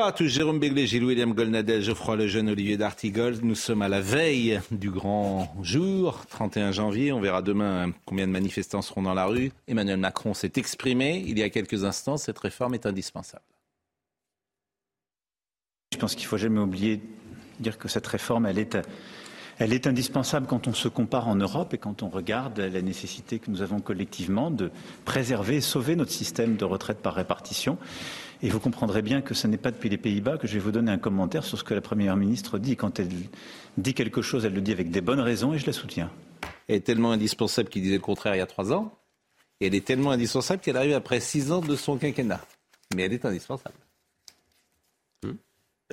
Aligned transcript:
À 0.00 0.10
tous, 0.10 0.26
Jérôme 0.26 0.58
Béglé, 0.58 0.88
Gilles 0.88 1.04
William 1.04 1.32
Golnadel, 1.34 1.80
Geoffroy 1.80 2.16
Lejeune, 2.16 2.48
Olivier 2.48 2.76
D'Artigol. 2.76 3.36
Nous 3.44 3.54
sommes 3.54 3.80
à 3.80 3.88
la 3.88 4.00
veille 4.00 4.60
du 4.72 4.90
grand 4.90 5.54
jour, 5.62 6.26
31 6.30 6.72
janvier. 6.72 7.12
On 7.12 7.20
verra 7.20 7.42
demain 7.42 7.92
combien 8.04 8.26
de 8.26 8.32
manifestants 8.32 8.82
seront 8.82 9.02
dans 9.02 9.14
la 9.14 9.26
rue. 9.26 9.52
Emmanuel 9.68 9.98
Macron 9.98 10.34
s'est 10.34 10.50
exprimé 10.56 11.22
il 11.24 11.38
y 11.38 11.44
a 11.44 11.48
quelques 11.48 11.84
instants. 11.84 12.16
Cette 12.16 12.40
réforme 12.40 12.74
est 12.74 12.86
indispensable. 12.86 13.44
Je 15.92 15.98
pense 15.98 16.16
qu'il 16.16 16.24
ne 16.24 16.28
faut 16.28 16.38
jamais 16.38 16.58
oublier 16.58 16.96
de 16.96 17.02
dire 17.60 17.78
que 17.78 17.86
cette 17.86 18.08
réforme, 18.08 18.46
est, 18.46 18.76
est 19.60 19.86
indispensable 19.86 20.48
quand 20.48 20.66
on 20.66 20.74
se 20.74 20.88
compare 20.88 21.28
en 21.28 21.36
Europe 21.36 21.72
et 21.72 21.78
quand 21.78 22.02
on 22.02 22.08
regarde 22.08 22.58
la 22.58 22.82
nécessité 22.82 23.38
que 23.38 23.48
nous 23.48 23.62
avons 23.62 23.78
collectivement 23.78 24.50
de 24.50 24.72
préserver 25.04 25.58
et 25.58 25.60
sauver 25.60 25.94
notre 25.94 26.10
système 26.10 26.56
de 26.56 26.64
retraite 26.64 26.98
par 26.98 27.14
répartition. 27.14 27.78
Et 28.42 28.48
vous 28.50 28.60
comprendrez 28.60 29.02
bien 29.02 29.22
que 29.22 29.34
ce 29.34 29.46
n'est 29.46 29.56
pas 29.58 29.70
depuis 29.70 29.88
les 29.88 29.96
Pays-Bas 29.96 30.38
que 30.38 30.46
je 30.46 30.54
vais 30.54 30.60
vous 30.60 30.72
donner 30.72 30.92
un 30.92 30.98
commentaire 30.98 31.44
sur 31.44 31.58
ce 31.58 31.64
que 31.64 31.74
la 31.74 31.80
Première 31.80 32.16
ministre 32.16 32.58
dit. 32.58 32.76
Quand 32.76 32.98
elle 33.00 33.08
dit 33.78 33.94
quelque 33.94 34.22
chose, 34.22 34.44
elle 34.44 34.54
le 34.54 34.60
dit 34.60 34.72
avec 34.72 34.90
des 34.90 35.00
bonnes 35.00 35.20
raisons 35.20 35.54
et 35.54 35.58
je 35.58 35.66
la 35.66 35.72
soutiens. 35.72 36.10
Elle 36.68 36.76
est 36.76 36.80
tellement 36.80 37.12
indispensable 37.12 37.68
qu'il 37.68 37.82
disait 37.82 37.96
le 37.96 38.00
contraire 38.00 38.34
il 38.34 38.38
y 38.38 38.42
a 38.42 38.46
trois 38.46 38.72
ans. 38.72 38.98
Et 39.60 39.68
elle 39.68 39.74
est 39.74 39.84
tellement 39.84 40.10
indispensable 40.10 40.60
qu'elle 40.60 40.76
arrive 40.76 40.94
après 40.94 41.20
six 41.20 41.52
ans 41.52 41.60
de 41.60 41.76
son 41.76 41.96
quinquennat. 41.96 42.40
Mais 42.94 43.04
elle 43.04 43.12
est 43.12 43.24
indispensable. 43.24 43.76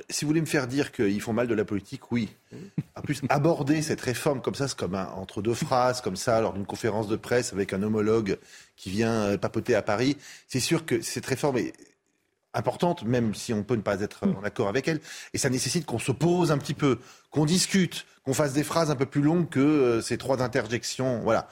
Si 0.09 0.23
vous 0.25 0.29
voulez 0.29 0.41
me 0.41 0.45
faire 0.45 0.67
dire 0.67 0.91
qu'ils 0.91 1.21
font 1.21 1.33
mal 1.33 1.47
de 1.47 1.53
la 1.53 1.65
politique, 1.65 2.11
oui. 2.11 2.29
En 2.95 3.01
plus, 3.01 3.21
aborder 3.29 3.81
cette 3.81 4.01
réforme 4.01 4.41
comme 4.41 4.53
ça, 4.53 4.67
c'est 4.67 4.77
comme 4.77 4.95
un, 4.95 5.07
entre 5.11 5.41
deux 5.41 5.53
phrases, 5.53 6.01
comme 6.01 6.17
ça, 6.17 6.41
lors 6.41 6.53
d'une 6.53 6.65
conférence 6.65 7.07
de 7.07 7.15
presse 7.15 7.53
avec 7.53 7.71
un 7.71 7.81
homologue 7.83 8.37
qui 8.75 8.89
vient 8.89 9.13
euh, 9.13 9.37
papoter 9.37 9.75
à 9.75 9.81
Paris, 9.81 10.17
c'est 10.47 10.59
sûr 10.59 10.85
que 10.85 11.01
cette 11.01 11.25
réforme 11.25 11.57
est 11.57 11.73
importante, 12.53 13.03
même 13.03 13.33
si 13.33 13.53
on 13.53 13.63
peut 13.63 13.75
ne 13.75 13.81
pas 13.81 14.01
être 14.01 14.25
en 14.27 14.43
accord 14.43 14.67
avec 14.67 14.87
elle. 14.87 14.99
Et 15.33 15.37
ça 15.37 15.49
nécessite 15.49 15.85
qu'on 15.85 15.99
se 15.99 16.11
pose 16.11 16.51
un 16.51 16.57
petit 16.57 16.73
peu, 16.73 16.99
qu'on 17.29 17.45
discute, 17.45 18.05
qu'on 18.23 18.33
fasse 18.33 18.53
des 18.53 18.63
phrases 18.63 18.91
un 18.91 18.95
peu 18.95 19.05
plus 19.05 19.21
longues 19.21 19.49
que 19.49 19.59
euh, 19.59 20.01
ces 20.01 20.17
trois 20.17 20.41
interjections. 20.41 21.21
Voilà. 21.21 21.47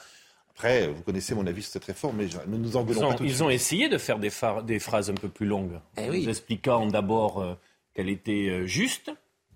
Après, 0.51 0.87
vous 0.89 1.01
connaissez 1.03 1.33
mon 1.35 1.47
avis 1.47 1.61
sur 1.61 1.71
cette 1.71 1.85
réforme, 1.85 2.17
mais 2.17 2.27
ne 2.47 2.57
nous 2.57 2.75
engueulons 2.75 2.99
Ils 2.99 3.05
ont, 3.05 3.09
pas 3.11 3.15
tout 3.15 3.23
de 3.23 3.29
ils 3.29 3.35
suite. 3.35 3.41
ont 3.43 3.49
essayé 3.49 3.87
de 3.87 3.97
faire 3.97 4.19
des, 4.19 4.29
phrases 4.79 5.09
un 5.09 5.13
peu 5.13 5.29
plus 5.29 5.45
longues, 5.45 5.79
Eh 5.95 6.01
en 6.01 6.09
oui. 6.09 6.23
nous 6.23 6.29
expliquant 6.29 6.85
d'abord 6.85 7.41
euh, 7.41 7.55
qu'elle 7.93 8.09
était 8.09 8.49
euh, 8.49 8.65
juste, 8.65 9.09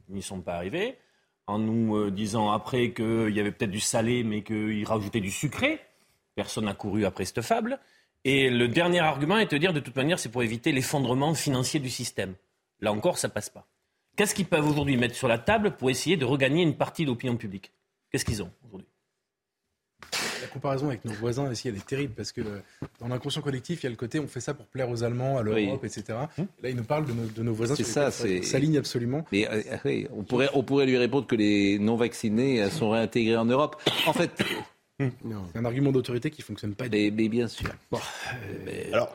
ils 0.07 0.16
n'y 0.16 0.22
sont 0.22 0.39
pas 0.39 0.55
arrivés, 0.55 0.97
en 1.45 1.59
nous 1.59 1.97
euh, 1.97 2.09
disant 2.09 2.52
après 2.52 2.94
qu'il 2.94 3.31
y 3.35 3.39
avait 3.41 3.52
peut-être 3.52 3.69
du 3.72 3.81
salé, 3.81 4.23
mais 4.23 4.44
qu'ils 4.44 4.85
rajoutaient 4.85 5.19
du 5.19 5.30
sucré. 5.30 5.81
Personne 6.35 6.66
n'a 6.66 6.73
couru 6.73 7.03
après 7.03 7.25
cette 7.25 7.41
fable. 7.41 7.80
Et 8.25 8.49
le 8.49 8.67
dernier 8.67 8.99
argument 8.99 9.38
est 9.38 9.52
de 9.52 9.57
dire, 9.57 9.73
de 9.73 9.79
toute 9.79 9.95
manière, 9.95 10.17
c'est 10.19 10.29
pour 10.29 10.43
éviter 10.43 10.71
l'effondrement 10.71 11.33
financier 11.33 11.79
du 11.79 11.89
système. 11.89 12.35
Là 12.79 12.91
encore, 12.93 13.17
ça 13.17 13.29
passe 13.29 13.49
pas. 13.49 13.67
Qu'est-ce 14.16 14.33
qu'ils 14.35 14.45
peuvent 14.45 14.67
aujourd'hui 14.67 14.95
mettre 14.97 15.16
sur 15.16 15.27
la 15.27 15.39
table 15.39 15.71
pour 15.71 15.89
essayer 15.89 16.17
de 16.17 16.25
regagner 16.25 16.63
une 16.63 16.75
partie 16.75 17.03
de 17.03 17.09
l'opinion 17.09 17.35
publique? 17.35 17.71
Qu'est-ce 18.11 18.25
qu'ils 18.25 18.44
ont 18.44 18.51
aujourd'hui? 18.66 18.88
La 20.41 20.47
comparaison 20.50 20.88
avec 20.89 21.03
nos 21.06 21.13
voisins 21.13 21.50
ici, 21.51 21.69
elle 21.69 21.78
est 21.78 21.85
terrible 21.85 22.13
parce 22.13 22.31
que 22.33 22.41
euh, 22.41 22.59
dans 23.00 23.07
l'inconscient 23.07 23.41
collectif, 23.41 23.81
il 23.81 23.85
y 23.85 23.88
a 23.88 23.89
le 23.89 23.95
côté 23.95 24.19
on 24.19 24.28
fait 24.28 24.41
ça 24.41 24.53
pour 24.53 24.66
plaire 24.67 24.89
aux 24.89 25.01
Allemands, 25.03 25.38
à 25.38 25.41
l'Europe, 25.41 25.83
etc. 25.85 26.03
Là, 26.62 26.69
ils 26.69 26.75
nous 26.75 26.83
parlent 26.83 27.06
de 27.06 27.13
nos, 27.13 27.25
de 27.25 27.41
nos 27.44 27.53
voisins 27.53 27.75
C'est 27.75 27.83
ça, 27.83 28.12
c'est- 28.12 28.41
s'aligne 28.44 28.78
absolument. 28.78 29.25
Mais 29.31 29.47
euh, 29.50 29.78
oui, 29.85 30.06
on, 30.16 30.23
pourrait, 30.23 30.50
on 30.53 30.62
pourrait 30.62 30.85
lui 30.85 30.97
répondre 30.97 31.25
que 31.25 31.35
les 31.35 31.79
non-vaccinés 31.79 32.62
euh, 32.62 32.69
sont 32.69 32.89
réintégrés 32.89 33.38
en 33.38 33.45
Europe. 33.45 33.81
En 34.06 34.12
fait, 34.13 34.31
C'est 35.00 35.58
un 35.59 35.66
argument 35.66 35.92
d'autorité 35.92 36.30
qui 36.30 36.42
fonctionne 36.42 36.76
pas. 36.76 36.86
mais, 36.90 37.12
mais 37.14 37.28
bien 37.28 37.48
sûr. 37.48 37.70
Alors, 38.92 39.12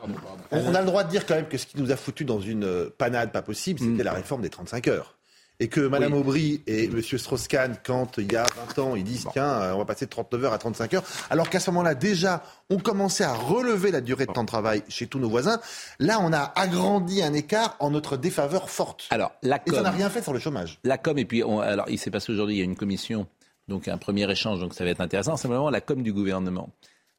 on, 0.51 0.75
a 0.75 0.79
le 0.81 0.85
droit 0.85 1.03
de 1.03 1.09
dire 1.09 1.25
quand 1.25 1.35
même 1.35 1.47
que 1.47 1.57
ce 1.57 1.65
qui 1.65 1.79
nous 1.79 1.91
a 1.91 1.95
foutu 1.95 2.25
dans 2.25 2.39
une 2.41 2.63
euh, 2.65 2.89
panade 2.97 3.31
pas 3.31 3.41
possible, 3.41 3.79
c'était 3.79 4.03
la 4.03 4.13
réforme 4.13 4.41
des 4.41 4.49
35 4.49 4.87
heures. 4.89 5.15
Et 5.61 5.67
que 5.67 5.81
Mme 5.81 6.13
Aubry 6.13 6.61
et 6.67 6.85
M. 6.85 7.01
Strauss-Kahn, 7.01 7.75
quand 7.83 8.17
il 8.17 8.31
y 8.31 8.35
a 8.37 8.45
20 8.75 8.79
ans, 8.81 8.95
ils 8.95 9.03
disent 9.03 9.27
tiens, 9.33 9.45
euh, 9.61 9.73
on 9.73 9.79
va 9.79 9.83
passer 9.85 10.05
de 10.05 10.09
39 10.09 10.45
heures 10.45 10.53
à 10.53 10.57
35 10.57 10.93
heures, 10.93 11.03
alors 11.29 11.49
qu'à 11.49 11.59
ce 11.59 11.69
moment-là, 11.71 11.95
déjà, 11.95 12.43
on 12.69 12.77
commençait 12.77 13.25
à 13.25 13.33
relever 13.33 13.91
la 13.91 13.99
durée 13.99 14.25
de 14.25 14.31
temps 14.31 14.43
de 14.43 14.47
travail 14.47 14.83
chez 14.87 15.07
tous 15.07 15.19
nos 15.19 15.29
voisins. 15.29 15.59
Là, 15.99 16.19
on 16.21 16.31
a 16.31 16.53
agrandi 16.55 17.21
un 17.21 17.33
écart 17.33 17.75
en 17.79 17.91
notre 17.91 18.15
défaveur 18.15 18.69
forte. 18.69 19.07
Alors, 19.09 19.33
la 19.43 19.57
Et 19.65 19.71
ça 19.71 19.81
n'a 19.81 19.89
com, 19.89 19.97
rien 19.97 20.09
fait 20.09 20.21
sur 20.21 20.31
le 20.31 20.39
chômage. 20.39 20.79
la 20.85 20.97
com, 20.97 21.17
et 21.17 21.25
puis, 21.25 21.43
on- 21.43 21.59
alors, 21.59 21.89
il 21.89 21.99
s'est 21.99 22.11
passé 22.11 22.31
aujourd'hui, 22.31 22.55
il 22.55 22.59
y 22.59 22.61
a 22.61 22.65
une 22.65 22.77
commission, 22.77 23.27
donc 23.69 23.87
un 23.87 23.97
premier 23.97 24.29
échange, 24.29 24.59
donc 24.59 24.73
ça 24.73 24.83
va 24.83 24.89
être 24.89 24.99
intéressant. 24.99 25.37
C'est 25.37 25.47
vraiment 25.47 25.69
la 25.69 25.79
com 25.79 26.03
du 26.03 26.11
gouvernement. 26.11 26.69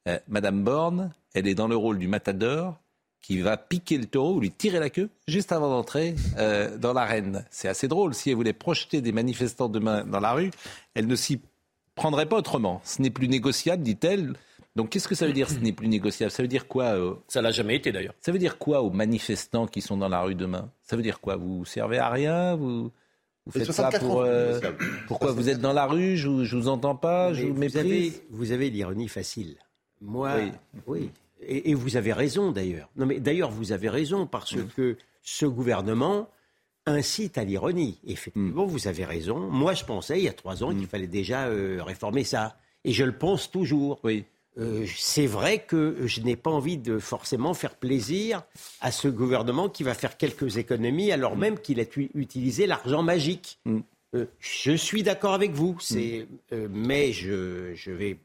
Euh, 0.09 0.19
Madame 0.29 0.63
Borne, 0.63 1.13
elle 1.33 1.49
est 1.49 1.55
dans 1.55 1.69
le 1.69 1.77
rôle 1.77 1.99
du 1.99 2.09
matador 2.09 2.77
qui 3.23 3.39
va 3.39 3.57
piquer 3.57 3.99
le 3.99 4.07
taureau 4.07 4.35
ou 4.35 4.41
lui 4.41 4.51
tirer 4.51 4.79
la 4.79 4.91
queue 4.91 5.11
juste 5.29 5.53
avant 5.53 5.69
d'entrer 5.69 6.15
euh, 6.39 6.77
dans 6.79 6.93
l'arène. 6.93 7.45
C'est 7.51 7.69
assez 7.69 7.87
drôle. 7.87 8.15
Si 8.15 8.31
elle 8.31 8.37
voulait 8.37 8.53
projeter 8.53 9.01
des 9.01 9.13
manifestants 9.13 9.69
demain 9.69 10.05
dans 10.05 10.21
la 10.21 10.33
rue, 10.33 10.51
elle 10.95 11.07
ne 11.07 11.17
s'y 11.17 11.41
prendrait 11.95 12.27
pas 12.27 12.37
autrement. 12.37 12.81
Ce 12.85 13.01
n'est 13.03 13.11
plus 13.11 13.29
négociable, 13.29 13.83
dit-elle. 13.83 14.35
Donc 14.77 14.91
qu'est-ce 14.91 15.09
que 15.09 15.15
ça 15.15 15.27
veut 15.27 15.33
dire, 15.33 15.51
ce 15.51 15.59
n'est 15.59 15.73
plus 15.73 15.89
négociable? 15.89 16.31
Ça 16.31 16.43
veut 16.43 16.49
dire 16.49 16.67
quoi 16.67 16.85
euh, 16.97 17.15
Ça 17.29 17.43
l'a 17.43 17.51
jamais 17.51 17.77
été 17.77 17.93
d'ailleurs. 17.93 18.15
Ça 18.21 18.33
veut 18.33 18.39
dire 18.39 18.57
quoi 18.57 18.83
aux 18.83 18.91
manifestants 18.91 19.67
qui 19.67 19.83
sont 19.83 19.99
dans 19.99 20.09
la 20.09 20.23
rue 20.23 20.35
demain? 20.35 20.71
Ça 20.83 20.97
veut 20.97 21.03
dire 21.03 21.21
quoi? 21.21 21.37
Vous 21.37 21.65
servez 21.65 21.99
à 21.99 22.09
rien? 22.09 22.57
Vous, 22.57 22.91
vous 23.53 23.59
faites 23.65 23.73
ça 23.73 23.91
64 23.91 24.07
pour... 24.07 24.21
euh, 24.23 24.61
pourquoi 25.07 25.33
vous 25.33 25.49
êtes 25.49 25.61
dans 25.61 25.73
la 25.73 25.87
rue 25.87 26.17
Je 26.17 26.29
vous, 26.29 26.45
je 26.45 26.57
vous 26.57 26.69
entends 26.69 26.97
pas 26.97 27.33
Je 27.33 27.43
vous 27.47 27.55
vous 27.55 27.61
méprise 27.61 27.79
avez, 27.79 28.13
vous 28.31 28.53
avez 28.53 28.71
l'ironie 28.71 29.09
facile. 29.09 29.57
Moi, 30.01 30.35
Oui. 30.37 30.53
oui. 30.87 31.11
Et, 31.43 31.71
et 31.71 31.75
vous 31.75 31.97
avez 31.97 32.13
raison 32.13 32.53
d'ailleurs. 32.53 32.89
Non, 32.97 33.07
mais 33.07 33.19
d'ailleurs, 33.21 33.51
vous 33.51 33.73
avez 33.73 33.89
raison 33.89 34.27
parce 34.27 34.57
que 34.77 34.97
ce 35.23 35.47
gouvernement 35.47 36.29
incite 36.87 37.39
à 37.39 37.45
l'ironie. 37.45 37.99
Effectivement, 38.07 38.65
vous 38.67 38.89
avez 38.89 39.05
raison. 39.05 39.39
Moi, 39.39 39.75
je 39.75 39.85
pensais 39.85 40.19
il 40.19 40.25
y 40.25 40.29
a 40.29 40.33
trois 40.33 40.63
ans 40.65 40.75
qu'il 40.75 40.87
fallait 40.87 41.07
déjà 41.07 41.47
euh, 41.47 41.83
réformer 41.83 42.25
ça. 42.25 42.57
Et 42.85 42.93
je 42.93 43.05
le 43.05 43.13
pense 43.13 43.51
toujours. 43.51 44.01
Oui. 44.05 44.25
Euh, 44.59 44.85
c'est 44.97 45.27
vrai 45.27 45.61
que 45.65 45.97
je 46.07 46.21
n'ai 46.23 46.35
pas 46.37 46.51
envie 46.51 46.77
de 46.77 46.99
forcément 46.99 47.55
faire 47.55 47.75
plaisir 47.77 48.43
à 48.81 48.91
ce 48.91 49.07
gouvernement 49.09 49.69
qui 49.69 49.85
va 49.85 49.95
faire 49.95 50.17
quelques 50.17 50.57
économies 50.57 51.13
alors 51.13 51.37
même 51.37 51.59
qu'il 51.59 51.79
a 51.81 51.85
utilisé 52.15 52.67
l'argent 52.67 53.03
magique. 53.03 53.59
Mm. 53.65 53.79
Euh, 54.17 54.25
je 54.41 54.73
suis 54.73 55.05
d'accord 55.05 55.35
avec 55.35 55.53
vous, 55.53 55.77
c'est, 55.81 56.27
euh, 56.53 56.67
mais 56.69 57.13
je, 57.13 57.75
je 57.77 57.93
vais, 57.93 58.17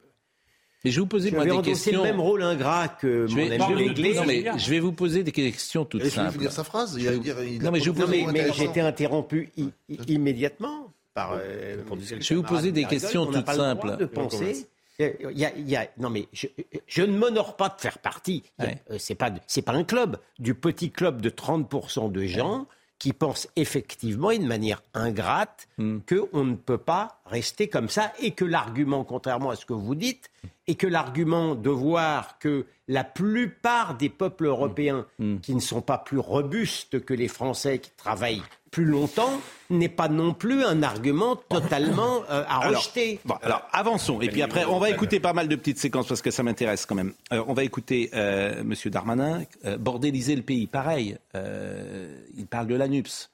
Mais 0.84 0.90
je 0.90 0.96
vais 0.96 1.02
vous 1.02 1.06
poser 1.08 1.30
je 1.30 1.36
moi 1.36 1.44
vais 1.46 1.52
des 1.52 1.62
questions. 1.62 2.02
le 2.04 2.10
même 2.10 2.20
rôle 2.20 2.42
ingrat 2.42 2.88
que 2.88 3.28
Je 3.28 3.36
mon 3.36 3.46
vais, 3.48 3.62
ami 3.62 3.64
je 3.70 4.02
vais- 4.02 4.14
non, 4.16 4.26
mais 4.26 4.58
je 4.58 4.70
vais 4.72 4.80
vous 4.80 4.94
poser 4.94 5.22
des 5.24 5.32
questions 5.32 5.86
toutes 5.86 6.06
simples. 6.06 6.32
finir 6.34 6.52
sa 6.52 6.64
phrase? 6.64 6.96
Il 7.00 7.08
a- 7.08 7.14
il 7.14 7.32
a- 7.32 7.44
il 7.44 7.62
a 7.62 7.66
Non, 7.66 7.72
mais 7.72 7.80
je 7.80 7.92
vous 7.92 8.02
un 8.02 8.08
mais, 8.08 8.26
mais 8.34 8.52
j'ai 8.52 8.66
été 8.66 8.82
interrompu 8.82 9.52
i- 9.58 9.70
i- 9.90 10.00
immédiatement 10.08 10.92
par. 11.14 11.34
euh, 11.34 11.78
mon 11.88 11.98
Je 12.00 12.30
vais 12.30 12.36
vous 12.36 12.42
poser 12.42 12.72
des 12.72 12.86
questions 12.86 13.28
toutes 13.28 13.46
simples. 13.48 13.96
De 13.98 14.06
penser. 14.06 14.66
Il 15.00 15.38
y 15.38 15.46
a- 15.46 15.54
il 15.56 15.70
y 15.70 15.76
a- 15.76 15.88
non 15.98 16.10
mais 16.10 16.28
je, 16.32 16.48
je 16.88 17.02
ne 17.04 17.18
m'honore 17.18 17.56
pas 17.58 17.70
de 17.70 17.80
faire 17.82 18.00
partie. 18.00 18.44
Ouais. 18.60 18.78
Euh, 18.92 18.98
c'est 18.98 19.16
pas 19.16 19.32
c'est 19.48 19.62
pas 19.62 19.74
un 19.74 19.84
club 19.84 20.18
du 20.40 20.56
petit 20.56 20.90
club 20.92 21.22
de 21.22 21.30
30% 21.30 22.10
de 22.12 22.26
gens 22.26 22.66
qui 22.98 23.12
pensent 23.12 23.50
effectivement 23.58 24.32
et 24.32 24.40
de 24.40 24.46
manière 24.48 24.82
ingrate 24.94 25.68
Hmm. 25.78 26.00
que 26.06 26.30
on 26.32 26.46
ne 26.46 26.56
peut 26.56 26.78
pas 26.78 27.20
rester 27.26 27.68
comme 27.68 27.90
ça 27.90 28.14
et 28.22 28.32
que 28.32 28.46
l'argument, 28.46 29.04
contrairement 29.04 29.50
à 29.50 29.58
ce 29.58 29.66
que 29.66 29.74
vous 29.74 29.96
dites, 29.96 30.30
et 30.68 30.76
que 30.76 30.88
l'argument 30.88 31.56
de 31.56 31.70
voir 31.70 32.40
que 32.40 32.66
la 32.88 33.04
plupart 33.04 33.96
des 33.98 34.10
peuples 34.10 34.46
européens 34.46 35.06
Hmm. 35.20 35.38
qui 35.40 35.56
ne 35.56 35.60
sont 35.60 35.82
pas 35.82 35.98
plus 35.98 36.20
robustes 36.20 37.04
que 37.04 37.14
les 37.14 37.28
Français 37.28 37.80
qui 37.80 37.92
travaillent 37.98 38.42
plus 38.72 38.86
longtemps 38.86 39.40
n'est 39.70 39.90
pas 39.90 40.10
non 40.10 40.34
plus 40.34 40.64
un 40.64 40.84
argument 40.84 41.36
totalement 41.50 42.24
euh, 42.30 42.44
à 42.48 42.60
Alors, 42.60 42.80
rejeter. 42.80 43.20
Bon, 43.26 43.36
alors 43.42 43.62
avançons. 43.72 44.20
Et 44.22 44.28
puis 44.30 44.42
après, 44.42 44.66
on 44.66 44.80
va 44.80 44.90
écouter 44.90 45.20
pas 45.20 45.34
mal 45.34 45.48
de 45.48 45.56
petites 45.56 45.80
séquences 45.80 46.08
parce 46.08 46.22
que 46.22 46.32
ça 46.32 46.44
m'intéresse 46.44 46.86
quand 46.86 46.96
même. 46.96 47.14
Euh, 47.32 47.44
on 47.48 47.54
va 47.54 47.64
écouter 47.64 48.10
euh, 48.14 48.64
Monsieur 48.64 48.90
Darmanin 48.90 49.44
euh, 49.66 49.78
bordéliser 49.78 50.36
le 50.36 50.42
pays. 50.42 50.68
Pareil, 50.68 51.18
euh, 51.36 52.18
il 52.38 52.48
parle 52.48 52.68
de 52.68 52.76
l'ANUPS. 52.76 53.30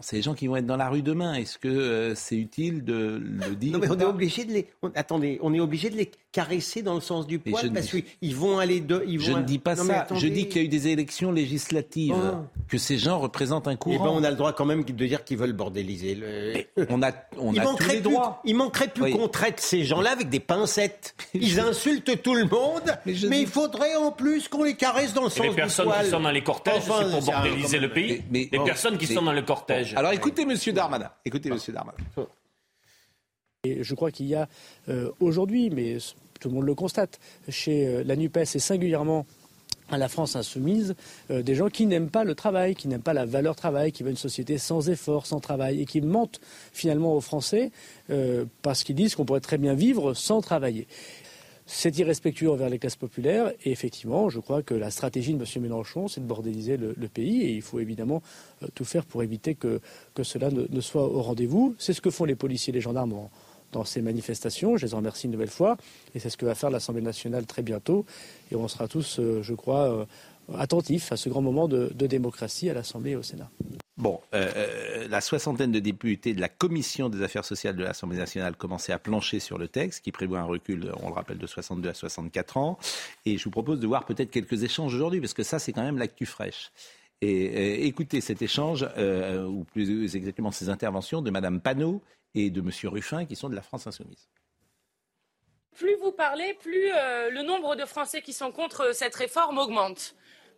C'est 0.00 0.16
les 0.16 0.22
gens 0.22 0.34
qui 0.34 0.46
vont 0.46 0.56
être 0.56 0.66
dans 0.66 0.76
la 0.76 0.88
rue 0.88 1.02
demain. 1.02 1.34
Est-ce 1.34 1.58
que 1.58 1.68
euh, 1.68 2.14
c'est 2.14 2.36
utile 2.36 2.84
de 2.84 3.20
le 3.22 3.54
dire 3.54 3.72
Non, 3.72 3.78
mais 3.78 3.88
on 3.90 3.98
est 3.98 4.04
obligé 4.04 4.44
de 4.44 4.52
les. 4.52 4.66
attendez, 4.94 5.38
on 5.42 5.54
est 5.54 5.60
obligé 5.60 5.90
de 5.90 5.96
les 5.96 6.10
caresser 6.32 6.82
dans 6.82 6.94
le 6.94 7.00
sens 7.00 7.26
du 7.26 7.38
poil 7.38 7.72
parce 7.72 7.86
qu'ils 7.86 8.36
vont 8.36 8.58
aller 8.58 8.80
de. 8.80 9.04
Ils 9.06 9.20
je 9.20 9.32
ne 9.32 9.42
dis 9.42 9.58
pas 9.58 9.76
ça. 9.76 10.06
Je 10.12 10.26
dis 10.26 10.48
qu'il 10.48 10.60
y 10.60 10.64
a 10.64 10.66
eu 10.66 10.68
des 10.68 10.88
élections 10.88 11.32
législatives, 11.32 12.14
oh. 12.14 12.44
que 12.68 12.78
ces 12.78 12.98
gens 12.98 13.18
représentent 13.18 13.68
un 13.68 13.72
eh 13.72 13.74
ben, 13.74 13.98
courant. 13.98 14.14
on 14.14 14.24
a 14.24 14.30
le 14.30 14.36
droit 14.36 14.52
quand 14.52 14.64
même 14.64 14.84
de 14.84 15.06
dire 15.06 15.24
qu'ils 15.24 15.38
veulent 15.38 15.52
bordéliser. 15.52 16.66
On 16.90 17.02
a, 17.02 17.12
on 17.38 17.56
a 17.56 17.64
tous 17.76 17.88
les 17.88 18.00
droits. 18.00 18.42
il 18.44 18.56
manquerait 18.56 18.88
plus 18.88 19.12
qu'on 19.12 19.28
traite 19.28 19.60
ces 19.60 19.84
gens-là 19.84 20.10
avec 20.10 20.28
des 20.28 20.40
pincettes. 20.40 21.14
Ils 21.34 21.60
insultent 21.60 22.22
tout 22.22 22.34
le 22.34 22.44
monde, 22.44 22.96
mais, 23.06 23.40
il 23.40 23.46
faudrait 23.46 23.94
en 23.94 24.10
plus 24.10 24.48
qu'on 24.48 24.64
les 24.64 24.74
caresse 24.74 25.12
dans 25.12 25.24
le 25.24 25.30
sens 25.30 25.42
du 25.42 25.48
poil. 25.48 25.50
Les 25.50 25.56
personnes 25.56 25.92
qui 26.00 26.10
sont 26.10 26.20
dans 26.20 26.30
les 26.30 26.42
cortèges, 26.42 26.82
c'est 26.82 27.10
pour 27.10 27.22
bordéliser 27.22 27.78
le 27.78 27.92
pays. 27.92 28.22
les 28.30 28.48
personnes 28.48 28.98
qui 28.98 29.06
sont 29.06 29.22
dans 29.22 29.32
le 29.32 29.42
cortège. 29.46 29.94
Alors 29.94 30.12
écoutez, 30.12 30.44
Monsieur 30.44 30.72
Darmanin. 30.72 31.10
Écoutez, 31.24 31.48
Monsieur 31.50 31.72
Darmanin. 31.72 31.96
Et 33.64 33.82
je 33.82 33.94
crois 33.94 34.10
qu'il 34.10 34.26
y 34.26 34.34
a 34.34 34.48
euh, 34.88 35.10
aujourd'hui, 35.20 35.70
mais 35.70 35.98
tout 36.40 36.48
le 36.48 36.54
monde 36.54 36.66
le 36.66 36.74
constate, 36.74 37.18
chez 37.48 37.86
euh, 37.86 38.04
la 38.04 38.16
NUPES 38.16 38.54
et 38.54 38.58
singulièrement 38.58 39.26
à 39.88 39.98
la 39.98 40.08
France 40.08 40.34
insoumise, 40.34 40.94
euh, 41.30 41.42
des 41.42 41.54
gens 41.54 41.68
qui 41.68 41.86
n'aiment 41.86 42.10
pas 42.10 42.24
le 42.24 42.34
travail, 42.34 42.74
qui 42.74 42.88
n'aiment 42.88 43.02
pas 43.02 43.14
la 43.14 43.24
valeur 43.24 43.54
travail, 43.56 43.92
qui 43.92 44.02
veulent 44.02 44.12
une 44.12 44.16
société 44.16 44.58
sans 44.58 44.88
effort, 44.88 45.26
sans 45.26 45.40
travail, 45.40 45.80
et 45.80 45.86
qui 45.86 46.00
mentent 46.00 46.40
finalement 46.72 47.14
aux 47.14 47.20
Français 47.20 47.70
parce 48.62 48.84
qu'ils 48.84 48.96
disent 48.96 49.14
qu'on 49.14 49.24
pourrait 49.24 49.40
très 49.40 49.58
bien 49.58 49.74
vivre 49.74 50.14
sans 50.14 50.40
travailler. 50.40 50.86
C'est 51.68 51.98
irrespectueux 51.98 52.48
envers 52.48 52.68
les 52.68 52.78
classes 52.78 52.96
populaires 52.96 53.52
et 53.64 53.72
effectivement, 53.72 54.28
je 54.28 54.38
crois 54.38 54.62
que 54.62 54.72
la 54.72 54.92
stratégie 54.92 55.34
de 55.34 55.42
M. 55.42 55.62
Mélenchon, 55.62 56.06
c'est 56.06 56.20
de 56.20 56.26
bordéliser 56.26 56.76
le, 56.76 56.94
pays 57.08 57.42
et 57.42 57.52
il 57.54 57.62
faut 57.62 57.80
évidemment 57.80 58.22
euh, 58.62 58.68
tout 58.74 58.84
faire 58.84 59.04
pour 59.04 59.24
éviter 59.24 59.56
que, 59.56 59.80
cela 60.22 60.50
ne, 60.50 60.80
soit 60.80 61.02
au 61.02 61.20
rendez-vous. 61.22 61.74
C'est 61.78 61.92
ce 61.92 62.00
que 62.00 62.10
font 62.10 62.24
les 62.24 62.36
policiers 62.36 62.72
et 62.72 62.74
les 62.74 62.80
gendarmes 62.80 63.28
dans 63.72 63.84
ces 63.84 64.00
manifestations. 64.00 64.76
Je 64.76 64.86
les 64.86 64.94
en 64.94 64.98
remercie 64.98 65.26
une 65.26 65.32
nouvelle 65.32 65.50
fois 65.50 65.76
et 66.14 66.20
c'est 66.20 66.30
ce 66.30 66.36
que 66.36 66.46
va 66.46 66.54
faire 66.54 66.70
l'Assemblée 66.70 67.02
nationale 67.02 67.46
très 67.46 67.62
bientôt 67.62 68.06
et 68.52 68.54
on 68.54 68.68
sera 68.68 68.86
tous, 68.86 69.18
euh, 69.18 69.42
je 69.42 69.54
crois, 69.54 69.92
euh, 69.92 70.04
attentifs 70.56 71.10
à 71.10 71.16
ce 71.16 71.28
grand 71.28 71.42
moment 71.42 71.66
de 71.66 71.88
démocratie 72.06 72.70
à 72.70 72.74
l'Assemblée 72.74 73.12
et 73.12 73.16
au 73.16 73.24
Sénat. 73.24 73.50
Bon, 73.96 74.20
euh, 74.34 74.52
euh, 74.56 75.08
la 75.08 75.22
soixantaine 75.22 75.72
de 75.72 75.78
députés 75.78 76.34
de 76.34 76.40
la 76.40 76.50
Commission 76.50 77.08
des 77.08 77.22
affaires 77.22 77.46
sociales 77.46 77.76
de 77.76 77.82
l'Assemblée 77.82 78.18
nationale 78.18 78.54
commençaient 78.54 78.92
à 78.92 78.98
plancher 78.98 79.40
sur 79.40 79.56
le 79.56 79.68
texte, 79.68 80.04
qui 80.04 80.12
prévoit 80.12 80.40
un 80.40 80.44
recul, 80.44 80.92
on 81.00 81.08
le 81.08 81.14
rappelle, 81.14 81.38
de 81.38 81.46
62 81.46 81.88
à 81.88 81.94
64 81.94 82.58
ans. 82.58 82.78
Et 83.24 83.38
je 83.38 83.44
vous 83.44 83.50
propose 83.50 83.80
de 83.80 83.86
voir 83.86 84.04
peut-être 84.04 84.30
quelques 84.30 84.64
échanges 84.64 84.94
aujourd'hui, 84.94 85.20
parce 85.20 85.32
que 85.32 85.42
ça, 85.42 85.58
c'est 85.58 85.72
quand 85.72 85.82
même 85.82 85.96
l'actu 85.96 86.26
fraîche. 86.26 86.72
Et 87.22 87.48
euh, 87.48 87.86
écoutez 87.86 88.20
cet 88.20 88.42
échange, 88.42 88.86
ou 89.48 89.64
plus 89.64 90.14
exactement 90.14 90.50
ces 90.50 90.68
interventions 90.68 91.22
de 91.22 91.30
Mme 91.30 91.62
Panot 91.62 92.02
et 92.34 92.50
de 92.50 92.60
M. 92.60 92.70
Ruffin, 92.92 93.24
qui 93.24 93.34
sont 93.34 93.48
de 93.48 93.54
la 93.54 93.62
France 93.62 93.86
insoumise. 93.86 94.28
Plus 95.74 95.96
vous 96.02 96.12
parlez, 96.12 96.52
plus 96.60 96.90
le 97.30 97.42
nombre 97.42 97.76
de 97.76 97.86
Français 97.86 98.20
qui 98.20 98.34
sont 98.34 98.52
contre 98.52 98.94
cette 98.94 99.14
réforme 99.14 99.56
augmente 99.56 100.14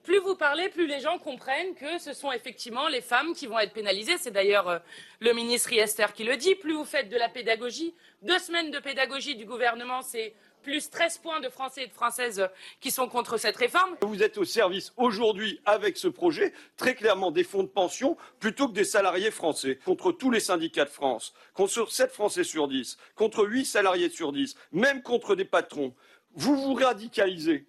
plus 0.08 0.20
vous 0.20 0.36
parlez, 0.36 0.70
plus 0.70 0.86
les 0.86 1.00
gens 1.00 1.18
comprennent 1.18 1.74
que 1.74 1.98
ce 1.98 2.14
sont 2.14 2.32
effectivement 2.32 2.88
les 2.88 3.02
femmes 3.02 3.34
qui 3.34 3.46
vont 3.46 3.58
être 3.58 3.74
pénalisées. 3.74 4.16
C'est 4.16 4.30
d'ailleurs 4.30 4.66
euh, 4.66 4.78
le 5.20 5.34
ministre 5.34 5.68
Riester 5.68 6.06
qui 6.14 6.24
le 6.24 6.38
dit. 6.38 6.54
Plus 6.54 6.72
vous 6.72 6.86
faites 6.86 7.10
de 7.10 7.16
la 7.18 7.28
pédagogie, 7.28 7.94
deux 8.22 8.38
semaines 8.38 8.70
de 8.70 8.78
pédagogie 8.78 9.36
du 9.36 9.44
gouvernement, 9.44 10.00
c'est 10.00 10.32
plus 10.62 10.88
13 10.88 11.18
points 11.18 11.40
de 11.40 11.50
Français 11.50 11.82
et 11.82 11.86
de 11.88 11.92
Françaises 11.92 12.48
qui 12.80 12.90
sont 12.90 13.06
contre 13.06 13.36
cette 13.36 13.58
réforme. 13.58 13.96
Vous 14.00 14.22
êtes 14.22 14.38
au 14.38 14.46
service 14.46 14.94
aujourd'hui 14.96 15.60
avec 15.66 15.98
ce 15.98 16.08
projet 16.08 16.54
très 16.78 16.94
clairement 16.94 17.30
des 17.30 17.44
fonds 17.44 17.62
de 17.62 17.68
pension 17.68 18.16
plutôt 18.40 18.66
que 18.66 18.72
des 18.72 18.84
salariés 18.84 19.30
français. 19.30 19.78
Contre 19.84 20.10
tous 20.10 20.30
les 20.30 20.40
syndicats 20.40 20.86
de 20.86 20.90
France, 20.90 21.34
contre 21.52 21.92
7 21.92 22.12
Français 22.12 22.44
sur 22.44 22.66
10, 22.66 22.96
contre 23.14 23.46
8 23.46 23.66
salariés 23.66 24.08
sur 24.08 24.32
10, 24.32 24.56
même 24.72 25.02
contre 25.02 25.34
des 25.34 25.44
patrons. 25.44 25.94
Vous 26.34 26.56
vous 26.56 26.72
radicalisez 26.72 27.66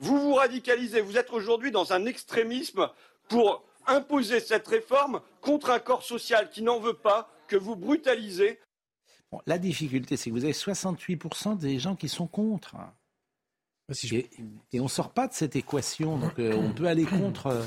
vous 0.00 0.18
vous 0.18 0.34
radicalisez, 0.34 1.02
vous 1.02 1.18
êtes 1.18 1.30
aujourd'hui 1.30 1.70
dans 1.70 1.92
un 1.92 2.06
extrémisme 2.06 2.88
pour 3.28 3.62
imposer 3.86 4.40
cette 4.40 4.66
réforme 4.66 5.20
contre 5.40 5.70
un 5.70 5.78
corps 5.78 6.02
social 6.02 6.50
qui 6.50 6.62
n'en 6.62 6.80
veut 6.80 6.94
pas, 6.94 7.30
que 7.48 7.56
vous 7.56 7.76
brutalisez. 7.76 8.58
la 9.46 9.58
difficulté, 9.58 10.16
c'est 10.16 10.30
que 10.30 10.34
vous 10.34 10.44
avez 10.44 10.54
68% 10.54 11.58
des 11.58 11.78
gens 11.78 11.96
qui 11.96 12.08
sont 12.08 12.26
contre. 12.26 12.76
et, 14.12 14.80
on 14.80 14.84
ne 14.84 14.88
sort 14.88 15.12
pas 15.12 15.28
de 15.28 15.34
cette 15.34 15.56
équation. 15.56 16.18
Donc 16.18 16.38
euh, 16.38 16.54
on 16.54 16.72
peut 16.72 16.86
aller 16.86 17.04
contre. 17.04 17.46
Euh, 17.48 17.66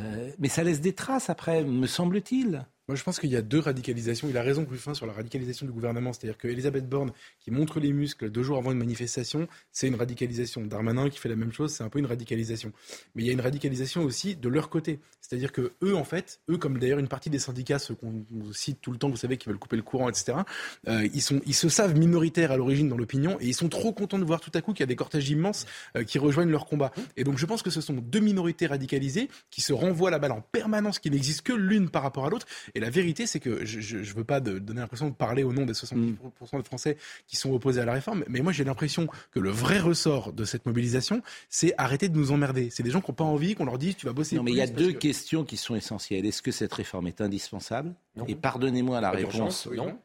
euh, 0.00 0.32
mais 0.38 0.48
ça 0.48 0.64
laisse 0.64 0.80
des 0.80 0.94
traces 0.94 1.30
après, 1.30 1.64
me 1.64 1.86
semble-t-il. 1.86 2.66
Moi, 2.86 2.96
je 2.96 3.02
pense 3.02 3.18
qu'il 3.18 3.30
y 3.30 3.36
a 3.36 3.40
deux 3.40 3.60
radicalisations. 3.60 4.28
Il 4.28 4.36
a 4.36 4.42
raison, 4.42 4.66
Ruffin, 4.68 4.92
sur 4.92 5.06
la 5.06 5.14
radicalisation 5.14 5.64
du 5.64 5.72
gouvernement. 5.72 6.12
C'est-à-dire 6.12 6.36
qu'Elisabeth 6.36 6.86
Borne, 6.86 7.12
qui 7.40 7.50
montre 7.50 7.80
les 7.80 7.94
muscles 7.94 8.30
deux 8.30 8.42
jours 8.42 8.58
avant 8.58 8.72
une 8.72 8.78
manifestation, 8.78 9.48
c'est 9.72 9.88
une 9.88 9.94
radicalisation. 9.94 10.66
Darmanin, 10.66 11.08
qui 11.08 11.18
fait 11.18 11.30
la 11.30 11.36
même 11.36 11.52
chose, 11.52 11.72
c'est 11.72 11.82
un 11.82 11.88
peu 11.88 11.98
une 11.98 12.06
radicalisation. 12.06 12.72
Mais 13.14 13.22
il 13.22 13.26
y 13.26 13.30
a 13.30 13.32
une 13.32 13.40
radicalisation 13.40 14.02
aussi 14.02 14.36
de 14.36 14.48
leur 14.50 14.68
côté. 14.68 15.00
C'est-à-dire 15.22 15.52
que 15.52 15.72
eux, 15.82 15.96
en 15.96 16.04
fait, 16.04 16.40
eux, 16.50 16.58
comme 16.58 16.78
d'ailleurs 16.78 16.98
une 16.98 17.08
partie 17.08 17.30
des 17.30 17.38
syndicats, 17.38 17.78
ceux 17.78 17.94
qu'on 17.94 18.26
cite 18.52 18.82
tout 18.82 18.92
le 18.92 18.98
temps, 18.98 19.08
vous 19.08 19.16
savez, 19.16 19.38
qui 19.38 19.48
veulent 19.48 19.58
couper 19.58 19.76
le 19.76 19.82
courant, 19.82 20.10
etc., 20.10 20.38
euh, 20.86 21.08
ils, 21.14 21.22
sont, 21.22 21.40
ils 21.46 21.54
se 21.54 21.70
savent 21.70 21.96
minoritaires 21.98 22.52
à 22.52 22.58
l'origine 22.58 22.90
dans 22.90 22.98
l'opinion 22.98 23.38
et 23.40 23.46
ils 23.46 23.54
sont 23.54 23.70
trop 23.70 23.94
contents 23.94 24.18
de 24.18 24.24
voir 24.24 24.42
tout 24.42 24.52
à 24.52 24.60
coup 24.60 24.74
qu'il 24.74 24.80
y 24.80 24.84
a 24.84 24.86
des 24.86 24.96
cortèges 24.96 25.30
immenses 25.30 25.64
euh, 25.96 26.04
qui 26.04 26.18
rejoignent 26.18 26.50
leur 26.50 26.66
combat. 26.66 26.92
Et 27.16 27.24
donc, 27.24 27.38
je 27.38 27.46
pense 27.46 27.62
que 27.62 27.70
ce 27.70 27.80
sont 27.80 27.94
deux 27.94 28.20
minorités 28.20 28.66
radicalisées 28.66 29.30
qui 29.50 29.62
se 29.62 29.72
renvoient 29.72 30.10
la 30.10 30.18
balle 30.18 30.32
en 30.32 30.42
permanence, 30.42 30.98
qui 30.98 31.10
n'existent 31.10 31.44
que 31.44 31.58
l'une 31.58 31.88
par 31.88 32.02
rapport 32.02 32.26
à 32.26 32.28
l'autre. 32.28 32.46
Et 32.76 32.80
la 32.80 32.90
vérité, 32.90 33.26
c'est 33.26 33.38
que 33.38 33.64
je 33.64 33.98
ne 33.98 34.02
veux 34.02 34.24
pas 34.24 34.40
donner 34.40 34.80
l'impression 34.80 35.08
de 35.08 35.14
parler 35.14 35.44
au 35.44 35.52
nom 35.52 35.64
des 35.64 35.74
70% 35.74 36.16
de 36.58 36.62
Français 36.62 36.96
qui 37.26 37.36
sont 37.36 37.52
opposés 37.52 37.80
à 37.80 37.84
la 37.84 37.92
réforme, 37.92 38.24
mais 38.28 38.40
moi 38.40 38.52
j'ai 38.52 38.64
l'impression 38.64 39.08
que 39.30 39.38
le 39.38 39.50
vrai 39.50 39.78
ressort 39.78 40.32
de 40.32 40.44
cette 40.44 40.66
mobilisation, 40.66 41.22
c'est 41.48 41.72
arrêter 41.78 42.08
de 42.08 42.16
nous 42.16 42.32
emmerder. 42.32 42.70
C'est 42.70 42.82
des 42.82 42.90
gens 42.90 43.00
qui 43.00 43.10
n'ont 43.10 43.14
pas 43.14 43.24
envie 43.24 43.54
qu'on 43.54 43.64
leur 43.64 43.78
dise 43.78 43.96
tu 43.96 44.06
vas 44.06 44.12
bosser. 44.12 44.34
Non, 44.36 44.42
mais 44.42 44.50
il 44.50 44.56
y 44.56 44.62
a 44.62 44.66
deux 44.66 44.92
questions 44.92 45.44
qui 45.44 45.56
sont 45.56 45.76
essentielles. 45.76 46.26
Est-ce 46.26 46.42
que 46.42 46.50
cette 46.50 46.72
réforme 46.72 47.06
est 47.06 47.20
indispensable? 47.20 47.94
Et 48.26 48.34
pardonnez-moi 48.34 49.00
la 49.00 49.10
réponse. 49.10 49.68
Non. 49.68 49.96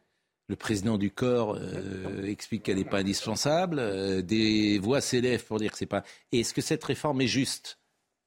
Le 0.48 0.56
président 0.56 0.98
du 0.98 1.12
corps 1.12 1.56
euh, 1.60 2.26
explique 2.26 2.64
qu'elle 2.64 2.78
n'est 2.78 2.84
pas 2.84 3.00
indispensable. 3.00 3.78
Euh, 3.78 4.24
des 4.24 4.80
voix 4.80 5.00
s'élèvent 5.00 5.46
pour 5.46 5.60
dire 5.60 5.72
que 5.72 5.78
c'est 5.78 5.86
pas. 5.86 6.04
Est-ce 6.32 6.56
que 6.56 6.62
cette 6.62 6.84
réforme 6.84 7.22
est 7.22 7.28
juste? 7.28 7.78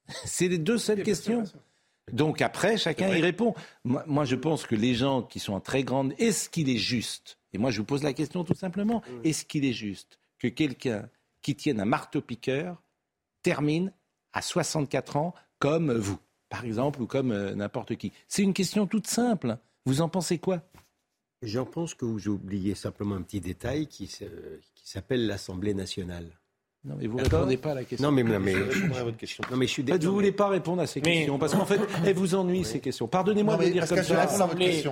C'est 0.25 0.47
les 0.47 0.57
deux 0.57 0.77
seules 0.77 1.03
questions. 1.03 1.43
Donc 2.11 2.41
après, 2.41 2.77
chacun 2.77 3.07
y 3.09 3.21
répond. 3.21 3.53
Moi, 3.83 4.25
je 4.25 4.35
pense 4.35 4.65
que 4.65 4.75
les 4.75 4.93
gens 4.93 5.21
qui 5.21 5.39
sont 5.39 5.53
en 5.53 5.59
très 5.59 5.83
grande... 5.83 6.13
Est-ce 6.17 6.49
qu'il 6.49 6.69
est 6.69 6.77
juste? 6.77 7.37
Et 7.53 7.57
moi, 7.57 7.71
je 7.71 7.79
vous 7.79 7.85
pose 7.85 8.03
la 8.03 8.13
question 8.13 8.43
tout 8.43 8.55
simplement. 8.55 9.01
Est-ce 9.23 9.45
qu'il 9.45 9.65
est 9.65 9.73
juste 9.73 10.19
que 10.39 10.47
quelqu'un 10.47 11.09
qui 11.41 11.55
tienne 11.55 11.79
un 11.79 11.85
marteau-piqueur 11.85 12.81
termine 13.41 13.93
à 14.33 14.41
64 14.41 15.17
ans 15.17 15.33
comme 15.59 15.93
vous, 15.93 16.19
par 16.49 16.65
exemple, 16.65 17.01
ou 17.01 17.07
comme 17.07 17.31
euh, 17.31 17.55
n'importe 17.55 17.95
qui? 17.95 18.11
C'est 18.27 18.43
une 18.43 18.53
question 18.53 18.85
toute 18.85 19.07
simple. 19.07 19.57
Vous 19.85 20.01
en 20.01 20.09
pensez 20.09 20.39
quoi? 20.39 20.61
J'en 21.41 21.65
pense 21.65 21.93
que 21.93 22.05
vous 22.05 22.27
oubliez 22.27 22.75
simplement 22.75 23.15
un 23.15 23.21
petit 23.21 23.41
détail 23.41 23.87
qui 23.87 24.09
s'appelle 24.83 25.27
l'Assemblée 25.27 25.73
nationale. 25.73 26.29
Non, 26.85 26.95
mais 26.99 27.07
vous 27.07 27.17
ne 27.17 27.23
répondez 27.23 27.55
pas 27.55 27.71
à 27.71 27.75
la 27.75 27.83
question. 27.85 28.05
Non, 28.05 28.13
mais, 28.13 28.23
mais, 28.23 28.55
à 28.55 29.03
votre 29.05 29.15
question. 29.15 29.41
Non, 29.49 29.55
mais 29.55 29.67
je 29.67 29.71
suis 29.71 29.83
en 29.83 29.85
fait, 29.85 29.99
vous 29.99 30.09
ne 30.09 30.15
voulez 30.15 30.33
pas 30.33 30.49
répondre 30.49 30.81
à 30.81 30.87
ces 30.87 30.99
questions 30.99 31.39
parce 31.39 31.53
qu'en 31.53 31.65
fait, 31.65 31.79
elles 32.05 32.13
vous 32.13 32.35
ennuient 32.35 32.65
ces 32.65 32.79
questions. 32.79 33.07
Pardonnez-moi 33.07 33.55
de 33.55 33.69
dire 33.69 33.87
comme 33.87 34.03
ça. 34.03 34.49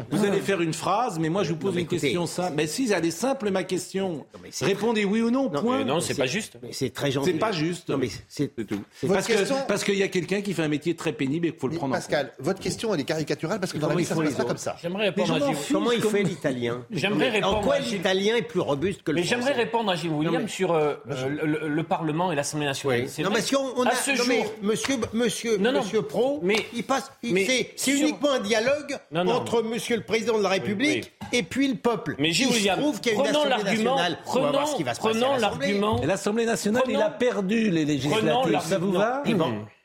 Vous 0.10 0.26
allez 0.26 0.40
faire 0.40 0.62
une 0.62 0.74
phrase, 0.74 1.20
mais 1.20 1.28
moi 1.28 1.44
je 1.44 1.50
vous 1.50 1.58
pose 1.58 1.76
une 1.76 1.88
question 1.88 2.26
simple. 2.26 2.54
Mais 2.56 2.68
si, 2.68 2.92
elle 2.92 3.06
est 3.06 3.12
simple 3.12 3.52
ma 3.52 3.64
question. 3.64 4.26
Répondez 4.62 5.04
oui 5.04 5.22
ou 5.22 5.32
non. 5.32 5.50
Point. 5.50 5.84
Non, 5.84 6.00
c'est 6.00 6.16
pas 6.16 6.28
juste. 6.28 6.58
C'est 6.72 6.94
très 6.94 7.12
gentil. 7.12 7.32
C'est 7.32 7.40
pas 7.40 7.52
juste. 7.52 7.90
Non, 7.90 7.98
mais 7.98 8.10
c'est 8.28 8.56
tout. 8.66 8.82
Parce 9.08 9.28
que 9.28 9.68
parce 9.68 9.84
qu'il 9.84 9.98
y 9.98 10.04
a 10.04 10.08
quelqu'un 10.08 10.42
qui 10.42 10.54
fait 10.54 10.64
un 10.64 10.70
métier 10.70 10.96
très 10.96 11.12
pénible 11.12 11.48
et 11.48 11.52
qu'il 11.52 11.60
faut 11.60 11.68
le 11.68 11.76
prendre. 11.76 11.94
Pascal, 11.94 12.32
votre 12.40 12.60
question 12.60 12.94
elle 12.94 13.02
est 13.02 13.06
caricaturale 13.06 13.60
parce 13.60 13.74
que 13.74 13.78
dans 13.78 13.90
la 13.90 13.96
vie 13.96 14.06
ça 14.06 14.16
se 14.16 14.22
passe 14.22 14.34
pas 14.36 14.46
comme 14.46 14.58
ça. 14.58 14.78
J'aimerais 14.82 15.10
répondre 15.10 15.34
à 15.36 15.40
Comment 15.72 15.92
il 15.92 16.02
fait 16.02 16.24
l'italien 16.24 16.86
J'aimerais 16.92 17.30
répondre. 17.30 17.58
En 17.58 17.62
quoi 17.62 17.80
l'italien 17.80 18.36
est 18.38 18.42
plus 18.44 18.62
robuste 18.62 19.04
que 19.04 19.12
le 19.12 19.18
Mais 19.18 19.24
j'aimerais 19.24 19.54
répondre 19.54 19.92
à 19.92 19.96
Gilles 19.96 20.12
William 20.12 20.48
sur 20.48 20.72
euh, 20.72 20.96
le 21.06 21.81
le 21.82 21.88
Parlement 21.88 22.32
et 22.32 22.36
l'Assemblée 22.36 22.66
nationale. 22.68 23.08
Non, 23.24 23.30
mais 23.32 23.42
si 23.42 23.56
on, 23.56 23.84
a, 23.86 23.92
ce 23.96 24.16
jour, 24.16 24.26
monsieur, 24.62 24.96
monsieur, 25.14 25.58
monsieur 25.58 26.02
Pro, 26.02 26.40
mais, 26.44 26.66
il 26.74 26.84
passe. 26.84 27.12
C'est 27.76 27.92
uniquement 27.92 28.32
un 28.32 28.40
dialogue 28.40 28.98
entre 29.16 29.62
Monsieur 29.64 29.98
le 29.98 30.04
Président 30.04 30.38
de 30.38 30.44
la 30.44 30.50
République 30.50 31.12
et 31.34 31.44
puis 31.44 31.68
le 31.68 31.76
peuple. 31.76 32.16
Mais 32.20 32.30
Il 32.30 32.36
se 32.36 32.68
trouve 32.78 33.00
qu'il 33.02 33.14
y 33.14 33.16
a 33.16 33.18
une 33.18 33.24
prenons 33.24 33.40
Assemblée 33.42 33.50
l'argument, 33.64 33.96
nationale. 33.96 34.18
On 34.28 34.34
va 34.34 34.40
voir 34.40 34.52
prenons, 34.52 34.66
ce 34.68 34.76
qui 34.76 34.84
va 34.84 34.94
se 34.94 35.02
passer 35.02 35.20
prenons 35.20 35.34
à 35.34 35.38
l'Assemblée. 35.38 35.68
l'argument. 35.68 36.02
Et 36.02 36.06
l'Assemblée 36.06 36.46
nationale, 36.46 36.82
Prenons- 36.84 37.00
il 37.00 37.02
a 37.02 37.10
perdu 37.10 37.70
les 37.72 37.86
législatives. 37.86 38.30
Prenons 38.30 38.60
Ça 38.60 38.78
vous 38.78 38.92
va. 38.92 39.24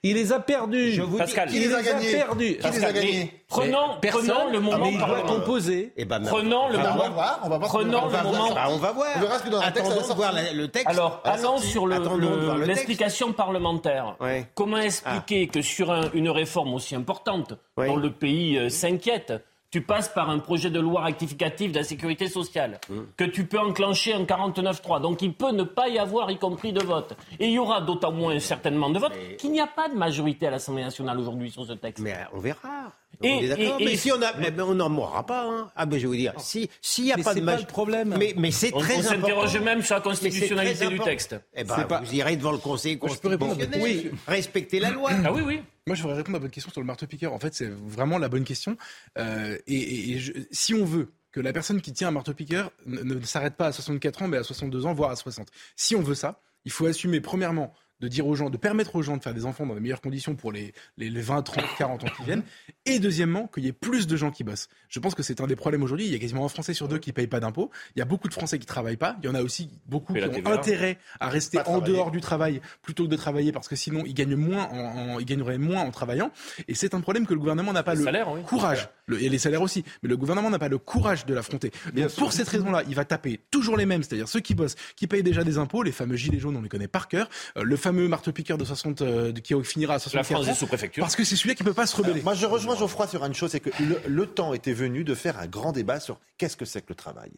Il 0.02 0.14
les 0.14 0.32
a 0.32 0.38
perdus. 0.38 0.92
Je 0.92 1.02
vous 1.02 1.12
dis- 1.12 1.18
Pascal, 1.18 1.48
Qui 1.48 1.58
les 1.58 1.74
a 1.74 1.82
gagnés 1.82 2.12
perdus. 2.12 2.44
Qui 2.44 2.52
les 2.54 2.60
a 2.60 2.62
Pascal, 2.70 2.92
mais 2.94 3.00
gagnés 3.00 3.32
Prenons, 3.48 3.98
Personne. 4.00 4.26
prenons 4.28 4.50
le 4.50 4.58
Ah, 4.58 4.60
moment 4.60 4.84
mais 4.86 4.92
il 4.92 4.98
doit 4.98 5.22
composer. 5.22 5.92
Eh 5.96 6.04
ben, 6.04 6.20
Prenons 6.20 6.68
le 6.68 6.78
Ah, 6.78 6.80
on 6.80 6.82
va 6.82 6.90
moment. 6.94 7.10
voir, 7.14 7.40
on 7.44 7.48
va 7.48 7.58
voir. 7.58 7.70
Prenons 7.70 7.98
On 8.02 8.04
le 8.06 8.10
va 8.12 8.22
moment. 8.22 8.38
voir. 8.38 8.54
Bah, 8.54 8.66
on 8.70 8.76
va 8.76 8.92
voir. 8.92 9.08
On 9.16 9.20
verra 9.20 9.38
ce 9.38 9.42
que 9.44 9.48
dans 9.50 9.60
la 9.60 9.70
texte, 9.72 10.14
voir 10.14 10.32
le 10.54 10.66
texte. 10.68 10.88
Alors, 10.88 11.20
allons 11.24 11.58
sur 11.58 11.86
le- 11.86 11.96
le- 11.98 12.58
le 12.60 12.64
l'explication 12.66 13.32
parlementaire. 13.32 14.16
Comment 14.54 14.78
expliquer 14.78 15.48
que 15.48 15.62
sur 15.62 15.90
un- 15.90 16.10
une 16.12 16.28
réforme 16.28 16.74
aussi 16.74 16.94
importante, 16.94 17.54
dont 17.76 17.96
le 17.96 18.10
pays 18.12 18.58
euh, 18.58 18.68
s'inquiète, 18.68 19.32
tu 19.76 19.82
passes 19.82 20.08
par 20.08 20.30
un 20.30 20.38
projet 20.38 20.70
de 20.70 20.80
loi 20.80 21.02
rectificative 21.04 21.70
de 21.72 21.76
la 21.78 21.84
sécurité 21.84 22.28
sociale, 22.28 22.80
Mmh. 22.88 22.94
que 23.16 23.24
tu 23.24 23.44
peux 23.44 23.58
enclencher 23.58 24.14
un 24.14 24.24
49.3. 24.24 25.00
Donc 25.02 25.20
il 25.20 25.34
peut 25.34 25.50
ne 25.52 25.64
pas 25.64 25.88
y 25.88 25.98
avoir, 25.98 26.30
y 26.30 26.38
compris 26.38 26.72
de 26.72 26.82
vote. 26.82 27.12
Et 27.38 27.46
il 27.48 27.52
y 27.52 27.58
aura 27.58 27.82
d'autant 27.82 28.10
moins 28.10 28.38
certainement 28.38 28.88
de 28.88 28.98
vote 28.98 29.12
qu'il 29.38 29.52
n'y 29.52 29.60
a 29.60 29.66
pas 29.66 29.90
de 29.90 29.94
majorité 29.94 30.46
à 30.46 30.50
l'Assemblée 30.52 30.82
nationale 30.84 31.18
aujourd'hui 31.20 31.50
sur 31.50 31.66
ce 31.66 31.74
texte. 31.74 32.02
Mais 32.02 32.12
euh, 32.14 32.24
on 32.32 32.38
verra. 32.38 32.90
Et- 33.22 33.32
on 33.32 33.38
est 33.40 33.48
d'accord. 33.48 33.80
et- 33.80 33.84
mais 33.84 33.92
et- 33.92 33.96
si 33.98 34.10
on 34.12 34.22
a, 34.22 34.32
mais 34.38 34.50
on 34.62 34.74
n'en 34.74 34.88
mourra 34.88 35.24
pas. 35.26 35.44
Hein. 35.44 35.68
Ah 35.76 35.84
ben 35.84 35.96
je 35.98 36.02
vais 36.02 36.08
vous 36.08 36.16
dire, 36.16 36.32
si 36.38 36.70
s'il 36.80 37.04
n'y 37.04 37.12
a 37.12 37.16
Mais 37.18 37.22
pas 37.22 37.34
de 37.34 37.40
pas 37.40 37.46
maj- 37.52 37.60
le 37.60 37.66
problème. 37.66 38.14
Mais, 38.18 38.32
mais 38.36 38.50
c'est 38.50 38.72
On, 38.74 38.78
très 38.78 38.94
on 38.96 39.00
important. 39.00 39.20
s'interroge 39.20 39.58
même 39.60 39.82
sur 39.82 39.94
la 39.94 40.00
constitutionnalité 40.00 40.86
du 40.88 40.98
texte. 41.00 41.36
Eh 41.54 41.64
ben, 41.64 41.84
pas- 41.84 42.00
vous 42.00 42.14
irez 42.14 42.36
devant 42.36 42.52
le 42.52 42.58
Conseil 42.58 42.98
constitutionnel. 42.98 44.12
Respectez 44.26 44.80
la 44.80 44.90
loi. 44.90 45.10
Ah 45.24 45.32
oui, 45.34 45.42
oui. 45.44 45.60
Moi, 45.86 45.94
je 45.94 46.02
voudrais 46.02 46.16
répondre 46.16 46.36
à 46.36 46.40
votre 46.40 46.52
question 46.52 46.72
sur 46.72 46.80
le 46.80 46.86
marteau-piqueur. 46.86 47.32
En 47.32 47.38
fait, 47.38 47.54
c'est 47.54 47.68
vraiment 47.68 48.18
la 48.18 48.28
bonne 48.28 48.42
question. 48.42 48.76
Euh, 49.18 49.56
et 49.68 50.18
si 50.50 50.74
on 50.74 50.84
veut 50.84 51.12
que 51.30 51.38
la 51.38 51.52
personne 51.52 51.80
qui 51.80 51.92
tient 51.92 52.08
un 52.08 52.12
marteau-piqueur 52.12 52.72
ne, 52.86 53.02
ne 53.02 53.20
s'arrête 53.24 53.54
pas 53.54 53.68
à 53.68 53.72
64 53.72 54.22
ans, 54.22 54.28
mais 54.28 54.38
à 54.38 54.42
62 54.42 54.84
ans, 54.84 54.94
voire 54.94 55.12
à 55.12 55.16
60. 55.16 55.48
Si 55.76 55.94
on 55.94 56.02
veut 56.02 56.16
ça, 56.16 56.40
il 56.64 56.72
faut 56.72 56.86
assumer, 56.86 57.20
premièrement, 57.20 57.72
de 58.00 58.08
dire 58.08 58.26
aux 58.26 58.34
gens, 58.34 58.50
de 58.50 58.56
permettre 58.56 58.94
aux 58.96 59.02
gens 59.02 59.16
de 59.16 59.22
faire 59.22 59.32
des 59.34 59.46
enfants 59.46 59.64
dans 59.66 59.74
les 59.74 59.80
meilleures 59.80 60.00
conditions 60.00 60.34
pour 60.34 60.52
les, 60.52 60.74
les, 60.98 61.08
les 61.08 61.20
20, 61.20 61.42
30, 61.42 61.64
40 61.78 62.04
ans 62.04 62.06
qui 62.16 62.24
viennent. 62.24 62.42
Et 62.84 62.98
deuxièmement, 62.98 63.46
qu'il 63.46 63.64
y 63.64 63.68
ait 63.68 63.72
plus 63.72 64.06
de 64.06 64.16
gens 64.16 64.30
qui 64.30 64.44
bossent. 64.44 64.68
Je 64.88 65.00
pense 65.00 65.14
que 65.14 65.22
c'est 65.22 65.40
un 65.40 65.46
des 65.46 65.56
problèmes 65.56 65.82
aujourd'hui. 65.82 66.06
Il 66.06 66.12
y 66.12 66.14
a 66.14 66.18
quasiment 66.18 66.44
un 66.44 66.48
Français 66.48 66.74
sur 66.74 66.88
deux 66.88 66.98
qui 66.98 67.10
ne 67.10 67.14
paye 67.14 67.26
pas 67.26 67.40
d'impôts. 67.40 67.70
Il 67.94 67.98
y 67.98 68.02
a 68.02 68.04
beaucoup 68.04 68.28
de 68.28 68.34
Français 68.34 68.58
qui 68.58 68.66
travaillent 68.66 68.96
pas. 68.96 69.16
Il 69.22 69.26
y 69.26 69.28
en 69.28 69.34
a 69.34 69.42
aussi 69.42 69.70
beaucoup 69.86 70.12
qui 70.12 70.22
ont 70.22 70.28
TVA. 70.30 70.50
intérêt 70.52 70.98
à 71.20 71.28
rester 71.28 71.58
en 71.66 71.80
dehors 71.80 72.10
du 72.10 72.20
travail 72.20 72.60
plutôt 72.82 73.04
que 73.04 73.08
de 73.10 73.16
travailler 73.16 73.52
parce 73.52 73.68
que 73.68 73.76
sinon 73.76 74.02
ils 74.06 74.14
gagnent 74.14 74.36
moins 74.36 74.64
en, 74.64 75.14
en- 75.14 75.18
ils 75.18 75.24
gagneraient 75.26 75.58
moins 75.58 75.80
en 75.82 75.90
travaillant. 75.90 76.30
Et 76.68 76.74
c'est 76.74 76.94
un 76.94 77.00
problème 77.00 77.26
que 77.26 77.32
le 77.34 77.40
gouvernement 77.40 77.72
n'a 77.72 77.82
pas 77.82 77.94
Les 77.94 78.00
le 78.00 78.04
salaires, 78.04 78.30
oui. 78.30 78.42
courage, 78.42 78.88
le- 79.06 79.22
et 79.22 79.28
les 79.28 79.38
salaires 79.38 79.62
aussi, 79.62 79.84
mais 80.02 80.08
le 80.08 80.16
gouvernement 80.16 80.50
n'a 80.50 80.58
pas 80.58 80.68
le 80.68 80.78
courage 80.78 81.24
de 81.26 81.34
l'affronter. 81.34 81.70
Donc, 81.94 82.14
Pour 82.16 82.32
cette 82.32 82.48
raison-là, 82.48 82.82
il 82.88 82.94
va 82.94 83.04
taper 83.04 83.40
toujours 83.50 83.76
les 83.76 83.86
mêmes, 83.86 84.02
c'est-à-dire 84.02 84.28
ceux 84.28 84.40
qui 84.40 84.54
bossent, 84.54 84.76
qui 84.96 85.06
payent 85.06 85.22
déjà 85.22 85.44
des 85.44 85.58
impôts, 85.58 85.82
les 85.82 85.92
fameux 85.92 86.16
gilets 86.16 86.38
jaunes, 86.38 86.56
on 86.56 86.62
les 86.62 86.68
connaît 86.68 86.88
par 86.88 87.08
cœur, 87.08 87.28
euh, 87.56 87.62
le 87.62 87.76
fameux 87.86 88.08
marteau-piqueur 88.08 88.58
de 88.58 88.64
60, 88.64 89.02
euh, 89.02 89.32
qui 89.32 89.54
finira 89.62 89.94
à 89.94 89.96
La 89.96 90.00
64 90.00 90.26
France 90.26 90.48
ans, 90.48 90.50
est 90.50 90.54
sous 90.54 90.66
préfecture. 90.66 91.02
parce 91.04 91.14
que 91.14 91.22
c'est 91.22 91.36
celui-là 91.36 91.54
qui 91.54 91.62
peut 91.62 91.72
pas 91.72 91.86
se 91.86 91.94
rebeller. 91.96 92.20
Moi, 92.22 92.34
je 92.34 92.44
rejoins 92.46 92.74
Geoffroy 92.76 93.06
sur 93.06 93.24
une 93.24 93.32
chose, 93.34 93.52
c'est 93.52 93.60
que 93.60 93.70
le, 93.80 94.00
le 94.08 94.26
temps 94.26 94.54
était 94.54 94.72
venu 94.72 95.04
de 95.04 95.14
faire 95.14 95.38
un 95.38 95.46
grand 95.46 95.70
débat 95.70 96.00
sur 96.00 96.18
qu'est-ce 96.36 96.56
que 96.56 96.64
c'est 96.64 96.80
que 96.80 96.86
le 96.88 96.96
travail. 96.96 97.30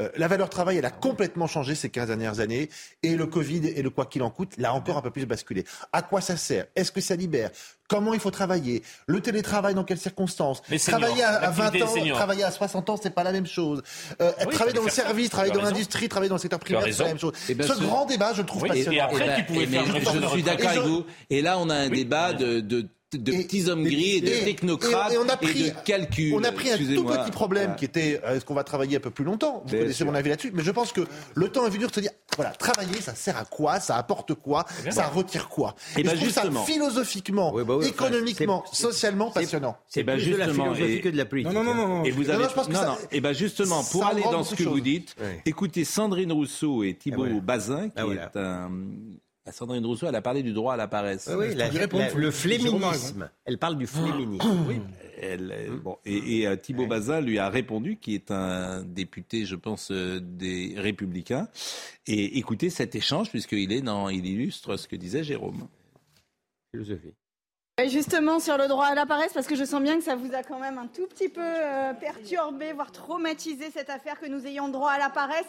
Euh, 0.00 0.10
la 0.16 0.28
valeur 0.28 0.50
travail, 0.50 0.76
elle 0.76 0.84
a 0.84 0.90
complètement 0.90 1.46
changé 1.46 1.74
ces 1.74 1.88
15 1.88 2.08
dernières 2.08 2.40
années, 2.40 2.68
et 3.02 3.16
le 3.16 3.26
Covid 3.26 3.68
et 3.68 3.80
le 3.80 3.88
quoi 3.88 4.04
qu'il 4.04 4.22
en 4.22 4.30
coûte 4.30 4.52
l'a 4.58 4.74
encore 4.74 4.98
un 4.98 5.02
peu 5.02 5.10
plus 5.10 5.24
basculé. 5.24 5.64
À 5.94 6.02
quoi 6.02 6.20
ça 6.20 6.36
sert? 6.36 6.66
Est-ce 6.76 6.92
que 6.92 7.00
ça 7.00 7.16
libère? 7.16 7.50
Comment 7.88 8.14
il 8.14 8.20
faut 8.20 8.30
travailler? 8.30 8.82
Le 9.06 9.20
télétravail, 9.20 9.74
dans 9.74 9.84
quelles 9.84 9.98
circonstances? 9.98 10.62
Les 10.70 10.78
Travailler 10.78 11.22
à, 11.22 11.36
à 11.36 11.50
20 11.50 11.64
l'activité 11.74 12.10
ans, 12.12 12.14
travailler 12.14 12.44
à 12.44 12.50
60 12.50 12.90
ans, 12.90 12.98
c'est 13.00 13.10
pas 13.14 13.22
la 13.22 13.32
même 13.32 13.46
chose. 13.46 13.82
Euh, 14.20 14.32
Oui, 14.46 14.52
travailler 14.54 14.74
il 14.74 14.78
dans 14.78 14.84
le 14.84 14.90
service, 14.90 15.30
travailler 15.30 15.52
dans 15.52 15.62
l'industrie, 15.62 16.08
travailler 16.08 16.28
dans 16.28 16.34
le 16.36 16.40
secteur 16.40 16.58
primaire, 16.58 16.82
c'est 16.90 16.98
la 17.02 17.08
même 17.08 17.18
chose. 17.18 17.32
Eh 17.48 17.54
ben, 17.54 17.66
ce 17.66 17.74
ce- 17.74 17.80
grand 17.84 18.04
débat, 18.06 18.32
je 18.34 18.40
le 18.40 18.46
trouve 18.46 18.62
Oui, 18.62 18.70
et- 18.74 18.80
et 18.80 18.84
passionnant. 18.84 19.04
après, 19.04 19.22
Eh 19.24 19.26
ben, 19.28 19.36
tu 19.36 19.44
pouvais 19.44 19.62
eh 19.62 19.66
faire 19.66 19.82
mais 19.86 19.98
une 20.00 20.22
je, 20.22 20.28
suis 20.28 20.42
d'accord 20.42 20.68
avec 20.70 20.82
vous. 20.82 21.04
Et 21.30 21.42
là, 21.42 21.58
on 21.58 21.70
a 21.70 21.74
un 21.74 21.88
Oui, 21.90 21.98
débat 21.98 22.32
de, 22.32 22.60
de, 22.60 22.86
de 23.14 23.32
Et- 23.32 23.44
petits 23.44 23.68
hommes 23.70 23.86
et- 23.86 23.90
gris 23.90 24.16
et 24.16 24.20
de 24.20 24.26
et- 24.26 24.44
technocrates 24.44 25.12
et 25.12 25.14
et, 25.14 25.18
on 25.18 25.28
a 25.28 25.36
pris- 25.36 25.70
de 25.70 25.74
calculs. 25.84 26.34
On 26.34 26.42
a 26.42 26.50
pris 26.50 26.70
un 26.72 26.76
tout 26.76 27.04
petit 27.04 27.30
problème 27.30 27.64
Voilà. 27.66 27.76
qui 27.76 27.84
était 27.84 28.20
euh, 28.24 28.34
est-ce 28.36 28.44
qu'on 28.44 28.54
va 28.54 28.64
travailler 28.64 28.96
un 28.96 29.00
peu 29.00 29.10
plus 29.10 29.24
longtemps? 29.24 29.62
Vous 29.64 29.70
Bien 29.70 29.78
connaissez 29.80 29.98
sûr. 29.98 30.06
mon 30.06 30.14
avis 30.16 30.28
là-dessus, 30.30 30.50
mais 30.52 30.64
je 30.64 30.70
pense 30.72 30.90
que 30.92 31.02
le 31.34 31.48
temps 31.48 31.64
est 31.66 31.70
venu 31.70 31.86
de 31.86 31.92
se 31.92 32.00
dire 32.00 32.10
voilà, 32.34 32.50
travailler, 32.50 33.00
ça 33.00 33.14
sert 33.14 33.36
à 33.36 33.44
quoi? 33.44 33.78
Ça 33.80 33.96
apporte 33.96 34.34
quoi? 34.34 34.66
Ça 34.90 35.06
retire 35.06 35.48
quoi? 35.48 35.74
Eh 35.96 36.00
Et, 36.00 36.02
ben, 36.02 36.10
je 36.10 36.16
trouve 36.16 36.28
justement. 36.28 36.66
ça 36.66 36.72
philosophiquement, 36.72 37.54
Oui, 37.54 37.62
bah 37.64 37.76
oui, 37.76 37.86
économiquement, 37.86 38.64
c'est- 38.72 38.82
socialement 38.82 39.30
passionnant. 39.30 39.76
C'est 39.88 40.00
Eh 40.00 40.02
ben, 40.04 40.18
plus 40.18 40.32
de 40.32 40.36
la 40.36 40.48
philosophie 40.48 40.82
et- 40.82 41.00
que 41.00 41.08
de 41.08 41.16
la 41.16 41.24
politique. 41.24 41.52
Non, 41.52 41.62
non, 41.62 41.74
non, 41.74 41.86
non. 41.86 41.96
non. 41.98 42.04
Et 42.04 42.10
vous 42.10 42.24
Non, 42.24 42.30
avez 42.30 42.42
non, 42.44 42.48
que 42.50 42.72
non, 42.72 42.78
ça- 42.80 42.86
non. 42.86 42.96
Et 43.12 43.20
ben 43.20 43.32
justement, 43.32 43.84
pour 43.84 44.04
aller 44.04 44.22
dans 44.22 44.42
ce 44.42 44.54
que 44.56 44.64
vous 44.64 44.80
dites, 44.80 45.14
écoutez 45.46 45.84
Sandrine 45.84 46.32
Rousseau 46.32 46.82
et 46.82 46.94
Thibault. 46.94 47.40
Bazin, 47.40 47.88
qui 47.88 47.94
Ah, 47.96 48.04
est 48.34 48.36
un. 48.38 48.70
Sandrine 49.52 49.84
Rousseau, 49.86 50.06
elle 50.08 50.14
a 50.14 50.22
parlé 50.22 50.42
du 50.42 50.52
droit 50.52 50.74
à 50.74 50.76
la 50.76 50.88
paresse. 50.88 51.28
Oui, 51.30 51.46
oui, 51.48 51.54
la- 51.54 51.68
la- 51.70 51.88
faut- 51.88 52.18
le 52.18 52.30
fléminisme. 52.30 53.30
Elle 53.44 53.58
parle 53.58 53.76
du 53.78 53.86
fléminisme. 53.86 54.64
Oui. 54.68 54.80
Elle, 55.20 55.52
euh, 55.52 55.76
bon, 55.82 55.98
et 56.04 56.40
et, 56.40 56.46
euh, 56.46 56.56
Thibault 56.56 56.86
Bazin 56.86 57.20
lui 57.20 57.38
a 57.38 57.48
répondu, 57.48 57.96
qui 57.96 58.14
est 58.14 58.30
un 58.30 58.82
député, 58.82 59.46
je 59.46 59.54
pense, 59.56 59.90
euh, 59.90 60.20
des 60.20 60.74
Républicains. 60.76 61.48
Et 62.06 62.38
écoutez 62.38 62.68
cet 62.70 62.94
échange, 62.94 63.30
puisqu'il 63.30 63.72
est 63.72 63.80
dans, 63.80 64.08
il 64.08 64.26
illustre 64.26 64.76
ce 64.76 64.86
que 64.88 64.96
disait 64.96 65.24
Jérôme. 65.24 65.68
Philosophie. 66.72 67.14
Et 67.82 67.88
Justement 67.90 68.40
sur 68.40 68.56
le 68.56 68.68
droit 68.68 68.86
à 68.86 68.94
la 68.94 69.04
paresse, 69.06 69.32
parce 69.34 69.46
que 69.46 69.54
je 69.54 69.64
sens 69.64 69.82
bien 69.82 69.98
que 69.98 70.02
ça 70.04 70.16
vous 70.16 70.34
a 70.34 70.42
quand 70.42 70.58
même 70.58 70.78
un 70.78 70.86
tout 70.86 71.06
petit 71.06 71.28
peu 71.28 71.40
euh, 71.42 71.92
perturbé, 71.94 72.72
voire 72.72 72.90
traumatisé 72.90 73.70
cette 73.70 73.90
affaire 73.90 74.18
que 74.18 74.26
nous 74.26 74.46
ayons 74.46 74.68
droit 74.68 74.90
à 74.92 74.98
la 74.98 75.10
paresse. 75.10 75.44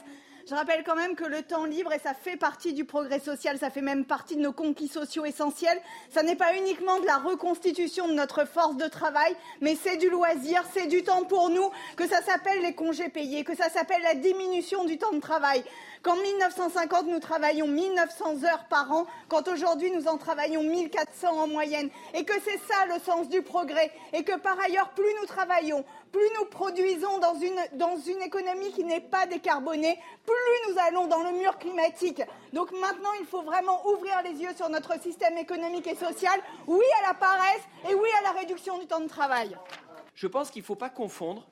Je 0.50 0.56
rappelle 0.56 0.86
quand 0.86 0.96
même 0.96 1.16
que 1.16 1.26
le 1.26 1.42
temps 1.42 1.66
libre, 1.66 1.92
et 1.92 2.00
ça 2.00 2.14
fait 2.14 2.38
partie 2.38 2.72
du 2.72 2.86
progrès 2.86 3.20
social, 3.20 3.58
ça 3.58 3.70
fait 3.70 3.82
même 3.82 4.06
partie 4.06 4.38
de 4.38 4.42
nos 4.42 4.54
conquis 4.54 4.88
sociaux 4.88 5.26
essentiels, 5.26 5.78
ça 6.10 6.24
n'est 6.24 6.38
pas 6.38 6.56
uniquement 6.56 7.02
de 7.02 7.06
la 7.06 7.18
reconstitution 7.18 8.08
de 8.08 8.14
notre 8.14 8.46
force 8.46 8.78
de 8.78 8.88
travail, 8.88 9.36
mais 9.60 9.76
c'est 9.76 9.98
du 9.98 10.10
loisir, 10.10 10.64
c'est 10.74 10.88
du 10.88 11.04
temps 11.04 11.26
pour 11.26 11.50
nous, 11.50 11.70
que 11.98 12.08
ça 12.08 12.22
s'appelle 12.22 12.62
les 12.62 12.74
congés 12.74 13.10
payés, 13.10 13.44
que 13.44 13.58
ça 13.58 13.70
s'appelle 13.70 14.02
la 14.04 14.16
diminution 14.16 14.86
du 14.86 14.98
temps 14.98 15.12
de 15.12 15.20
travail. 15.20 15.66
Qu'en 16.08 16.16
1950, 16.16 17.08
nous 17.08 17.20
travaillions 17.20 17.68
1900 17.68 18.46
heures 18.46 18.64
par 18.70 18.90
an, 18.94 19.08
quand 19.28 19.46
aujourd'hui 19.50 19.92
nous 19.92 20.08
en 20.08 20.18
travaillons 20.18 20.64
1400 20.64 21.28
en 21.28 21.48
moyenne, 21.48 21.90
et 22.14 22.24
que 22.24 22.32
c'est 22.46 22.60
ça 22.60 22.86
le 22.86 22.98
sens 23.02 23.28
du 23.28 23.42
progrès, 23.42 23.92
et 24.14 24.24
que 24.24 24.38
par 24.40 24.58
ailleurs, 24.58 24.92
plus 24.92 25.14
nous 25.20 25.28
travaillons, 25.28 25.84
plus 26.14 26.30
nous 26.40 26.46
produisons 26.46 27.18
dans 27.18 27.34
une, 27.34 27.60
dans 27.78 27.98
une 27.98 28.22
économie 28.22 28.72
qui 28.72 28.86
n'est 28.86 29.02
pas 29.02 29.28
décarbonée, 29.28 30.00
plus 30.26 30.72
nous 30.72 30.80
allons 30.88 31.08
dans 31.08 31.24
le 31.24 31.34
mur 31.34 31.58
climatique. 31.58 32.22
Donc 32.54 32.72
maintenant, 32.72 33.12
il 33.20 33.26
faut 33.26 33.42
vraiment 33.42 33.86
ouvrir 33.88 34.22
les 34.24 34.42
yeux 34.42 34.56
sur 34.56 34.70
notre 34.70 34.98
système 35.02 35.38
économique 35.38 35.88
et 35.88 35.96
social. 35.96 36.40
Oui 36.68 36.86
à 37.04 37.10
la 37.10 37.16
paresse 37.16 37.64
et 37.90 37.94
oui 37.94 38.08
à 38.20 38.32
la 38.32 38.40
réduction 38.40 38.80
du 38.80 38.88
temps 38.88 39.02
de 39.02 39.10
travail. 39.10 39.58
je 40.16 40.28
pense 40.28 40.52
qu'il 40.52 40.62
ne 40.62 40.68
faut 40.68 40.76
pas 40.76 40.90
confondre 40.90 41.46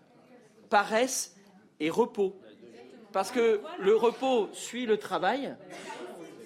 paresse 0.70 1.36
et 1.82 1.90
repos. 1.90 2.38
Parce 3.16 3.32
que 3.32 3.62
le 3.80 3.96
repos 3.96 4.50
suit 4.52 4.86
le 4.86 4.98
travail, 4.98 5.56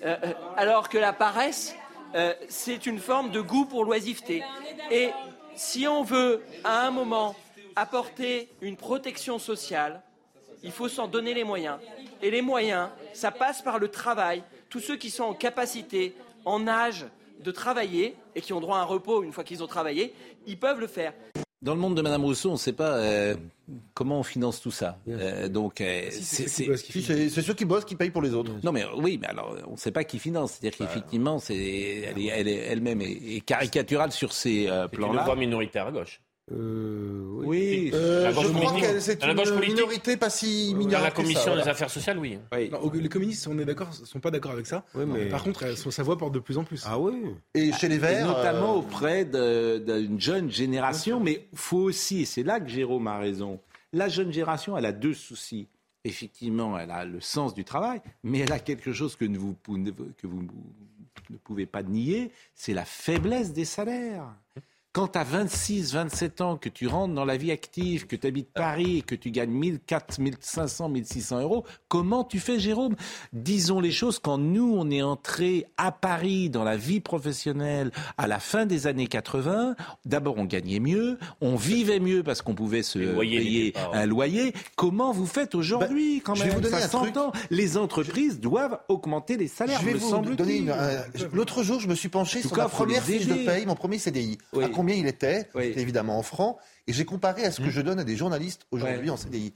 euh, 0.06 0.16
euh, 0.24 0.34
alors 0.56 0.88
que 0.88 1.00
la 1.00 1.14
paresse, 1.14 1.76
euh, 2.14 2.36
c'est 2.48 2.86
une 2.86 3.00
forme 3.00 3.32
de 3.32 3.42
goût 3.42 3.66
pour 3.66 3.86
l'oisiveté. 3.86 4.44
Et 4.92 5.10
si 5.56 5.88
on 5.88 6.04
veut, 6.04 6.44
à 6.64 6.86
un 6.86 6.92
moment, 6.92 7.36
apporter 7.76 8.50
une 8.62 8.78
protection 8.78 9.40
sociale, 9.40 10.04
il 10.62 10.72
faut 10.72 10.90
s'en 10.90 11.08
donner 11.08 11.34
les 11.34 11.44
moyens. 11.44 11.80
Et 12.22 12.30
les 12.30 12.44
moyens, 12.44 12.90
ça 13.14 13.32
passe 13.32 13.64
par 13.64 13.80
le 13.80 13.88
travail. 13.88 14.44
Tous 14.70 14.80
ceux 14.80 14.96
qui 14.96 15.10
sont 15.10 15.24
en 15.24 15.34
capacité, 15.34 16.16
en 16.46 16.68
âge 16.68 17.08
de 17.40 17.50
travailler 17.50 18.16
et 18.36 18.42
qui 18.42 18.54
ont 18.54 18.62
droit 18.62 18.78
à 18.78 18.82
un 18.82 18.86
repos 18.86 19.24
une 19.24 19.34
fois 19.34 19.44
qu'ils 19.44 19.64
ont 19.64 19.68
travaillé, 19.68 20.14
ils 20.46 20.60
peuvent 20.60 20.80
le 20.80 20.86
faire. 20.86 21.14
Dans 21.62 21.74
le 21.74 21.80
monde 21.82 21.96
de 21.98 22.02
Madame 22.02 22.24
Rousseau, 22.24 22.50
on 22.50 22.54
ne 22.54 22.58
sait 22.58 22.72
pas 22.72 22.96
euh, 23.00 23.36
comment 23.94 24.20
on 24.20 24.24
finance 24.24 24.62
tout 24.62 24.72
ça. 24.72 24.98
Euh, 25.10 25.50
donc, 25.50 25.82
euh, 25.82 26.08
c'est- 26.10 26.48
c'est- 26.48 26.78
Si, 26.78 27.02
c'est 27.02 27.30
c'est 27.30 27.42
ceux 27.42 27.54
qui 27.54 27.66
bossent 27.66 27.84
qui 27.84 27.96
payent 27.96 28.12
pour 28.12 28.22
les 28.22 28.34
autres. 28.34 28.54
Non 28.64 28.72
mais 28.72 28.86
oui, 28.96 29.18
mais 29.22 29.28
alors 29.28 29.58
on 29.68 29.72
ne 29.74 29.78
sait 29.78 29.92
pas 29.92 30.06
qui 30.06 30.20
finance. 30.20 30.54
C'est-à-dire 30.54 30.78
qu'effectivement, 30.78 31.38
c'est 31.38 31.58
elle 31.58 32.18
est 32.18 32.26
elle 32.28 32.48
est 32.48 32.56
elle-même 32.56 33.02
est, 33.02 33.36
est 33.36 33.42
caricaturale 33.42 34.14
sur 34.14 34.32
ces 34.32 34.68
euh, 34.70 34.84
C'est 34.90 34.96
une 34.96 34.98
plans-là. 35.04 35.24
voix 35.26 35.36
minoritaire 35.36 35.88
à 35.88 35.92
gauche. 35.92 36.22
Euh, 36.52 37.24
oui. 37.30 37.46
Oui. 37.48 37.92
Euh, 37.94 38.24
La 38.24 38.32
je 38.32 38.36
gauche 38.36 38.52
crois 38.54 38.72
politique. 38.72 38.90
que 38.94 39.00
c'est 39.00 39.22
la 39.24 39.32
une 39.34 39.60
minorité 39.60 40.18
pas 40.18 40.30
si 40.30 40.72
Dans 40.72 40.78
minoritaire. 40.78 41.04
la 41.04 41.12
commission 41.12 41.56
ça, 41.56 41.62
des 41.64 41.68
affaires 41.70 41.90
sociales, 41.90 42.18
oui. 42.18 42.38
oui. 42.54 42.70
Non, 42.70 42.92
les 42.94 43.10
communistes, 43.10 43.48
on 43.48 43.58
est 43.60 43.66
d'accord, 43.66 43.94
sont 43.94 44.20
pas 44.20 44.32
d'accord 44.32 44.52
avec 44.52 44.66
ça. 44.66 44.84
Oui, 44.96 45.04
mais- 45.08 45.30
Par 45.30 45.44
contre, 45.44 45.76
sa 45.76 46.04
voix 46.04 46.18
porte 46.18 46.34
de 46.34 46.40
plus 46.40 46.58
en 46.58 46.64
plus. 46.64 46.84
Ah 46.86 47.00
oui. 47.00 47.14
Et 47.54 47.72
chez 47.74 47.88
les 47.88 47.96
Et 47.96 48.00
Verts, 48.00 48.28
notamment 48.28 48.74
euh, 48.76 48.80
auprès 48.80 49.26
d'une 49.26 50.20
jeune 50.20 50.50
génération, 50.52 51.20
mais 51.20 51.48
faut 51.54 51.78
aussi, 51.78 52.22
et 52.22 52.26
c'est 52.26 52.44
là 52.44 52.60
que 52.60 52.68
Jérôme 52.70 53.08
a 53.08 53.18
raison, 53.18 53.60
la 53.94 54.08
jeune 54.10 54.32
génération, 54.32 54.78
elle 54.78 54.86
a 54.86 54.92
deux 54.92 55.14
soucis. 55.14 55.68
Effectivement, 56.06 56.80
elle 56.80 56.92
a 56.92 57.04
le 57.06 57.20
sens 57.20 57.54
du 57.54 57.66
travail, 57.66 58.02
mais 58.24 58.40
elle 58.40 58.52
a 58.54 58.60
quelque 58.60 58.94
chose 58.94 59.16
que 59.18 59.26
vous, 59.26 59.56
que 60.18 60.28
vous 60.28 60.44
ne 61.30 61.38
pouvez 61.38 61.66
pas 61.66 61.84
nier, 61.84 62.32
c'est 62.56 62.74
la 62.74 62.86
faiblesse 62.86 63.52
des 63.54 63.66
salaires. 63.66 64.24
Quand 65.00 65.08
tu 65.08 65.18
as 65.18 65.24
26, 65.24 65.94
27 65.94 66.42
ans, 66.42 66.58
que 66.58 66.68
tu 66.68 66.86
rentres 66.88 67.14
dans 67.14 67.24
la 67.24 67.38
vie 67.38 67.52
active, 67.54 68.06
que 68.06 68.18
tu 68.18 68.28
habites 68.28 68.52
Paris 68.52 68.98
et 68.98 69.02
que 69.02 69.16
tu 69.16 69.32
gagnes 69.32 69.50
1400, 69.52 70.22
1500, 70.22 70.90
1600 70.90 71.40
euros, 71.42 71.64
comment 71.88 72.26
tu 72.26 72.40
fais, 72.42 72.60
Jérôme? 72.60 72.98
Disons 73.32 73.80
les 73.80 73.92
choses, 73.94 74.20
quand 74.20 74.38
nous, 74.38 74.74
on 74.78 74.92
est 74.92 75.02
entré 75.02 75.68
à 75.78 75.94
Paris 75.94 76.50
dans 76.50 76.66
la 76.66 76.76
vie 76.76 77.00
professionnelle 77.00 77.92
à 78.18 78.28
la 78.28 78.40
fin 78.40 78.66
des 78.66 78.88
années 78.88 79.08
80, 79.08 79.78
d'abord, 80.04 80.36
on 80.38 80.44
gagnait 80.44 80.82
mieux, 80.82 81.18
on 81.40 81.56
vivait 81.56 82.02
mieux 82.02 82.22
parce 82.22 82.42
qu'on 82.42 82.54
pouvait 82.54 82.84
se 82.84 83.00
payer 83.00 83.74
un 83.94 84.06
loyer. 84.06 84.52
Comment 84.76 85.14
vous 85.14 85.28
faites 85.28 85.56
aujourd'hui, 85.56 86.20
quand 86.20 86.34
Ben, 86.34 86.40
je 86.40 86.44
vais 86.44 86.48
même 86.50 86.56
vous 86.58 86.62
donner 86.64 86.78
Ça 86.78 86.86
un 86.98 87.02
truc. 87.02 87.16
s'entend. 87.16 87.32
Les 87.52 87.78
entreprises 87.78 88.42
doivent 88.42 88.80
augmenter 88.90 89.38
les 89.38 89.48
salaires, 89.48 89.80
Je 89.80 89.86
vais 89.86 89.94
me 89.94 89.98
vous 90.00 90.10
semble-t-il. 90.10 90.36
donner 90.36 90.58
une. 90.58 90.72
un- 90.72 91.04
L'autre 91.32 91.64
jour, 91.64 91.80
je 91.80 91.88
me 91.88 91.96
suis 91.96 92.10
penché 92.10 92.42
sur 92.42 92.54
les 92.54 92.64
première 92.68 93.02
fiche 93.02 93.28
de 93.28 93.46
paye, 93.46 93.66
mon 93.66 93.76
premier 93.76 93.98
CDI. 93.98 94.38
Oui. 94.52 94.66
À 94.66 94.68
combien 94.68 94.89
il 94.98 95.08
était 95.08 95.50
Oui. 95.56 95.68
C'était 95.70 95.82
évidemment 95.82 96.18
en 96.18 96.24
francs. 96.24 96.58
Et 96.88 96.94
j'ai 96.94 97.06
comparé 97.06 97.44
à 97.46 97.52
ce 97.52 97.62
que 97.62 97.68
Mmh. 97.68 97.72
je 97.72 97.82
donne 97.82 98.00
à 98.00 98.04
des 98.04 98.16
journalistes 98.18 98.66
aujourd'hui 98.72 99.06
Ouais. 99.06 99.10
en 99.10 99.18
CDI. 99.18 99.54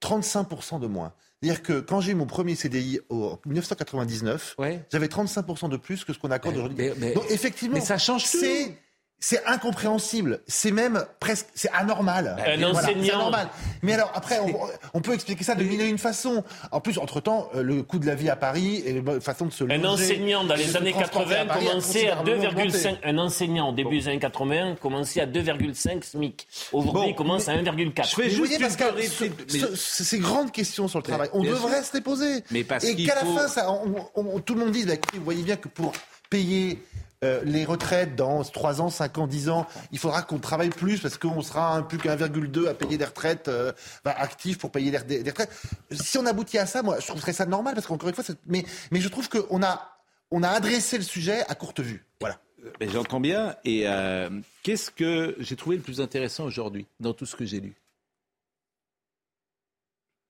35% 0.00 0.78
de 0.80 0.86
moins. 0.86 1.12
C'est-à-dire 1.42 1.62
que 1.62 1.80
quand 1.80 2.00
j'ai 2.00 2.14
mon 2.14 2.26
premier 2.26 2.54
CDI 2.54 3.00
en 3.10 3.38
1999, 3.46 4.54
Ouais. 4.58 4.82
j'avais 4.90 5.08
35% 5.08 5.68
de 5.68 5.76
plus 5.76 6.04
que 6.04 6.12
ce 6.12 6.18
qu'on 6.18 6.30
accorde 6.30 6.56
aujourd'hui. 6.56 6.88
Donc 7.14 7.24
effectivement, 7.30 7.74
mais 7.74 7.84
ça 7.84 7.98
change 7.98 8.22
tout. 8.30 8.38
c'est 8.38 8.76
c'est 9.20 9.42
incompréhensible, 9.46 10.40
c'est 10.46 10.70
même 10.70 11.04
presque, 11.18 11.46
c'est 11.54 11.70
anormal. 11.72 12.36
Un 12.46 12.56
Voilà, 12.56 12.70
enseignant. 12.78 13.14
anormal. 13.14 13.48
Mais 13.82 13.94
alors 13.94 14.12
après, 14.14 14.38
on, 14.40 14.52
on 14.92 15.00
peut 15.00 15.14
expliquer 15.14 15.44
ça 15.44 15.54
de 15.54 15.64
mille 15.64 15.80
et 15.80 15.86
une 15.88 15.96
façons. 15.98 16.44
En 16.72 16.80
plus, 16.80 16.98
entre 16.98 17.20
temps, 17.20 17.48
le 17.54 17.82
coût 17.82 17.98
de 17.98 18.06
la 18.06 18.14
vie 18.14 18.28
à 18.28 18.36
Paris 18.36 18.82
et 18.84 19.00
la 19.00 19.20
façon 19.20 19.46
de 19.46 19.52
se 19.52 19.64
Un 19.64 19.82
enseignant 19.84 20.44
dans 20.44 20.54
les 20.56 20.76
années 20.76 20.90
transporter 20.92 21.34
80 21.36 21.40
à 21.40 21.44
Paris 21.46 21.66
a 21.66 21.70
commençait 21.70 22.10
à 22.10 22.16
considérablement 22.16 22.42
2,5. 22.44 22.48
augmenté. 22.50 22.98
Un 23.08 23.18
enseignant 23.18 23.68
au 23.70 23.72
début 23.72 23.98
des 23.98 24.08
années 24.08 24.18
80 24.18 24.74
commençait 24.80 25.20
à 25.22 25.26
2,5 25.26 26.02
SMIC. 26.04 26.46
Aujourd'hui, 26.72 26.92
Bon, 27.02 27.08
il 27.08 27.14
commence 27.14 27.48
à 27.48 27.52
1,4. 27.54 28.10
Je 28.10 28.14
fais 28.14 28.24
juste 28.24 28.36
voyez, 28.38 28.56
une 28.56 28.60
parce 28.62 28.76
que 28.76 28.84
vérité, 28.84 29.08
ce- 29.08 29.54
mais- 29.54 29.76
ce- 29.76 30.04
ces 30.04 30.18
grandes 30.18 30.52
questions 30.52 30.86
sur 30.86 30.98
le 30.98 31.04
travail, 31.04 31.30
on 31.32 31.42
devrait 31.42 31.78
sûr. 31.78 31.84
se 31.86 31.94
les 31.96 32.02
poser. 32.02 32.44
Mais 32.50 32.62
parce 32.62 32.84
et 32.84 32.94
qu'à 32.94 33.14
la 33.14 33.22
faut- 33.22 33.34
fin, 33.36 33.48
ça, 33.48 33.70
on- 33.70 34.06
on- 34.14 34.38
tout 34.40 34.52
le 34.54 34.60
monde 34.60 34.72
dise, 34.72 34.86
bah, 34.86 34.94
écoutez, 34.94 35.16
vous 35.18 35.24
voyez 35.24 35.42
bien 35.42 35.56
que 35.56 35.68
pour 35.68 35.92
payer 36.28 36.78
euh, 37.24 37.42
les 37.44 37.64
retraites 37.64 38.14
dans 38.14 38.42
3 38.44 38.80
ans, 38.80 38.90
5 38.90 39.18
ans, 39.18 39.26
10 39.26 39.48
ans, 39.48 39.66
il 39.92 39.98
faudra 39.98 40.22
qu'on 40.22 40.38
travaille 40.38 40.70
plus 40.70 41.00
parce 41.00 41.18
qu'on 41.18 41.42
sera 41.42 41.74
un, 41.76 41.82
plus 41.82 41.98
qu'à 41.98 42.16
1,2 42.16 42.68
à 42.68 42.74
payer 42.74 42.98
des 42.98 43.04
retraites 43.04 43.48
euh, 43.48 43.72
bah, 44.04 44.14
actives 44.16 44.58
pour 44.58 44.70
payer 44.70 44.90
des, 44.90 44.98
des- 45.02 45.22
des 45.22 45.30
retraites. 45.30 45.50
Si 45.90 46.18
on 46.18 46.26
aboutit 46.26 46.58
à 46.58 46.66
ça, 46.66 46.82
moi, 46.82 47.00
je 47.00 47.06
trouverais 47.06 47.32
ça 47.32 47.46
normal 47.46 47.74
parce 47.74 47.86
qu'encore 47.86 48.08
une 48.08 48.14
fois, 48.14 48.24
mais, 48.46 48.64
mais 48.90 49.00
je 49.00 49.08
trouve 49.08 49.28
qu'on 49.28 49.62
a, 49.62 49.98
on 50.30 50.42
a 50.42 50.48
adressé 50.48 50.96
le 50.98 51.04
sujet 51.04 51.42
à 51.48 51.54
courte 51.54 51.80
vue. 51.80 52.04
Voilà. 52.20 52.38
Mais 52.80 52.88
J'entends 52.88 53.20
bien. 53.20 53.56
Et 53.64 53.88
euh, 53.88 54.30
qu'est-ce 54.62 54.90
que 54.90 55.36
j'ai 55.38 55.56
trouvé 55.56 55.76
le 55.76 55.82
plus 55.82 56.00
intéressant 56.00 56.44
aujourd'hui 56.44 56.86
dans 57.00 57.12
tout 57.12 57.26
ce 57.26 57.36
que 57.36 57.44
j'ai 57.44 57.60
lu? 57.60 57.74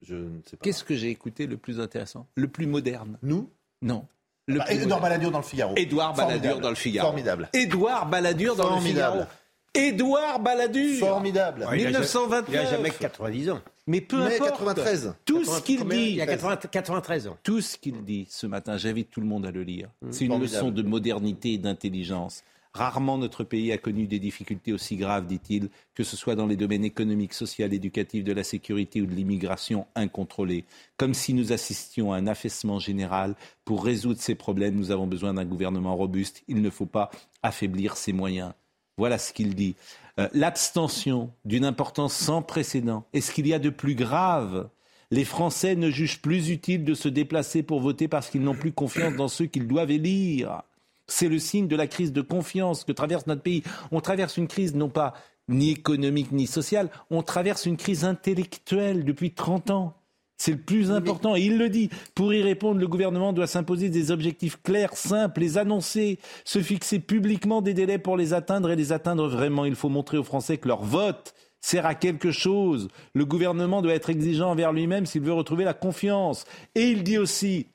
Je 0.03 0.15
ne 0.17 0.41
sais 0.45 0.57
pas. 0.57 0.65
Qu'est-ce 0.65 0.85
que 0.85 0.95
j'ai 0.95 1.09
écouté 1.11 1.47
le 1.47 1.57
plus 1.57 1.81
intéressant? 1.81 2.27
Le 2.35 2.49
plus 2.49 2.67
moderne? 2.67 3.19
Nous? 3.23 3.49
Non. 3.83 4.07
Le 4.47 4.59
Bah. 4.59 4.65
Balladur 5.01 5.31
dans 5.31 5.39
le 5.39 5.45
Figaro. 5.45 5.73
Édouard 5.77 6.15
Balladur 6.15 6.35
Formidable. 6.43 6.63
dans 6.63 6.69
le 6.71 6.75
Figaro. 6.75 7.07
Formidable. 7.09 7.49
Édouard 7.55 8.07
Balladur 8.07 8.57
dans 8.57 8.65
Formidable. 8.69 9.17
le 9.19 9.23
Figaro. 9.23 9.31
Édouard 9.77 10.39
Balladur. 10.41 10.99
Formidable. 11.01 11.61
Il 11.61 11.65
a 11.65 11.69
jamais- 11.71 11.85
1929. 11.91 12.49
Il 12.53 12.59
a 12.59 12.71
jamais 12.71 12.91
que 12.91 12.99
90 12.99 13.51
ans. 13.51 13.61
Mais 13.87 14.01
peu 14.01 14.19
Mais 14.19 14.35
importe. 14.37 14.51
93. 14.53 15.15
Tout 15.25 15.45
ce 15.45 15.61
qu'il 15.61 15.85
dit. 15.89 16.13
Il 16.13 16.21
a 16.21 16.27
80 16.27 16.57
93 16.71 17.27
ans. 17.29 17.37
Tout 17.43 17.61
ce 17.61 17.77
qu'il 17.77 18.03
dit 18.05 18.27
ce 18.31 18.47
matin, 18.47 18.77
j'invite 18.77 19.11
tout 19.11 19.21
le 19.21 19.27
monde 19.27 19.45
à 19.47 19.51
le 19.51 19.63
lire. 19.63 19.89
C'est 20.11 20.25
une 20.27 20.31
Formidable. 20.33 20.55
leçon 20.57 20.71
de 20.71 20.83
modernité 20.83 21.55
et 21.55 21.59
d'intelligence. 21.59 22.43
Rarement 22.77 23.19
notre 23.19 23.45
pays 23.45 23.71
a 23.71 23.79
connu 23.79 24.09
des 24.09 24.19
difficultés 24.19 24.73
aussi 24.73 24.97
graves, 24.97 25.27
dit-il, 25.27 25.69
que 25.95 26.03
ce 26.03 26.17
soit 26.17 26.35
dans 26.35 26.49
les 26.49 26.57
domaines 26.57 26.85
économiques, 26.85 27.33
social, 27.33 27.73
éducatifs, 27.73 28.25
de 28.25 28.33
la 28.33 28.43
sécurité 28.43 29.01
ou 29.01 29.07
de 29.07 29.15
l'immigration 29.15 29.87
incontrôlée. 29.95 30.65
Comme 30.97 31.15
si 31.15 31.35
nous 31.35 31.53
assistions 31.53 32.13
à 32.13 32.17
un 32.17 32.27
affaissement 32.27 32.81
général. 32.81 33.37
Pour 33.65 33.85
résoudre 33.85 34.21
ces 34.21 34.35
problèmes, 34.35 34.75
nous 34.75 34.91
avons 34.91 35.07
besoin 35.07 35.35
d'un 35.35 35.45
gouvernement 35.45 35.95
robuste. 35.95 36.43
Il 36.49 36.63
ne 36.63 36.71
faut 36.71 36.87
pas 36.87 37.11
affaiblir 37.45 37.97
ses 37.97 38.13
moyens. 38.13 38.53
Voilà 38.97 39.19
ce 39.19 39.33
qu'il 39.33 39.55
dit. 39.55 39.77
Euh, 40.19 40.29
L'abstention 40.33 41.31
d'une 41.45 41.65
importance 41.65 42.15
sans 42.15 42.43
précédent. 42.43 43.05
Et 43.13 43.21
ce 43.21 43.31
qu'il 43.31 43.47
y 43.47 43.55
a 43.55 43.61
de 43.61 43.71
plus 43.71 43.95
grave 43.95 44.69
les 45.11 45.25
Français 45.25 45.77
ne 45.77 45.91
jugent 45.91 46.21
plus 46.21 46.51
utile 46.51 46.83
de 46.85 46.95
se 46.95 47.09
déplacer 47.09 47.63
pour 47.63 47.79
voter 47.79 48.09
parce 48.09 48.31
qu'ils 48.31 48.43
n'ont 48.43 48.55
plus 48.55 48.73
confiance 48.73 49.15
dans 49.15 49.29
ceux 49.29 49.47
qu'ils 49.47 49.69
doivent 49.69 49.93
élire. 49.93 50.63
C'est 51.07 51.29
le 51.29 51.39
signe 51.39 51.69
de 51.69 51.77
la 51.77 51.87
crise 51.87 52.13
de 52.13 52.23
confiance 52.23 52.85
que 52.85 52.93
traverse 52.93 53.27
notre 53.27 53.43
pays. 53.43 53.63
On 53.93 54.01
traverse 54.01 54.37
une 54.37 54.49
crise 54.49 54.75
non 54.75 54.89
pas 54.89 55.15
ni 55.49 55.73
économique 55.73 56.33
ni 56.33 56.47
sociale, 56.47 56.91
on 57.11 57.23
traverse 57.23 57.67
une 57.67 57.77
crise 57.77 58.05
intellectuelle 58.05 59.05
depuis 59.05 59.33
30 59.33 59.71
ans. 59.71 59.95
C'est 60.37 60.53
le 60.53 60.59
plus 60.59 60.91
important. 60.91 61.37
Et 61.37 61.43
il 61.43 61.59
le 61.59 61.69
dit. 61.69 61.91
Pour 62.15 62.35
y 62.35 62.43
répondre, 62.43 62.81
le 62.81 62.89
gouvernement 62.89 63.33
doit 63.33 63.47
s'imposer 63.47 63.89
des 63.89 64.11
objectifs 64.11 64.61
clairs, 64.63 64.97
simples, 64.97 65.41
les 65.41 65.59
annoncer, 65.59 66.19
se 66.45 66.61
fixer 66.61 66.99
publiquement 66.99 67.63
des 67.63 67.73
délais 67.73 67.99
pour 67.99 68.17
les 68.17 68.35
atteindre 68.35 68.71
et 68.71 68.77
les 68.77 68.93
atteindre 68.93 69.29
vraiment. 69.29 69.65
Il 69.65 69.77
faut 69.77 69.89
montrer 69.89 70.19
aux 70.19 70.25
Français 70.25 70.59
que 70.59 70.69
leur 70.69 70.83
vote 70.83 71.35
sert 71.61 71.87
à 71.87 71.95
quelque 71.95 72.31
chose. 72.31 72.89
Le 73.15 73.25
gouvernement 73.25 73.81
doit 73.81 73.95
être 73.95 74.11
exigeant 74.11 74.51
envers 74.51 74.73
lui-même 74.73 75.07
s'il 75.07 75.23
veut 75.23 75.33
retrouver 75.33 75.65
la 75.65 75.73
confiance. 75.73 76.45
Et 76.75 76.89
il 76.89 77.05
dit 77.05 77.17
aussi, 77.17 77.69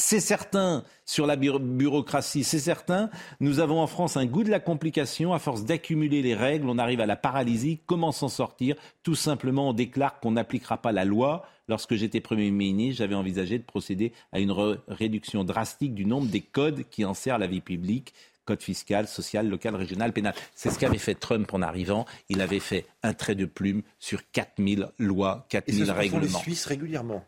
c'est 0.00 0.20
certain 0.20 0.84
sur 1.04 1.26
la 1.26 1.36
bureau- 1.36 1.58
bureaucratie, 1.58 2.44
c'est 2.44 2.58
certain. 2.60 3.10
Nous 3.40 3.58
avons 3.60 3.80
en 3.80 3.86
France 3.86 4.16
un 4.16 4.26
goût 4.26 4.44
de 4.44 4.50
la 4.50 4.60
complication. 4.60 5.32
À 5.34 5.38
force 5.38 5.64
d'accumuler 5.64 6.22
les 6.22 6.34
règles, 6.34 6.68
on 6.68 6.78
arrive 6.78 7.00
à 7.00 7.06
la 7.06 7.16
paralysie. 7.16 7.80
Comment 7.86 8.12
s'en 8.12 8.28
sortir? 8.28 8.76
Tout 9.02 9.14
simplement, 9.16 9.70
on 9.70 9.72
déclare 9.72 10.20
qu'on 10.20 10.32
n'appliquera 10.32 10.78
pas 10.80 10.92
la 10.92 11.04
loi. 11.04 11.44
Lorsque 11.68 11.94
j'étais 11.96 12.20
Premier 12.20 12.50
ministre, 12.50 12.98
j'avais 12.98 13.14
envisagé 13.14 13.58
de 13.58 13.64
procéder 13.64 14.12
à 14.32 14.38
une 14.40 14.52
réduction 14.88 15.44
drastique 15.44 15.94
du 15.94 16.06
nombre 16.06 16.28
des 16.28 16.40
codes 16.40 16.84
qui 16.90 17.04
enserrent 17.04 17.38
la 17.38 17.46
vie 17.46 17.60
publique. 17.60 18.14
Code 18.46 18.62
fiscal, 18.62 19.06
social, 19.06 19.46
local, 19.48 19.74
régional, 19.76 20.12
pénal. 20.14 20.32
C'est 20.54 20.70
ce 20.70 20.78
qu'avait 20.78 20.96
fait 20.96 21.14
Trump 21.14 21.52
en 21.52 21.60
arrivant. 21.60 22.06
Il 22.30 22.40
avait 22.40 22.60
fait 22.60 22.86
un 23.02 23.12
trait 23.12 23.34
de 23.34 23.44
plume 23.44 23.82
sur 23.98 24.22
4000 24.30 24.88
lois, 24.98 25.46
Et 25.52 25.56
c'est 25.56 25.62
4000 25.66 25.74
ce 25.74 25.84
font 25.84 25.92
les 25.92 25.98
règlements. 26.08 26.38
Suisses 26.38 26.64
régulièrement. 26.64 27.22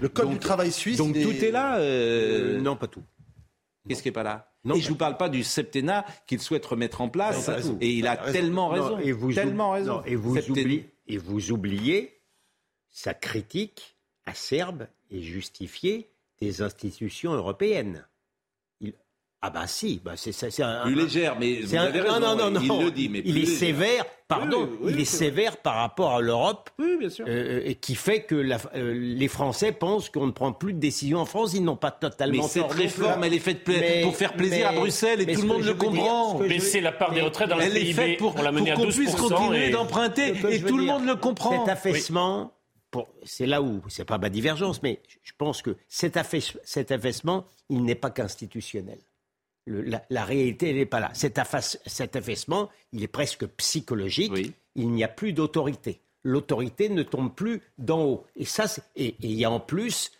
Le 0.00 0.08
code 0.08 0.26
Donc- 0.26 0.34
du 0.34 0.38
travail 0.40 0.72
suisse. 0.72 0.98
Donc 0.98 1.14
tout 1.14 1.30
est 1.44 1.50
là. 1.50 1.78
euh, 1.78 2.56
Euh, 2.56 2.60
non, 2.60 2.76
pas 2.76 2.86
tout. 2.88 3.02
Qu'est-ce 3.88 4.02
qui 4.02 4.08
n'est 4.08 4.12
pas 4.12 4.22
là 4.22 4.52
Non, 4.64 4.76
Et 4.76 4.80
je 4.80 4.88
vous 4.88 4.94
parle 4.96 5.16
pas 5.16 5.28
du 5.28 5.42
septennat 5.42 6.04
qu'il 6.26 6.40
souhaite 6.40 6.64
remettre 6.64 7.00
en 7.00 7.08
place. 7.08 7.48
Non, 7.48 7.54
pas 7.54 7.60
tout. 7.62 7.78
et 7.80 7.90
il 7.90 8.06
a 8.06 8.14
raison. 8.14 8.32
tellement 8.32 8.68
raison. 8.68 8.90
Non, 8.90 8.98
et 9.00 9.12
vous 9.12 9.32
tellement 9.32 9.70
oubli- 9.72 9.78
raison. 9.80 9.92
non, 9.98 10.04
et, 10.04 10.14
vous 10.14 10.36
Septennat- 10.36 10.50
oubliez, 10.62 10.90
et 11.08 11.18
vous 11.18 11.50
oubliez 11.50 12.20
sa 12.90 13.12
critique 13.14 13.96
acerbe 14.24 14.86
et 15.10 15.20
justifiée 15.20 16.10
des 16.40 16.62
institutions 16.62 17.32
européennes. 17.32 18.06
Ah 19.44 19.50
bah 19.50 19.66
si, 19.66 20.00
bah 20.04 20.12
c'est 20.14 20.30
ça. 20.30 20.52
c'est 20.52 20.62
un- 20.62 20.82
Plus 20.84 20.94
légère, 20.94 21.36
mais 21.36 21.60
vous 21.62 21.74
un- 21.76 21.80
avez 21.80 22.00
raison. 22.00 22.20
non, 22.20 22.36
non, 22.36 22.50
non, 22.52 22.60
il 22.60 22.68
non. 22.68 22.82
le 22.84 22.90
dit, 22.92 23.08
mais 23.08 23.22
il 23.24 23.36
est 23.36 23.40
légère. 23.40 23.58
sévère, 23.58 24.04
pardon, 24.28 24.68
Oui, 24.70 24.78
oui, 24.82 24.92
il 24.94 25.00
est 25.00 25.04
sévère 25.04 25.56
par 25.56 25.74
rapport 25.74 26.12
à 26.14 26.20
l'Europe, 26.20 26.70
Oui, 26.78 26.96
bien 26.96 27.08
sûr. 27.10 27.24
euh, 27.28 27.72
qui 27.80 27.96
fait 27.96 28.22
que 28.22 28.36
la- 28.36 28.58
euh, 28.76 28.94
les 28.94 29.26
Français 29.26 29.72
pensent 29.72 30.10
qu'on 30.10 30.26
ne 30.28 30.30
prend 30.30 30.52
plus 30.52 30.74
de 30.74 30.78
décisions 30.78 31.18
en 31.18 31.24
France. 31.24 31.54
Ils 31.54 31.64
n'ont 31.64 31.74
pas 31.74 31.90
totalement 31.90 32.44
Mais 32.44 32.48
cette 32.48 32.70
réforme, 32.70 33.24
elle 33.24 33.34
est 33.34 33.40
faite 33.40 33.64
pla- 33.64 33.80
Mais- 33.80 34.02
pour 34.02 34.14
faire 34.14 34.34
plaisir 34.34 34.70
mais- 34.70 34.76
à 34.76 34.80
Bruxelles 34.80 35.28
et 35.28 35.34
tout 35.34 35.42
le 35.42 35.48
monde 35.48 35.58
le 35.64 35.74
dire, 35.74 35.76
comprend. 35.76 36.40
je 36.40 36.48
Baisser 36.48 36.80
la 36.80 36.92
part 36.92 37.12
des 37.12 37.20
retraites 37.22 37.48
dans 37.48 37.56
le 37.56 37.62
Elle 37.64 37.76
est 37.76 37.92
faite 37.92 38.18
pour, 38.18 38.40
l'a 38.40 38.52
pour 38.52 38.64
qu'on 38.64 38.84
12%. 38.84 38.96
puisse 38.96 39.14
continuer 39.16 39.66
et- 39.66 39.70
d'emprunter 39.70 40.28
et 40.28 40.60
tout 40.62 40.76
le 40.78 40.84
dire, 40.84 40.92
monde 40.94 41.04
le 41.06 41.16
comprend. 41.16 41.50
Cet 41.66 41.68
affaissement, 41.68 42.52
pour- 42.92 43.08
c'est 43.24 43.46
là 43.46 43.60
où, 43.60 43.82
c'est 43.88 44.04
pas 44.04 44.18
ma 44.18 44.28
divergence, 44.30 44.84
mais 44.84 45.02
je 45.24 45.32
pense 45.36 45.62
que 45.62 45.76
cet 45.88 46.16
affaissement, 46.16 47.44
il 47.68 47.82
n'est 47.82 47.96
pas 47.96 48.10
qu'institutionnel. 48.10 48.98
Le- 49.66 49.82
la, 49.82 50.02
la 50.10 50.24
réalité, 50.24 50.70
elle 50.70 50.76
n'est 50.76 50.86
pas 50.86 51.00
là. 51.00 51.10
Cet, 51.14 51.38
affaisse- 51.38 51.80
cet 51.86 52.16
affaissement, 52.16 52.68
il 52.92 53.02
est 53.02 53.08
presque 53.08 53.46
psychologique. 53.46 54.32
Oui. 54.32 54.52
Il 54.74 54.90
n'y 54.90 55.04
a 55.04 55.08
plus 55.08 55.32
d'autorité. 55.32 56.00
L'autorité 56.24 56.88
ne 56.88 57.02
tombe 57.02 57.34
plus 57.34 57.60
d'en 57.78 58.04
haut. 58.04 58.24
Et 58.36 58.44
ça, 58.44 58.66
c'est- 58.68 58.82
et 58.96 59.14
il 59.20 59.32
y 59.34 59.44
a 59.44 59.50
en 59.50 59.60
plus, 59.60 60.12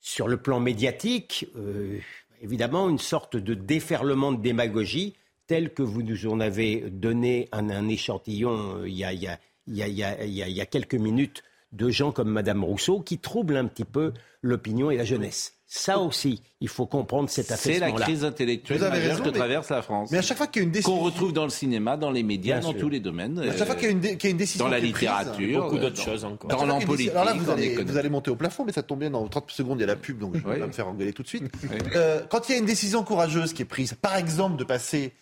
sur 0.00 0.28
le 0.28 0.36
plan 0.36 0.60
médiatique, 0.60 1.46
euh, 1.56 1.98
évidemment, 2.40 2.88
une 2.88 2.98
sorte 2.98 3.36
de 3.36 3.54
déferlement 3.54 4.32
de 4.32 4.40
démagogie 4.40 5.14
tel 5.46 5.72
que 5.74 5.82
vous 5.82 6.02
nous 6.02 6.26
en 6.26 6.40
avez 6.40 6.84
donné 6.90 7.48
un, 7.52 7.70
un 7.70 7.88
échantillon 7.88 8.84
y 8.84 9.02
y 9.04 9.04
y 9.04 9.30
il 9.68 10.52
y 10.52 10.60
a 10.60 10.66
quelques 10.66 10.94
minutes 10.94 11.42
de 11.72 11.90
gens 11.90 12.12
comme 12.12 12.30
Madame 12.30 12.62
Rousseau 12.64 13.00
qui 13.00 13.18
troublent 13.18 13.56
un 13.56 13.66
petit 13.66 13.84
peu 13.84 14.12
l'opinion 14.42 14.90
et 14.90 14.96
la 14.96 15.04
jeunesse. 15.04 15.55
Ça 15.68 15.98
aussi, 15.98 16.42
il 16.60 16.68
faut 16.68 16.86
comprendre 16.86 17.28
cet 17.28 17.46
C'est 17.46 17.50
la 17.50 17.56
affaissement-là. 17.86 18.04
crise 18.04 18.24
intellectuelle 18.24 18.78
Vous 18.78 18.84
avez 18.84 18.98
majeure 18.98 19.10
raison, 19.16 19.24
que 19.24 19.28
mais- 19.30 19.38
traverse 19.38 19.68
la 19.70 19.82
France. 19.82 20.10
Mais 20.12 20.18
à 20.18 20.22
chaque 20.22 20.36
fois 20.38 20.46
qu'il 20.46 20.62
y 20.62 20.64
a 20.64 20.68
une 20.68 20.70
Qu'on 20.70 20.74
décision. 20.78 21.00
retrouve 21.00 21.32
dans 21.32 21.42
le 21.42 21.50
cinéma, 21.50 21.96
dans 21.96 22.12
les 22.12 22.22
médias, 22.22 22.58
Bien 22.60 22.68
dans 22.68 22.70
sûr. 22.72 22.80
tous 22.82 22.88
les 22.88 23.00
domaines. 23.00 23.40
À 23.40 23.46
chaque 23.56 23.66
fois 23.66 23.70
euh, 23.70 23.74
qu'il 23.74 23.84
y 23.84 23.88
a 23.88 23.90
une, 23.90 23.98
dé- 24.00 24.16
qu'il 24.16 24.28
y 24.28 24.30
a 24.30 24.30
une 24.30 24.36
décision. 24.36 24.64
dans 24.64 24.70
la 24.70 24.78
est 24.78 24.80
prise, 24.82 24.92
littérature, 24.94 25.62
Beaucoup 25.64 25.76
euh, 25.76 25.80
d'autres 25.80 25.96
dans- 25.96 26.02
choses 26.04 26.24
encore. 26.24 26.48
Dans 26.50 26.64
décision- 26.66 26.86
politique, 26.86 27.10
Alors 27.10 27.24
là, 27.24 27.32
vous 27.34 27.50
allez, 27.50 27.76
vous 27.82 27.96
allez 27.96 28.08
monter 28.08 28.30
au 28.30 28.36
plafond, 28.36 28.64
mais 28.64 28.70
ça 28.72 28.84
tombe 28.84 29.00
bien, 29.00 29.10
dans 29.10 29.26
30 29.26 29.50
secondes, 29.50 29.78
il 29.78 29.80
y 29.80 29.84
a 29.84 29.88
la 29.88 29.96
pub, 29.96 30.18
donc 30.20 30.36
je 30.36 30.40
vais 30.44 30.50
Oui. 30.54 30.60
pas 30.60 30.66
me 30.68 30.72
faire 30.72 30.86
engueuler 30.86 31.12
tout 31.12 31.24
de 31.24 31.28
suite. 31.28 31.42
Oui. 31.64 31.68
Euh, 31.96 32.20
quand 32.30 32.48
il 32.48 32.52
y 32.52 32.54
a 32.54 32.58
une 32.58 32.64
décision 32.66 33.02
courageuse 33.02 33.52
qui 33.52 33.62
est 33.62 33.66
prise, 33.66 33.94
par 34.00 34.14
exemple 34.16 34.56
de 34.56 34.64
passer 34.64 35.12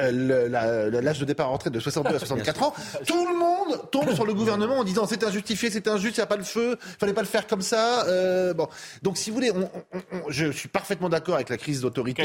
euh, 0.00 1.00
l'âge 1.02 1.18
de 1.18 1.24
départ 1.24 1.48
en 1.50 1.54
retraite 1.54 1.72
de 1.72 1.80
62 1.80 2.14
à 2.14 2.18
64 2.18 2.62
ans, 2.62 2.74
tout 3.06 3.26
le 3.26 3.36
monde 3.38 3.90
tombe 3.90 4.12
sur 4.14 4.24
le 4.24 4.34
gouvernement 4.34 4.78
en 4.78 4.84
disant 4.84 5.06
c'est 5.06 5.24
injustifié, 5.24 5.70
c'est 5.70 5.88
injuste, 5.88 6.16
il 6.16 6.20
n'y 6.20 6.24
a 6.24 6.26
pas 6.26 6.36
le 6.36 6.44
feu, 6.44 6.76
fallait 7.00 7.12
pas 7.12 7.22
le 7.22 7.26
faire 7.26 7.46
comme 7.46 7.62
ça. 7.62 8.06
euh, 8.06 8.54
bon, 8.54 8.68
donc 9.02 9.16
si 9.18 9.30
vous 9.30 9.34
voulez, 9.36 9.50
on- 9.50 9.70
on- 9.92 9.98
on- 10.26 10.30
je 10.30 10.50
suis 10.52 10.68
parfaitement 10.68 11.08
d'accord 11.08 11.34
avec 11.36 11.48
la 11.48 11.56
crise 11.56 11.80
d'autorité. 11.80 12.22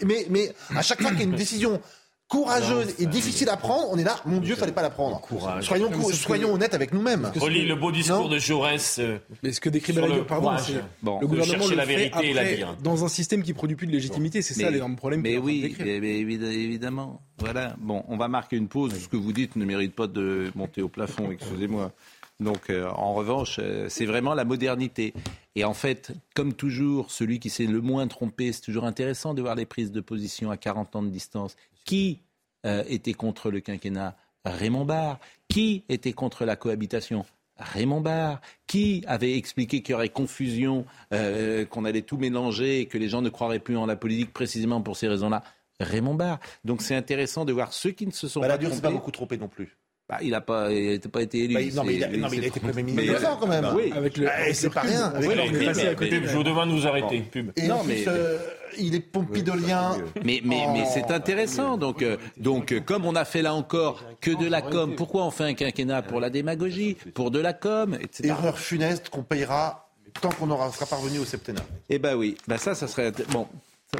Et- 0.00 0.04
Mais, 0.04 0.26
mais 0.30 0.52
à 0.76 0.82
chaque 0.82 1.00
fois 1.00 1.10
qu'il 1.10 1.20
y 1.20 1.22
a 1.22 1.26
une 1.26 1.34
décision 1.36 1.80
courageuse 2.28 2.94
et 2.98 3.06
difficile 3.06 3.48
à 3.48 3.56
prendre, 3.56 3.88
on 3.90 3.98
est 3.98 4.04
là, 4.04 4.16
mon 4.26 4.38
Dieu, 4.38 4.56
fallait 4.56 4.72
pas 4.72 4.82
la 4.82 4.90
prendre. 4.90 5.20
Courage. 5.20 5.64
Soyons, 5.64 5.90
soyons 6.12 6.52
honnêtes 6.54 6.74
avec 6.74 6.92
nous-mêmes. 6.92 7.30
Relis 7.36 7.66
le 7.66 7.76
beau 7.76 7.92
discours 7.92 8.22
Non. 8.22 8.28
de 8.28 8.38
Jaurès. 8.38 8.98
euh, 8.98 9.18
Mais 9.42 9.52
ce 9.52 9.60
que 9.60 9.68
décrit 9.68 9.92
le 9.92 10.24
pardon, 10.24 10.48
courage. 10.48 10.62
c'est 10.66 10.74
Bon, 11.02 11.20
le 11.20 11.26
de 11.26 11.30
gouvernement 11.30 11.66
le 11.68 11.76
la 11.76 11.86
fait 11.86 11.96
vérité 11.96 12.30
et 12.30 12.34
la 12.34 12.40
après, 12.42 12.56
dire. 12.56 12.76
dans 12.82 13.04
un 13.04 13.08
système 13.08 13.42
qui 13.42 13.52
produit 13.52 13.76
plus 13.76 13.86
de 13.86 13.92
légitimité. 13.92 14.42
C'est 14.42 14.54
ça 14.54 14.70
l'énorme 14.70 14.96
problème. 14.96 15.22
qu'il 15.22 15.30
Mais 15.30 15.36
est 15.36 15.38
en 15.38 15.42
train 15.42 15.50
de 15.52 15.56
oui, 15.56 15.76
mais- 15.78 16.00
mais 16.00 16.18
évidemment. 16.54 17.22
Voilà. 17.38 17.76
Bon, 17.78 18.02
on 18.08 18.16
va 18.16 18.28
marquer 18.28 18.56
une 18.56 18.68
pause. 18.68 18.92
Ce 18.98 19.08
que 19.08 19.16
vous 19.16 19.32
dites 19.32 19.56
ne 19.56 19.64
mérite 19.64 19.94
pas 19.94 20.06
de 20.06 20.50
monter 20.54 20.82
au 20.82 20.88
plafond, 20.88 21.30
excusez-moi. 21.30 21.92
Donc, 22.38 22.70
euh, 22.70 22.88
en 22.90 23.14
revanche, 23.14 23.58
euh, 23.62 23.88
c'est 23.88 24.06
vraiment 24.06 24.34
la 24.34 24.44
modernité. 24.44 25.14
Et 25.54 25.64
en 25.64 25.72
fait, 25.74 26.12
comme 26.34 26.52
toujours, 26.52 27.10
celui 27.10 27.40
qui 27.40 27.48
s'est 27.48 27.64
le 27.64 27.80
moins 27.80 28.06
trompé, 28.08 28.52
c'est 28.52 28.60
toujours 28.60 28.84
intéressant 28.84 29.32
de 29.32 29.40
voir 29.40 29.54
les 29.54 29.64
prises 29.64 29.90
de 29.90 30.00
position 30.00 30.50
à 30.50 30.56
40 30.56 30.96
ans 30.96 31.02
de 31.02 31.08
distance. 31.08 31.56
Qui 31.84 32.20
euh, 32.66 32.84
était 32.88 33.14
contre 33.14 33.50
le 33.50 33.60
quinquennat? 33.60 34.16
Raymond 34.44 34.84
Barre. 34.84 35.18
Qui 35.48 35.84
était 35.88 36.12
contre 36.12 36.44
la 36.44 36.56
cohabitation? 36.56 37.24
Raymond 37.58 38.02
Barre, 38.02 38.40
qui 38.66 39.02
avait 39.06 39.36
expliqué 39.36 39.80
qu'il 39.82 39.92
y 39.92 39.94
aurait 39.94 40.10
confusion, 40.10 40.84
euh, 41.14 41.64
qu'on 41.64 41.84
allait 41.84 42.02
tout 42.02 42.18
mélanger 42.18 42.80
et 42.80 42.86
que 42.86 42.98
les 42.98 43.08
gens 43.08 43.22
ne 43.22 43.30
croiraient 43.30 43.60
plus 43.60 43.76
en 43.76 43.86
la 43.86 43.96
politique 43.96 44.32
précisément 44.32 44.82
pour 44.82 44.96
ces 44.96 45.08
raisons-là? 45.08 45.42
Raymond 45.80 46.14
Barre. 46.14 46.38
Donc 46.64 46.82
c'est 46.82 46.94
intéressant 46.94 47.44
de 47.44 47.52
voir 47.52 47.72
ceux 47.72 47.90
qui 47.90 48.06
ne 48.06 48.12
se 48.12 48.28
sont 48.28 48.40
Balladur, 48.40 48.70
pas 48.70 48.74
c'est 48.74 48.82
pas 48.82 48.88
trompés. 48.88 48.98
beaucoup 48.98 49.10
trompé 49.10 49.38
non 49.38 49.48
plus. 49.48 49.76
Bah, 50.08 50.18
il 50.22 50.30
n'a 50.30 50.40
pas, 50.40 50.70
été 50.70 51.44
élu. 51.44 51.54
Bah, 51.54 51.60
non, 51.74 51.82
mais 51.84 51.94
il 51.96 52.04
a, 52.04 52.08
non, 52.08 52.28
mais 52.30 52.36
il 52.36 52.44
a 52.44 52.46
été 52.46 52.60
Premier 52.60 52.82
Mais- 52.84 52.92
ministre 52.92 53.18
deux 53.18 53.26
ans 53.26 53.36
quand 53.40 53.48
même. 53.48 53.66
Oui. 53.74 53.92
Avec 53.92 54.16
le, 54.16 54.30
avec 54.30 54.54
c'est 54.54 54.70
pas 54.70 54.82
rien. 54.82 55.06
Avec 55.06 55.34
le 55.34 55.42
recul, 55.42 55.64
passé 55.66 55.82
mais- 55.82 55.88
à 55.88 55.94
côté 55.96 56.20
je 56.24 56.36
vous 56.36 56.44
demande 56.44 56.68
de 56.70 56.74
nous 56.74 56.86
arrêter. 56.86 57.20
Pub. 57.22 57.50
Et 57.56 57.66
Non, 57.66 57.82
mais- 57.84 58.04
euh, 58.06 58.38
il 58.78 58.94
est 58.94 59.00
pompidolien. 59.00 59.96
Mais, 60.24 60.40
mais, 60.44 60.64
mais 60.72 60.84
c'est 60.86 61.10
intéressant. 61.10 61.76
Donc, 61.76 62.02
euh, 62.02 62.18
donc 62.36 62.70
euh, 62.70 62.78
comme 62.80 63.04
on 63.04 63.16
a 63.16 63.24
fait 63.24 63.42
là 63.42 63.52
encore 63.54 64.04
que 64.20 64.30
de 64.30 64.46
la 64.46 64.62
com, 64.62 64.94
pourquoi 64.94 65.24
on 65.24 65.32
fait 65.32 65.44
un 65.44 65.54
quinquennat 65.54 66.02
Pour 66.02 66.20
la 66.20 66.30
démagogie, 66.30 66.96
pour 67.14 67.32
de 67.32 67.40
la 67.40 67.52
com, 67.52 67.98
etc. 68.00 68.28
Erreur 68.28 68.58
funeste 68.60 69.08
qu'on 69.08 69.24
payera 69.24 69.88
tant 70.20 70.30
qu'on 70.30 70.50
aura, 70.50 70.70
sera 70.70 70.86
parvenu 70.86 71.18
au 71.18 71.24
septennat. 71.24 71.64
Eh 71.90 71.98
ben 71.98 72.14
oui, 72.14 72.36
ben 72.46 72.56
ça, 72.58 72.74
ça 72.76 72.86
serait... 72.86 73.12
Bon, 73.32 73.46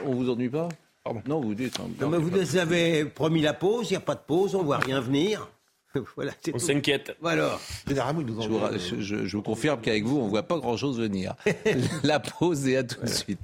on 0.07 0.15
vous 0.15 0.31
ennuie 0.31 0.49
pas? 0.49 0.69
Pardon. 1.05 1.21
Non, 1.27 1.41
vous 1.41 1.55
dites... 1.55 1.79
hein. 1.81 1.89
Non, 2.01 2.09
mais 2.09 2.17
vous 2.19 2.31
nous 2.31 2.57
avez 2.57 3.05
promis 3.05 3.43
la 3.43 3.53
pause, 3.55 3.91
il 3.91 3.95
n'y 3.95 3.97
a 3.99 4.01
pas 4.01 4.15
de 4.15 4.21
pause, 4.27 4.55
on 4.55 4.61
ne 4.61 4.65
voit 4.65 4.79
rien 4.79 5.01
venir. 5.01 5.49
voilà, 6.17 6.33
On 6.49 6.53
tout. 6.53 6.59
s'inquiète. 6.59 7.17
Voilà. 7.21 7.59
Généralement, 7.87 8.21
ils 8.21 8.27
nous 8.27 8.43
Je 8.43 8.49
vous, 8.49 8.55
envoient, 8.57 8.69
ra- 8.69 8.75
euh, 8.75 8.79
je, 8.79 9.01
je- 9.01 9.27
je 9.27 9.37
vous 9.37 9.43
confirme 9.43 9.81
qu'avec 9.81 10.05
vous, 10.05 10.19
on 10.19 10.29
voit 10.29 10.43
pas 10.43 10.59
grand-chose 10.59 10.99
venir. 11.01 11.35
La 12.03 12.21
pause 12.21 12.67
et 12.69 12.77
à 12.79 12.85
tout 12.85 13.01
de 13.01 13.07
suite. 13.09 13.41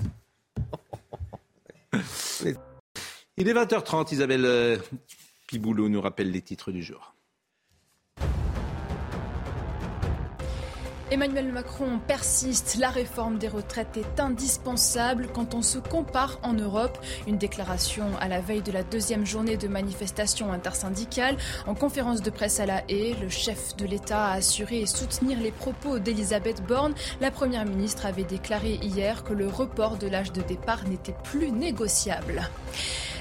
Il 3.36 3.48
est 3.48 3.54
20h30, 3.54 4.12
Isabelle 4.12 4.44
euh, 4.44 4.76
Piboulot 5.46 5.88
nous 5.88 6.00
rappelle 6.00 6.30
les 6.30 6.42
titres 6.42 6.70
du 6.72 6.82
jour. 6.82 7.11
Emmanuel 11.12 11.52
Macron 11.52 11.98
persiste, 11.98 12.76
la 12.80 12.88
réforme 12.88 13.36
des 13.36 13.48
retraites 13.48 13.98
est 13.98 14.18
indispensable 14.18 15.28
quand 15.30 15.52
on 15.52 15.60
se 15.60 15.76
compare 15.76 16.38
en 16.42 16.54
Europe. 16.54 16.98
Une 17.26 17.36
déclaration 17.36 18.06
à 18.18 18.28
la 18.28 18.40
veille 18.40 18.62
de 18.62 18.72
la 18.72 18.82
deuxième 18.82 19.26
journée 19.26 19.58
de 19.58 19.68
manifestation 19.68 20.50
intersyndicale. 20.54 21.36
En 21.66 21.74
conférence 21.74 22.22
de 22.22 22.30
presse 22.30 22.60
à 22.60 22.64
La 22.64 22.82
Haye, 22.88 23.14
le 23.20 23.28
chef 23.28 23.76
de 23.76 23.84
l'État 23.84 24.28
a 24.28 24.36
assuré 24.36 24.80
et 24.80 24.86
soutenir 24.86 25.38
les 25.38 25.50
propos 25.50 25.98
d'Elisabeth 25.98 26.66
Borne. 26.66 26.94
La 27.20 27.30
Première 27.30 27.66
ministre 27.66 28.06
avait 28.06 28.24
déclaré 28.24 28.76
hier 28.76 29.22
que 29.22 29.34
le 29.34 29.48
report 29.48 29.98
de 29.98 30.06
l'âge 30.06 30.32
de 30.32 30.40
départ 30.40 30.88
n'était 30.88 31.14
plus 31.24 31.52
négociable. 31.52 32.48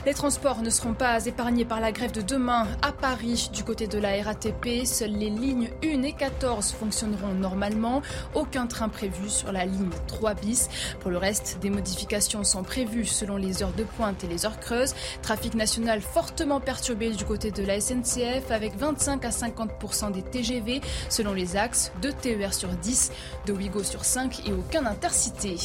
Les 0.04 0.16
transports 0.16 0.64
ne 0.64 0.72
seront 0.72 0.96
pas 0.96 1.28
épargnés 1.28 1.64
par 1.64 1.80
la 1.80 1.92
grève 1.92 2.12
de 2.12 2.22
demain 2.22 2.68
à 2.82 2.92
Paris. 2.92 3.52
Du 3.54 3.64
côté 3.64 3.86
de 3.86 4.00
la 4.00 4.24
RATP, 4.24 4.84
seules 4.84 5.12
les 5.12 5.30
lignes 5.30 5.70
1 5.84 6.02
et 6.02 6.14
14 6.14 6.72
fonctionneront 6.72 7.36
normalement. 7.36 8.02
Aucun 8.34 8.66
train 8.66 8.90
prévu 8.90 9.30
sur 9.30 9.52
la 9.52 9.66
ligne 9.66 9.92
3 10.08 10.34
bis. 10.34 10.70
Pour 11.02 11.12
le 11.12 11.20
reste, 11.20 11.60
des 11.62 11.70
modifications 11.70 12.44
sont 12.44 12.64
prévues 12.64 13.06
selon 13.06 13.38
les 13.38 13.62
heures 13.62 13.74
de 13.74 13.84
pointe 13.84 14.24
et 14.24 14.28
les 14.28 14.44
heures 14.48 14.60
creuses. 14.60 14.96
Trafic 15.22 15.54
national 15.54 16.02
fortement 16.02 16.60
perturbé 16.60 17.12
du 17.12 17.24
côté 17.24 17.52
de 17.52 17.64
la 17.64 17.80
SNCF 17.80 18.50
avec 18.50 18.76
25 18.76 19.24
à 19.24 19.30
50% 19.30 20.14
des 20.14 20.24
TGV 20.24 20.82
selon 21.10 21.34
les 21.34 21.56
axes, 21.58 21.92
2 22.02 22.12
TER 22.12 22.56
sur 22.56 22.70
10, 22.70 23.12
de 23.46 23.54
Ouigo 23.54 23.84
sur 23.84 24.04
5 24.04 24.48
et 24.48 24.52
aucun 24.52 24.88
intercité. 24.88 25.58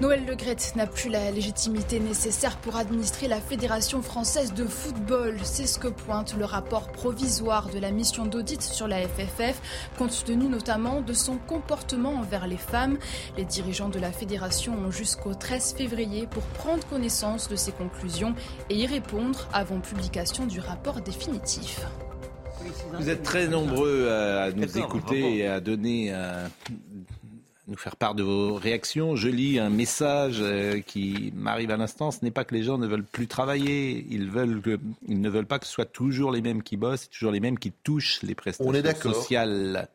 Noël 0.00 0.24
Legrette 0.24 0.72
n'a 0.74 0.86
plus 0.86 1.10
la 1.10 1.30
légitimité 1.30 2.00
nécessaire 2.00 2.56
pour 2.56 2.76
administrer 2.76 3.28
la 3.28 3.36
Fédération 3.36 3.57
française 4.02 4.54
de 4.54 4.64
football. 4.64 5.36
C'est 5.42 5.66
ce 5.66 5.78
que 5.78 5.88
pointe 5.88 6.34
le 6.38 6.44
rapport 6.44 6.92
provisoire 6.92 7.68
de 7.68 7.78
la 7.78 7.90
mission 7.90 8.24
d'audit 8.24 8.62
sur 8.62 8.86
la 8.86 9.00
FFF, 9.02 9.60
compte 9.98 10.24
tenu 10.24 10.46
notamment 10.46 11.00
de 11.00 11.12
son 11.12 11.38
comportement 11.38 12.14
envers 12.14 12.46
les 12.46 12.56
femmes. 12.56 12.98
Les 13.36 13.44
dirigeants 13.44 13.88
de 13.88 13.98
la 13.98 14.12
fédération 14.12 14.74
ont 14.74 14.90
jusqu'au 14.90 15.34
13 15.34 15.74
février 15.76 16.26
pour 16.26 16.42
prendre 16.42 16.86
connaissance 16.86 17.48
de 17.48 17.56
ces 17.56 17.72
conclusions 17.72 18.34
et 18.70 18.76
y 18.76 18.86
répondre 18.86 19.48
avant 19.52 19.80
publication 19.80 20.46
du 20.46 20.60
rapport 20.60 21.00
définitif. 21.00 21.80
Vous 22.92 23.08
êtes 23.08 23.22
très 23.22 23.46
nombreux 23.46 24.08
à 24.08 24.50
nous 24.50 24.78
écouter 24.78 25.38
et 25.38 25.46
à 25.46 25.60
donner, 25.60 26.12
à 26.12 26.48
nous 27.68 27.76
faire 27.76 27.96
part 27.96 28.14
de 28.14 28.22
vos 28.22 28.54
réactions. 28.54 29.14
Je 29.14 29.28
lis 29.28 29.58
un 29.58 29.68
message 29.70 30.38
euh, 30.40 30.80
qui 30.80 31.32
m'arrive 31.36 31.70
à 31.70 31.76
l'instant. 31.76 32.10
Ce 32.10 32.18
n'est 32.24 32.30
pas 32.30 32.44
que 32.44 32.54
les 32.54 32.62
gens 32.62 32.78
ne 32.78 32.86
veulent 32.86 33.04
plus 33.04 33.26
travailler. 33.26 34.06
Ils, 34.10 34.30
veulent 34.30 34.60
que- 34.62 34.80
ils 35.06 35.20
ne 35.20 35.28
veulent 35.28 35.46
pas 35.46 35.58
que 35.58 35.66
ce 35.66 35.72
soit 35.72 35.84
toujours 35.84 36.32
les 36.32 36.40
mêmes 36.40 36.62
qui 36.62 36.76
bossent, 36.76 37.10
toujours 37.10 37.30
les 37.30 37.40
mêmes 37.40 37.58
qui 37.58 37.70
touchent 37.70 38.22
les 38.22 38.34
prestations 38.34 38.70
On 38.70 38.74
est 38.74 38.82
d'accord. 38.82 39.14
sociales. 39.14 39.88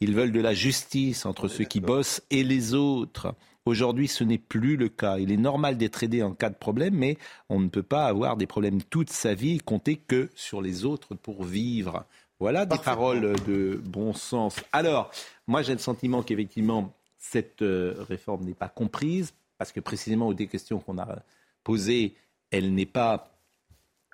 Ils 0.00 0.14
veulent 0.14 0.32
de 0.32 0.40
la 0.40 0.54
justice 0.54 1.26
entre 1.26 1.46
ceux 1.48 1.64
qui 1.64 1.80
bossent 1.80 2.22
et 2.30 2.42
les 2.42 2.72
autres. 2.74 3.34
Aujourd'hui, 3.66 4.08
ce 4.08 4.24
n'est 4.24 4.38
plus 4.38 4.78
le 4.78 4.88
cas. 4.88 5.18
Il 5.18 5.30
est 5.30 5.36
normal 5.36 5.76
d'être 5.76 6.02
aidé 6.02 6.22
en 6.22 6.32
cas 6.32 6.48
de 6.48 6.54
problème, 6.54 6.94
mais 6.94 7.18
on 7.50 7.60
ne 7.60 7.68
peut 7.68 7.82
pas 7.82 8.06
avoir 8.06 8.38
des 8.38 8.46
problèmes 8.46 8.82
toute 8.82 9.10
sa 9.10 9.34
vie 9.34 9.56
et 9.56 9.58
compter 9.60 9.96
que 9.96 10.30
sur 10.34 10.62
les 10.62 10.86
autres 10.86 11.14
pour 11.14 11.44
vivre. 11.44 12.04
Voilà 12.38 12.64
des 12.64 12.78
paroles 12.78 13.34
de 13.46 13.78
bon 13.84 14.14
sens. 14.14 14.56
Alors, 14.72 15.10
moi, 15.46 15.60
j'ai 15.60 15.74
le 15.74 15.78
sentiment 15.78 16.22
qu'effectivement, 16.22 16.94
cette 17.20 17.62
euh, 17.62 17.94
réforme 18.08 18.44
n'est 18.44 18.54
pas 18.54 18.68
comprise, 18.68 19.32
parce 19.58 19.70
que 19.70 19.78
précisément 19.78 20.26
aux 20.26 20.34
des 20.34 20.48
questions 20.48 20.80
qu'on 20.80 20.98
a 20.98 21.22
posées, 21.62 22.14
elle 22.50 22.74
n'est 22.74 22.86
pas, 22.86 23.30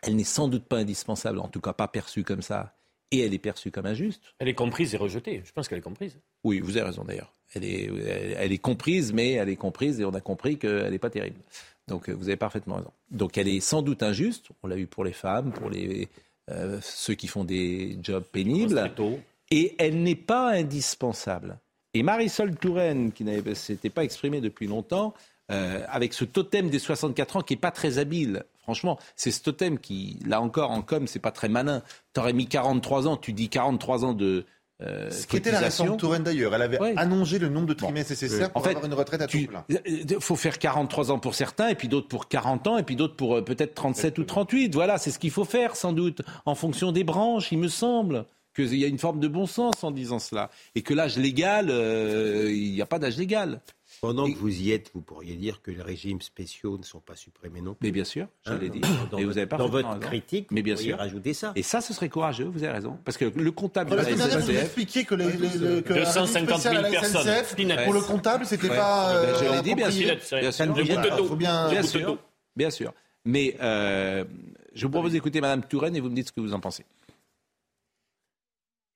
elle 0.03 0.16
n'est 0.16 0.25
sans 0.25 0.49
doute 0.49 0.64
pas 0.64 0.79
indispensable, 0.79 1.38
en 1.38 1.49
tout 1.49 1.61
cas 1.61 1.73
pas 1.73 1.88
perçue 1.88 2.25
comme 2.25 2.42
ça, 2.42 2.75
et 3.12 3.21
elle 3.21 3.33
est 3.33 3.38
perçue 3.38 3.71
comme 3.71 3.87
injuste. 3.87 4.21
Elle 4.40 4.49
est 4.49 4.55
comprise 4.55 4.92
et 4.92 4.97
rejetée. 4.97 5.40
Je 5.45 5.53
pense 5.53 5.69
qu'elle 5.69 5.79
est 5.79 5.83
comprise. 5.83 6.19
Oui, 6.42 6.59
vous 6.59 6.77
avez 6.77 6.87
raison 6.87 7.05
d'ailleurs. 7.05 7.33
Elle 7.55 7.64
est, 7.64 7.85
elle, 7.85 8.37
elle 8.37 8.53
est 8.53 8.59
comprise, 8.59 9.12
mais 9.12 9.33
elle 9.33 9.49
est 9.49 9.57
comprise 9.57 10.01
et 10.01 10.05
on 10.05 10.14
a 10.14 10.21
compris 10.21 10.59
qu'elle 10.59 10.90
n'est 10.90 10.99
pas 10.99 11.11
terrible. 11.11 11.38
Donc 11.87 12.09
euh, 12.09 12.12
vous 12.12 12.25
avez 12.25 12.37
parfaitement 12.37 12.77
raison. 12.77 12.92
Donc 13.12 13.38
elle 13.38 13.47
est 13.47 13.61
sans 13.61 13.83
doute 13.83 14.03
injuste. 14.03 14.49
On 14.64 14.66
l'a 14.66 14.77
eu 14.77 14.88
pour 14.88 15.05
les 15.05 15.12
femmes, 15.12 15.53
pour 15.53 15.71
les, 15.71 16.09
euh, 16.51 16.81
ceux 16.83 17.14
qui 17.14 17.29
font 17.29 17.45
des 17.45 17.97
jobs 18.03 18.25
pénibles. 18.25 18.92
Et 19.53 19.77
elle 19.79 20.03
n'est 20.03 20.16
pas 20.16 20.51
indispensable. 20.51 21.59
Et 21.98 22.02
Marisol 22.02 22.54
Touraine, 22.56 23.12
qui 23.12 23.24
ne 23.24 23.54
s'était 23.54 23.90
pas 23.90 24.04
exprimée 24.04 24.40
depuis 24.40 24.66
longtemps, 24.66 25.14
euh, 25.50 25.80
avec 25.88 26.12
ce 26.12 26.24
totem 26.24 26.68
des 26.70 26.78
64 26.78 27.37
ans 27.37 27.40
qui 27.40 27.54
n'est 27.54 27.61
pas 27.61 27.70
très 27.70 27.98
habile. 27.98 28.42
Franchement, 28.62 28.98
c'est 29.14 29.30
ce 29.30 29.40
totem 29.42 29.78
qui, 29.78 30.18
là 30.26 30.40
encore, 30.40 30.72
en 30.72 30.82
com, 30.82 31.06
c'est 31.06 31.20
pas 31.20 31.30
très 31.30 31.48
malin. 31.48 31.82
T'aurais 32.12 32.32
mis 32.32 32.46
43 32.48 33.06
ans, 33.06 33.16
tu 33.16 33.32
dis 33.32 33.48
43 33.48 34.04
ans 34.04 34.12
de 34.12 34.44
euh, 34.82 35.11
Ce 35.11 35.26
qui 35.26 35.38
était 35.38 35.52
la 35.52 35.61
réforme 35.61 35.96
Touraine 35.96 36.22
d'ailleurs. 36.24 36.54
Elle 36.54 36.61
avait 36.61 36.78
Ouais. 36.78 36.92
allongé 36.98 37.38
le 37.38 37.48
nombre 37.48 37.68
de 37.68 37.72
trimestres 37.72 38.11
nécessaires 38.12 38.50
pour 38.52 38.61
En 38.61 38.64
fait, 38.64 38.70
avoir 38.72 38.85
une 38.85 38.92
retraite 38.92 39.22
à 39.22 39.26
tu- 39.26 39.46
plein. 39.46 39.64
Il 39.87 40.16
faut 40.20 40.37
faire 40.37 40.59
43 40.59 41.11
ans 41.11 41.18
pour 41.18 41.35
certains, 41.35 41.68
et 41.68 41.74
puis 41.74 41.88
d'autres 41.88 42.09
pour 42.09 42.28
40 42.28 42.66
ans, 42.66 42.76
et 42.76 42.82
puis 42.82 42.94
d'autres 42.96 43.16
pour 43.16 43.37
euh, 43.37 43.40
peut-être 43.42 43.74
37 43.74 44.18
ou 44.18 44.24
38. 44.24 44.74
Voilà, 44.74 44.98
c'est 44.98 45.11
ce 45.11 45.18
qu'il 45.18 45.30
faut 45.30 45.46
faire 45.46 45.76
sans 45.76 45.94
doute, 45.94 46.20
en 46.44 46.54
fonction 46.54 46.92
des 46.92 47.04
branches, 47.04 47.52
il 47.52 47.59
me 47.59 47.68
semble 47.68 48.26
qu'il 48.57 48.75
y 48.79 48.85
a 48.85 48.88
une 48.88 48.99
forme 48.99 49.21
de 49.21 49.29
bon 49.29 49.47
sens 49.47 49.85
en 49.85 49.90
disant 49.92 50.19
cela. 50.19 50.51
Et 50.75 50.83
que 50.83 50.95
l'âge 50.95 51.16
légal, 51.19 51.66
euh, 51.71 52.51
il 52.51 52.73
n'y 52.73 52.83
a 52.83 52.87
pas 52.87 52.99
d'âge 52.99 53.16
légal. 53.19 53.61
Pendant 54.03 54.31
que 54.31 54.37
vous 54.37 54.61
y 54.61 54.73
êtes, 54.73 54.90
vous 54.95 55.01
pourriez 55.01 55.37
dire 55.37 55.62
que 55.62 55.71
les 55.71 55.81
régimes 55.81 56.21
spéciaux 56.21 56.77
ne 56.77 56.83
sont 56.83 57.01
pas 57.01 57.16
supprimés 57.16 57.61
non 57.62 57.73
plus. 57.75 57.87
Mais 57.87 57.92
bien 57.92 58.05
sûr, 58.05 58.27
je 58.45 58.53
Hein, 58.53 58.59
l'ai 58.61 58.69
dit. 58.69 58.81
Dans, 58.81 58.88
et 58.88 58.90
votre- 58.90 59.23
vous 59.25 59.38
avez 59.38 59.47
dans 59.47 59.57
parfaitement 59.57 59.71
votre 59.71 59.88
raison. 59.88 60.01
critique, 60.01 60.49
Mais 60.51 60.61
vous 60.61 60.64
bien 60.64 60.75
pourriez 60.75 60.88
sûr. 60.90 60.99
rajouter 60.99 61.33
ça. 61.35 61.53
Et 61.57 61.62
ça, 61.62 61.81
ce 61.81 61.95
serait 61.95 62.09
courageux, 62.11 62.45
vous 62.45 62.62
avez 62.62 62.73
raison. 62.75 62.99
Parce 63.05 63.16
que 63.16 63.25
le 63.25 63.53
comptable 63.53 63.90
de 63.92 63.97
La 63.97 64.05
dernière, 64.05 64.27
vous 64.29 64.35
nous 64.35 64.42
SNCF, 64.42 64.62
expliquiez 64.64 65.05
que, 65.05 65.14
les, 65.14 65.33
les- 65.33 65.49
le- 65.59 65.81
que 65.81 65.92
un 65.92 65.97
régime 65.97 66.12
250 66.14 66.49
000 66.49 66.59
spécial 66.59 66.77
à 66.77 66.83
la 66.83 66.90
personnes. 66.90 67.23
SNCF, 67.23 67.85
pour 67.85 67.95
le 67.95 68.01
comptable, 68.03 68.45
c'était 68.45 68.69
Ouais. 68.69 68.77
pas. 68.77 69.23
Ben, 69.23 69.35
je 69.40 69.53
l'ai 69.57 69.62
dit, 69.62 69.75
bien 69.75 69.90
sûr. 69.90 70.07
Bien 70.07 70.21
sûr. 70.21 70.38
Bien 70.40 70.53
sûr. 70.53 70.66
bien- 71.37 71.83
sûr, 71.83 72.07
d'eau. 72.07 72.19
bien 72.55 72.71
sûr. 72.71 72.92
Mais 73.25 73.57
euh, 73.62 74.25
Je 74.75 74.85
vous 74.85 74.92
propose 74.92 75.12
d'écouter 75.12 75.40
Madame 75.40 75.64
Touraine 75.64 75.97
et 75.97 76.01
vous 76.01 76.11
me 76.11 76.14
dites 76.14 76.27
ce 76.29 76.33
que 76.33 76.40
vous 76.42 76.53
en 76.53 76.61
pensez. 76.61 76.85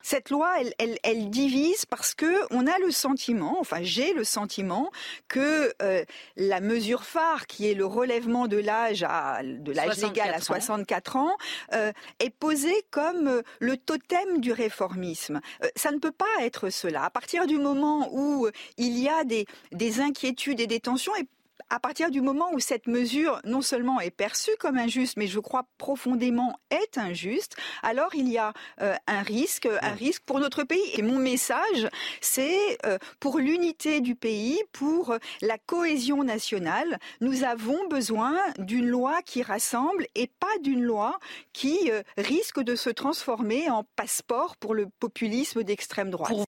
Cette 0.02 0.30
loi, 0.30 0.60
elle, 0.60 0.74
elle, 0.78 0.98
elle, 1.02 1.30
divise 1.30 1.84
parce 1.84 2.14
que 2.14 2.40
on 2.50 2.66
a 2.66 2.78
le 2.78 2.90
sentiment, 2.90 3.56
enfin 3.60 3.78
j'ai 3.82 4.12
le 4.14 4.24
sentiment 4.24 4.90
que 5.28 5.72
euh, 5.82 6.04
la 6.36 6.60
mesure 6.60 7.04
phare, 7.04 7.46
qui 7.46 7.70
est 7.70 7.74
le 7.74 7.84
relèvement 7.84 8.48
de 8.48 8.56
l'âge 8.56 9.04
à 9.06 9.40
de 9.42 9.72
l'âge 9.72 9.98
légal 9.98 10.32
à 10.32 10.40
64 10.40 11.16
ans, 11.16 11.20
ans 11.20 11.36
euh, 11.74 11.92
est 12.18 12.30
posée 12.30 12.84
comme 12.90 13.28
euh, 13.28 13.42
le 13.58 13.76
totem 13.76 14.40
du 14.40 14.52
réformisme. 14.52 15.40
Euh, 15.62 15.68
ça 15.76 15.92
ne 15.92 15.98
peut 15.98 16.12
pas 16.12 16.26
être 16.40 16.70
cela. 16.70 17.04
À 17.04 17.10
partir 17.10 17.46
du 17.46 17.58
moment 17.58 18.08
où 18.12 18.48
il 18.76 18.98
y 18.98 19.08
a 19.08 19.24
des, 19.24 19.46
des 19.72 20.00
inquiétudes 20.00 20.60
et 20.60 20.66
des 20.66 20.80
tensions, 20.80 21.14
et 21.16 21.26
à 21.68 21.80
partir 21.80 22.10
du 22.10 22.20
moment 22.20 22.50
où 22.52 22.60
cette 22.60 22.86
mesure 22.86 23.40
non 23.44 23.62
seulement 23.62 24.00
est 24.00 24.10
perçue 24.10 24.56
comme 24.58 24.78
injuste, 24.78 25.16
mais 25.16 25.26
je 25.26 25.38
crois 25.38 25.66
profondément 25.78 26.58
est 26.70 26.98
injuste, 26.98 27.56
alors 27.82 28.14
il 28.14 28.28
y 28.28 28.38
a 28.38 28.52
euh, 28.80 28.94
un 29.06 29.22
risque, 29.22 29.68
un 29.82 29.94
risque 29.94 30.22
pour 30.24 30.40
notre 30.40 30.64
pays. 30.64 30.90
Et 30.94 31.02
mon 31.02 31.18
message, 31.18 31.88
c'est 32.20 32.78
euh, 32.86 32.98
pour 33.18 33.38
l'unité 33.38 34.00
du 34.00 34.14
pays, 34.14 34.60
pour 34.72 35.16
la 35.42 35.58
cohésion 35.58 36.24
nationale, 36.24 36.98
nous 37.20 37.44
avons 37.44 37.88
besoin 37.88 38.36
d'une 38.58 38.86
loi 38.86 39.22
qui 39.22 39.42
rassemble 39.42 40.06
et 40.14 40.26
pas 40.26 40.58
d'une 40.62 40.82
loi 40.82 41.18
qui 41.52 41.90
euh, 41.90 42.02
risque 42.16 42.60
de 42.60 42.76
se 42.76 42.90
transformer 42.90 43.70
en 43.70 43.84
passeport 43.96 44.56
pour 44.56 44.74
le 44.74 44.86
populisme 44.98 45.62
d'extrême 45.62 46.10
droite. 46.10 46.46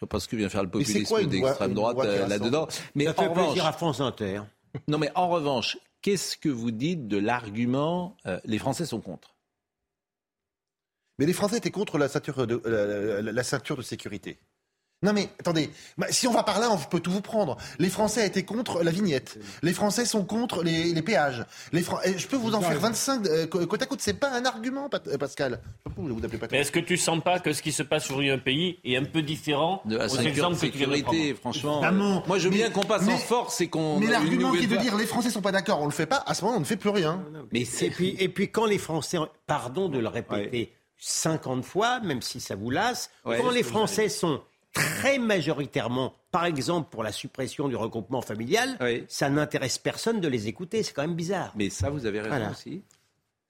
Je 0.00 0.06
ne 0.06 0.08
sais 0.08 0.08
pas 0.08 0.20
ce 0.20 0.28
que 0.28 0.36
vient 0.36 0.48
faire 0.48 0.62
le 0.62 0.70
populisme 0.70 1.26
d'extrême 1.28 1.74
droite 1.74 1.98
euh, 2.00 2.26
là-dedans. 2.26 2.66
Mais 2.94 3.04
Ça 3.04 3.12
fait 3.12 3.26
en 3.26 3.34
revanche, 3.34 3.58
à 3.58 3.72
France 3.72 4.00
Inter. 4.00 4.40
Non, 4.88 4.96
mais 4.96 5.10
en 5.14 5.28
revanche, 5.28 5.76
qu'est-ce 6.00 6.38
que 6.38 6.48
vous 6.48 6.70
dites 6.70 7.06
de 7.06 7.18
l'argument 7.18 8.16
euh, 8.24 8.40
les 8.44 8.58
Français 8.58 8.86
sont 8.86 9.02
contre 9.02 9.36
Mais 11.18 11.26
les 11.26 11.34
Français 11.34 11.58
étaient 11.58 11.70
contre 11.70 11.98
la 11.98 12.08
ceinture 12.08 12.46
de, 12.46 12.62
la, 12.64 13.20
la, 13.20 13.32
la 13.32 13.42
ceinture 13.42 13.76
de 13.76 13.82
sécurité. 13.82 14.38
Non 15.02 15.14
mais 15.14 15.30
attendez, 15.38 15.70
bah, 15.96 16.08
si 16.10 16.26
on 16.26 16.32
va 16.32 16.42
par 16.42 16.60
là, 16.60 16.68
on 16.70 16.76
peut 16.76 17.00
tout 17.00 17.10
vous 17.10 17.22
prendre. 17.22 17.56
Les 17.78 17.88
Français 17.88 18.26
étaient 18.26 18.42
contre 18.42 18.82
la 18.82 18.90
vignette. 18.90 19.38
Les 19.62 19.72
Français 19.72 20.04
sont 20.04 20.26
contre 20.26 20.62
les, 20.62 20.92
les 20.92 21.00
péages. 21.00 21.46
Les 21.72 21.80
Fran... 21.80 22.00
Je 22.04 22.26
peux 22.26 22.36
vous 22.36 22.54
en 22.54 22.60
faire 22.60 22.78
25 22.78 23.26
euh, 23.26 23.46
côte 23.46 23.80
à 23.80 23.86
côte. 23.86 24.02
C'est 24.02 24.12
pas 24.12 24.30
un 24.30 24.44
argument, 24.44 24.90
euh, 24.92 25.16
Pascal. 25.16 25.62
Vous 25.96 26.06
vous 26.06 26.22
appelez 26.22 26.38
Mais 26.52 26.58
est-ce 26.58 26.70
que 26.70 26.80
tu 26.80 26.98
sens 26.98 27.22
pas 27.24 27.38
que 27.38 27.54
ce 27.54 27.62
qui 27.62 27.72
se 27.72 27.82
passe 27.82 28.10
aujourd'hui 28.10 28.28
dans 28.28 28.34
un 28.34 28.38
pays 28.40 28.78
est 28.84 28.96
un 28.96 29.04
peu 29.04 29.22
différent 29.22 29.80
de 29.86 29.96
la 29.96 30.04
aux 30.04 30.54
sécurité, 30.54 31.32
franchement 31.32 31.82
euh, 31.82 31.90
Moi, 32.26 32.38
je 32.38 32.48
veux 32.48 32.54
bien 32.54 32.68
qu'on 32.68 32.82
passe 32.82 33.06
mais, 33.06 33.14
en 33.14 33.18
force 33.18 33.62
et 33.62 33.68
qu'on. 33.68 33.98
Mais 34.00 34.08
l'argument 34.08 34.52
qui 34.52 34.64
est 34.64 34.66
de 34.66 34.76
dire 34.76 34.98
les 34.98 35.06
Français 35.06 35.30
sont 35.30 35.40
pas 35.40 35.52
d'accord, 35.52 35.80
on 35.80 35.86
le 35.86 35.92
fait 35.92 36.04
pas. 36.04 36.22
À 36.26 36.34
ce 36.34 36.44
moment, 36.44 36.58
on 36.58 36.60
ne 36.60 36.66
fait 36.66 36.76
plus 36.76 36.90
rien. 36.90 37.24
Mais 37.52 37.62
et 37.62 37.90
puis 37.90 38.16
et 38.18 38.28
puis 38.28 38.50
quand 38.50 38.66
les 38.66 38.76
Français, 38.76 39.16
pardon 39.46 39.88
de 39.88 39.98
le 39.98 40.08
répéter. 40.08 40.58
Ouais. 40.58 40.72
50 41.02 41.64
fois, 41.64 42.00
même 42.00 42.20
si 42.20 42.40
ça 42.40 42.56
vous 42.56 42.68
lasse, 42.68 43.10
ouais, 43.24 43.38
quand 43.40 43.50
les 43.50 43.62
Français 43.62 44.10
sont 44.10 44.42
très 44.72 45.18
majoritairement, 45.18 46.14
par 46.30 46.44
exemple 46.44 46.88
pour 46.90 47.02
la 47.02 47.12
suppression 47.12 47.68
du 47.68 47.76
regroupement 47.76 48.22
familial, 48.22 48.76
oui. 48.80 49.04
ça 49.08 49.30
n'intéresse 49.30 49.78
personne 49.78 50.20
de 50.20 50.28
les 50.28 50.48
écouter. 50.48 50.82
C'est 50.82 50.92
quand 50.92 51.02
même 51.02 51.16
bizarre. 51.16 51.52
Mais 51.56 51.70
ça, 51.70 51.90
vous 51.90 52.06
avez 52.06 52.20
raison 52.20 52.36
voilà. 52.36 52.50
aussi. 52.50 52.82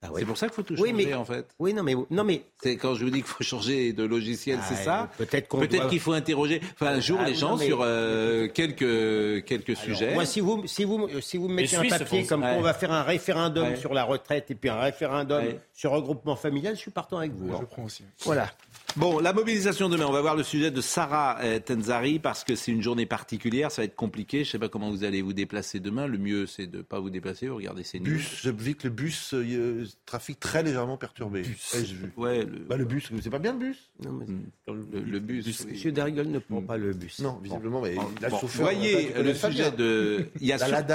Ah 0.03 0.09
oui. 0.13 0.21
C'est 0.21 0.27
pour 0.27 0.39
ça 0.39 0.47
qu'il 0.47 0.55
faut 0.55 0.63
tout 0.63 0.77
changer, 0.77 0.95
oui, 0.95 1.05
mais, 1.07 1.13
en 1.13 1.27
fait. 1.27 1.47
Oui, 1.59 1.75
non, 1.75 1.83
mais, 1.83 1.95
non, 2.09 2.25
mais... 2.25 2.43
C'est 2.63 2.77
quand 2.79 2.95
je 2.95 3.05
vous 3.05 3.11
dis 3.11 3.19
qu'il 3.19 3.27
faut 3.27 3.45
changer 3.45 3.93
de 3.93 4.03
logiciel, 4.03 4.59
ah, 4.63 4.67
c'est 4.67 4.83
ça. 4.83 5.11
Peut-être 5.19 5.47
qu'on 5.47 5.59
Peut-être 5.59 5.83
doit... 5.83 5.91
qu'il 5.91 6.01
faut 6.01 6.15
interroger, 6.15 6.63
enfin, 6.73 6.95
un 6.95 7.01
jour, 7.01 7.19
ah, 7.21 7.29
les 7.29 7.35
gens 7.35 7.59
mais... 7.59 7.67
sur 7.67 7.81
euh, 7.83 8.49
quelques, 8.49 9.45
quelques 9.45 9.69
Alors, 9.69 9.83
sujets. 9.83 10.15
Moi, 10.15 10.25
si 10.25 10.41
vous, 10.41 10.67
si 10.67 10.85
vous, 10.85 11.07
si 11.21 11.37
vous 11.37 11.49
mettez 11.49 11.77
un 11.77 11.85
papier 11.85 12.25
comme 12.25 12.43
ouais. 12.43 12.57
on 12.57 12.63
va 12.63 12.73
faire 12.73 12.93
un 12.93 13.03
référendum 13.03 13.69
ouais. 13.69 13.77
sur 13.77 13.93
la 13.93 14.05
retraite 14.05 14.51
et 14.51 14.55
puis 14.55 14.71
un 14.71 14.81
référendum 14.81 15.45
ouais. 15.45 15.61
sur 15.75 15.91
regroupement 15.91 16.37
familial, 16.37 16.77
je 16.77 16.81
suis 16.81 16.91
partant 16.91 17.19
avec 17.19 17.33
vous. 17.33 17.49
Je 17.51 17.57
hein. 17.57 17.67
prends 17.71 17.85
aussi. 17.85 18.05
Voilà. 18.25 18.51
Bon, 18.97 19.21
la 19.21 19.33
mobilisation 19.33 19.89
demain, 19.89 20.07
on 20.07 20.13
va 20.13 20.21
voir 20.21 20.35
le 20.35 20.43
sujet 20.43 20.73
de 20.73 20.81
Sarah 20.81 21.39
euh, 21.43 21.61
Tenzari 21.61 22.19
parce 22.19 22.43
que 22.43 22.57
c'est 22.57 22.73
une 22.73 22.83
journée 22.83 23.07
particulière, 23.07 23.71
ça 23.71 23.83
va 23.83 23.87
être 23.87 23.95
compliqué. 23.95 24.39
Je 24.39 24.49
ne 24.49 24.53
sais 24.53 24.59
pas 24.59 24.69
comment 24.69 24.91
vous 24.91 25.05
allez 25.05 25.23
vous 25.23 25.33
déplacer 25.33 25.79
demain. 25.79 26.09
Le 26.09 26.19
mieux, 26.19 26.47
c'est 26.47 26.67
de 26.67 26.79
ne 26.79 26.83
pas 26.83 26.99
vous 26.99 27.09
déplacer. 27.09 27.47
Vous 27.47 27.57
regardez 27.57 27.85
ces 27.85 28.01
bus. 28.01 28.41
Je 28.43 28.51
vis 28.51 28.75
que 28.75 28.89
le 28.89 28.93
bus, 28.93 29.33
euh, 29.33 29.87
trafic 30.07 30.41
très 30.41 30.65
légèrement 30.65 30.97
perturbé. 30.97 31.43
Bus. 31.43 31.77
Vu. 31.77 32.13
Ouais, 32.17 32.45
le... 32.45 32.59
Bah, 32.59 32.77
le 32.77 32.85
bus, 32.85 33.11
c'est 33.23 33.31
pas 33.31 33.39
bien 33.39 33.53
le 33.53 33.61
bus? 33.61 33.91
Non, 34.05 34.13
mais 34.13 34.27
le, 34.67 35.01
le, 35.01 35.21
bus. 35.21 35.45
bus 35.45 35.61
oui. 35.61 35.73
Monsieur 35.73 35.93
Darrigol 35.93 36.27
ne 36.27 36.41
prend 36.41 36.63
pas 36.63 36.77
le 36.77 36.93
bus. 36.93 37.21
Non, 37.21 37.39
visiblement, 37.41 37.81
mais 37.81 37.95
bon. 37.95 38.03
bon. 38.29 38.39
Vous 38.43 38.49
voyez 38.49 39.13
le 39.15 39.35
sujet 39.35 39.71
de. 39.71 40.27
Il 40.41 40.49
y 40.49 40.53
a 40.53 40.59
surtout, 40.59 40.93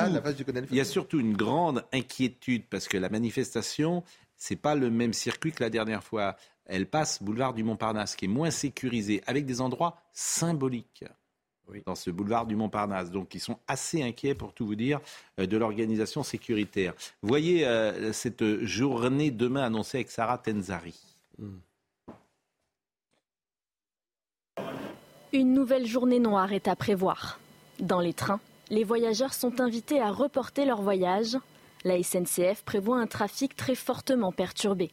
il 0.69 0.77
y 0.77 0.81
a 0.81 0.85
surtout 0.85 1.19
une 1.19 1.33
grande 1.33 1.85
inquiétude 1.93 2.63
parce 2.69 2.89
que 2.89 2.97
la 2.97 3.07
manifestation, 3.07 4.03
c'est 4.35 4.57
pas 4.57 4.75
le 4.75 4.89
même 4.89 5.13
circuit 5.13 5.53
que 5.53 5.63
la 5.63 5.69
dernière 5.69 6.03
fois 6.03 6.35
elle 6.65 6.87
passe 6.87 7.21
boulevard 7.21 7.53
du 7.53 7.63
Montparnasse, 7.63 8.15
qui 8.15 8.25
est 8.25 8.29
moins 8.29 8.51
sécurisé, 8.51 9.21
avec 9.27 9.45
des 9.45 9.61
endroits 9.61 9.97
symboliques. 10.11 11.05
Oui. 11.67 11.81
dans 11.83 11.95
ce 11.95 12.11
boulevard 12.11 12.45
du 12.45 12.55
Montparnasse. 12.55 13.09
Donc, 13.09 13.33
ils 13.33 13.39
sont 13.39 13.57
assez 13.67 14.03
inquiets, 14.03 14.35
pour 14.35 14.53
tout 14.53 14.67
vous 14.67 14.75
dire, 14.75 14.99
euh, 15.39 15.47
de 15.47 15.57
l'organisation 15.57 16.21
sécuritaire. 16.21 16.93
Voyez 17.23 17.65
euh, 17.65 18.13
cette 18.13 18.63
journée 18.63 19.31
demain 19.31 19.63
annoncée 19.63 19.97
avec 19.97 20.11
Sarah 20.11 20.37
Tenzari. 20.37 20.93
Une 25.33 25.53
nouvelle 25.53 25.87
journée 25.87 26.19
noire 26.19 26.53
est 26.53 26.67
à 26.67 26.75
prévoir. 26.75 27.39
Dans 27.79 27.99
les 27.99 28.13
trains, 28.13 28.39
les 28.69 28.83
voyageurs 28.83 29.33
sont 29.33 29.59
invités 29.59 29.99
à 29.99 30.11
reporter 30.11 30.65
leur 30.65 30.81
voyage. 30.81 31.37
La 31.83 32.01
SNCF 32.01 32.63
prévoit 32.63 32.97
un 32.97 33.07
trafic 33.07 33.55
très 33.55 33.75
fortement 33.75 34.31
perturbé. 34.31 34.91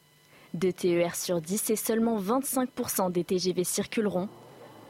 Deux 0.54 0.72
TER 0.72 1.14
sur 1.14 1.40
10 1.40 1.70
et 1.70 1.76
seulement 1.76 2.20
25% 2.20 3.10
des 3.10 3.24
TGV 3.24 3.64
circuleront. 3.64 4.28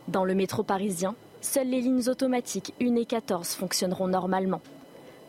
Dans 0.08 0.24
le 0.24 0.34
métro 0.34 0.64
parisien, 0.64 1.14
seules 1.40 1.68
les 1.68 1.80
lignes 1.80 2.08
automatiques 2.08 2.74
1 2.82 2.96
et 2.96 3.06
14 3.06 3.50
fonctionneront 3.50 4.08
normalement. 4.08 4.60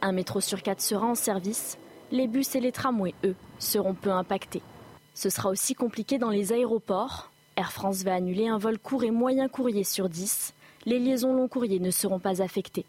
Un 0.01 0.11
métro 0.11 0.41
sur 0.41 0.63
4 0.63 0.81
sera 0.81 1.05
en 1.05 1.13
service. 1.13 1.77
Les 2.11 2.27
bus 2.27 2.55
et 2.55 2.61
les 2.61 2.71
tramways, 2.71 3.13
eux, 3.23 3.35
seront 3.59 3.93
peu 3.93 4.09
impactés. 4.09 4.63
Ce 5.13 5.29
sera 5.29 5.49
aussi 5.49 5.75
compliqué 5.75 6.17
dans 6.17 6.31
les 6.31 6.51
aéroports. 6.51 7.29
Air 7.55 7.71
France 7.71 8.01
va 8.03 8.15
annuler 8.15 8.47
un 8.47 8.57
vol 8.57 8.79
court 8.79 9.03
et 9.03 9.11
moyen 9.11 9.47
courrier 9.47 9.83
sur 9.83 10.09
10. 10.09 10.55
Les 10.87 10.97
liaisons 10.97 11.33
long 11.33 11.47
courrier 11.47 11.79
ne 11.79 11.91
seront 11.91 12.19
pas 12.19 12.41
affectées. 12.41 12.85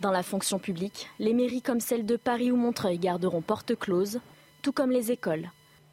Dans 0.00 0.12
la 0.12 0.22
fonction 0.22 0.60
publique, 0.60 1.08
les 1.18 1.34
mairies 1.34 1.62
comme 1.62 1.80
celle 1.80 2.06
de 2.06 2.16
Paris 2.16 2.52
ou 2.52 2.56
Montreuil 2.56 2.98
garderont 2.98 3.42
porte 3.42 3.76
close, 3.76 4.20
tout 4.62 4.72
comme 4.72 4.92
les 4.92 5.10
écoles. 5.10 5.50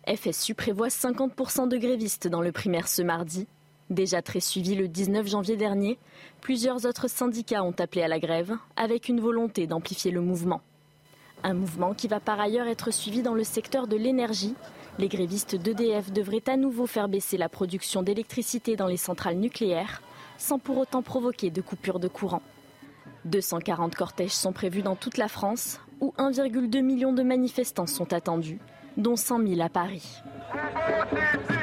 FSU 0.08 0.56
prévoit 0.56 0.88
50% 0.88 1.68
de 1.68 1.78
grévistes 1.78 2.30
dans 2.30 2.42
le 2.42 2.54
primaire 2.54 2.88
ce 2.88 3.02
mardi. 3.02 3.46
Déjà 3.90 4.22
très 4.22 4.40
suivi 4.40 4.74
le 4.74 4.88
19 4.88 5.28
janvier 5.28 5.58
dernier, 5.58 5.98
plusieurs 6.40 6.86
autres 6.86 7.10
syndicats 7.10 7.64
ont 7.64 7.76
appelé 7.78 8.04
à 8.04 8.08
la 8.08 8.20
grève 8.20 8.56
avec 8.78 9.10
une 9.10 9.20
volonté 9.20 9.68
d'amplifier 9.68 10.12
le 10.12 10.22
mouvement. 10.22 10.62
Un 11.44 11.54
mouvement 11.54 11.94
qui 11.94 12.08
va 12.08 12.22
par 12.22 12.40
ailleurs 12.40 12.68
être 12.68 12.92
suivi 12.92 13.22
dans 13.22 13.34
le 13.34 13.44
secteur 13.44 13.88
de 13.88 13.98
l'énergie. 13.98 14.56
Les 14.98 15.10
grévistes 15.10 15.56
d'EDF 15.56 16.12
devraient 16.12 16.50
à 16.50 16.56
nouveau 16.56 16.88
faire 16.88 17.10
baisser 17.10 17.38
la 17.38 17.50
production 17.50 18.02
d'électricité 18.02 18.78
dans 18.78 18.88
les 18.88 18.98
centrales 18.98 19.38
nucléaires, 19.38 20.02
sans 20.38 20.58
pour 20.58 20.78
autant 20.78 21.02
provoquer 21.02 21.50
de 21.50 21.62
coupures 21.62 22.00
de 22.00 22.08
courant. 22.08 22.42
240 23.26 23.96
cortèges 23.96 24.32
sont 24.32 24.54
prévus 24.54 24.84
dans 24.84 24.96
toute 24.96 25.18
la 25.18 25.28
France, 25.28 25.82
où 26.00 26.14
1,2 26.18 26.82
million 26.82 27.12
de 27.12 27.24
manifestants 27.24 27.88
sont 27.88 28.14
attendus 28.14 28.60
dont 28.98 29.16
100 29.16 29.48
000 29.48 29.62
à 29.62 29.70
Paris. 29.70 30.22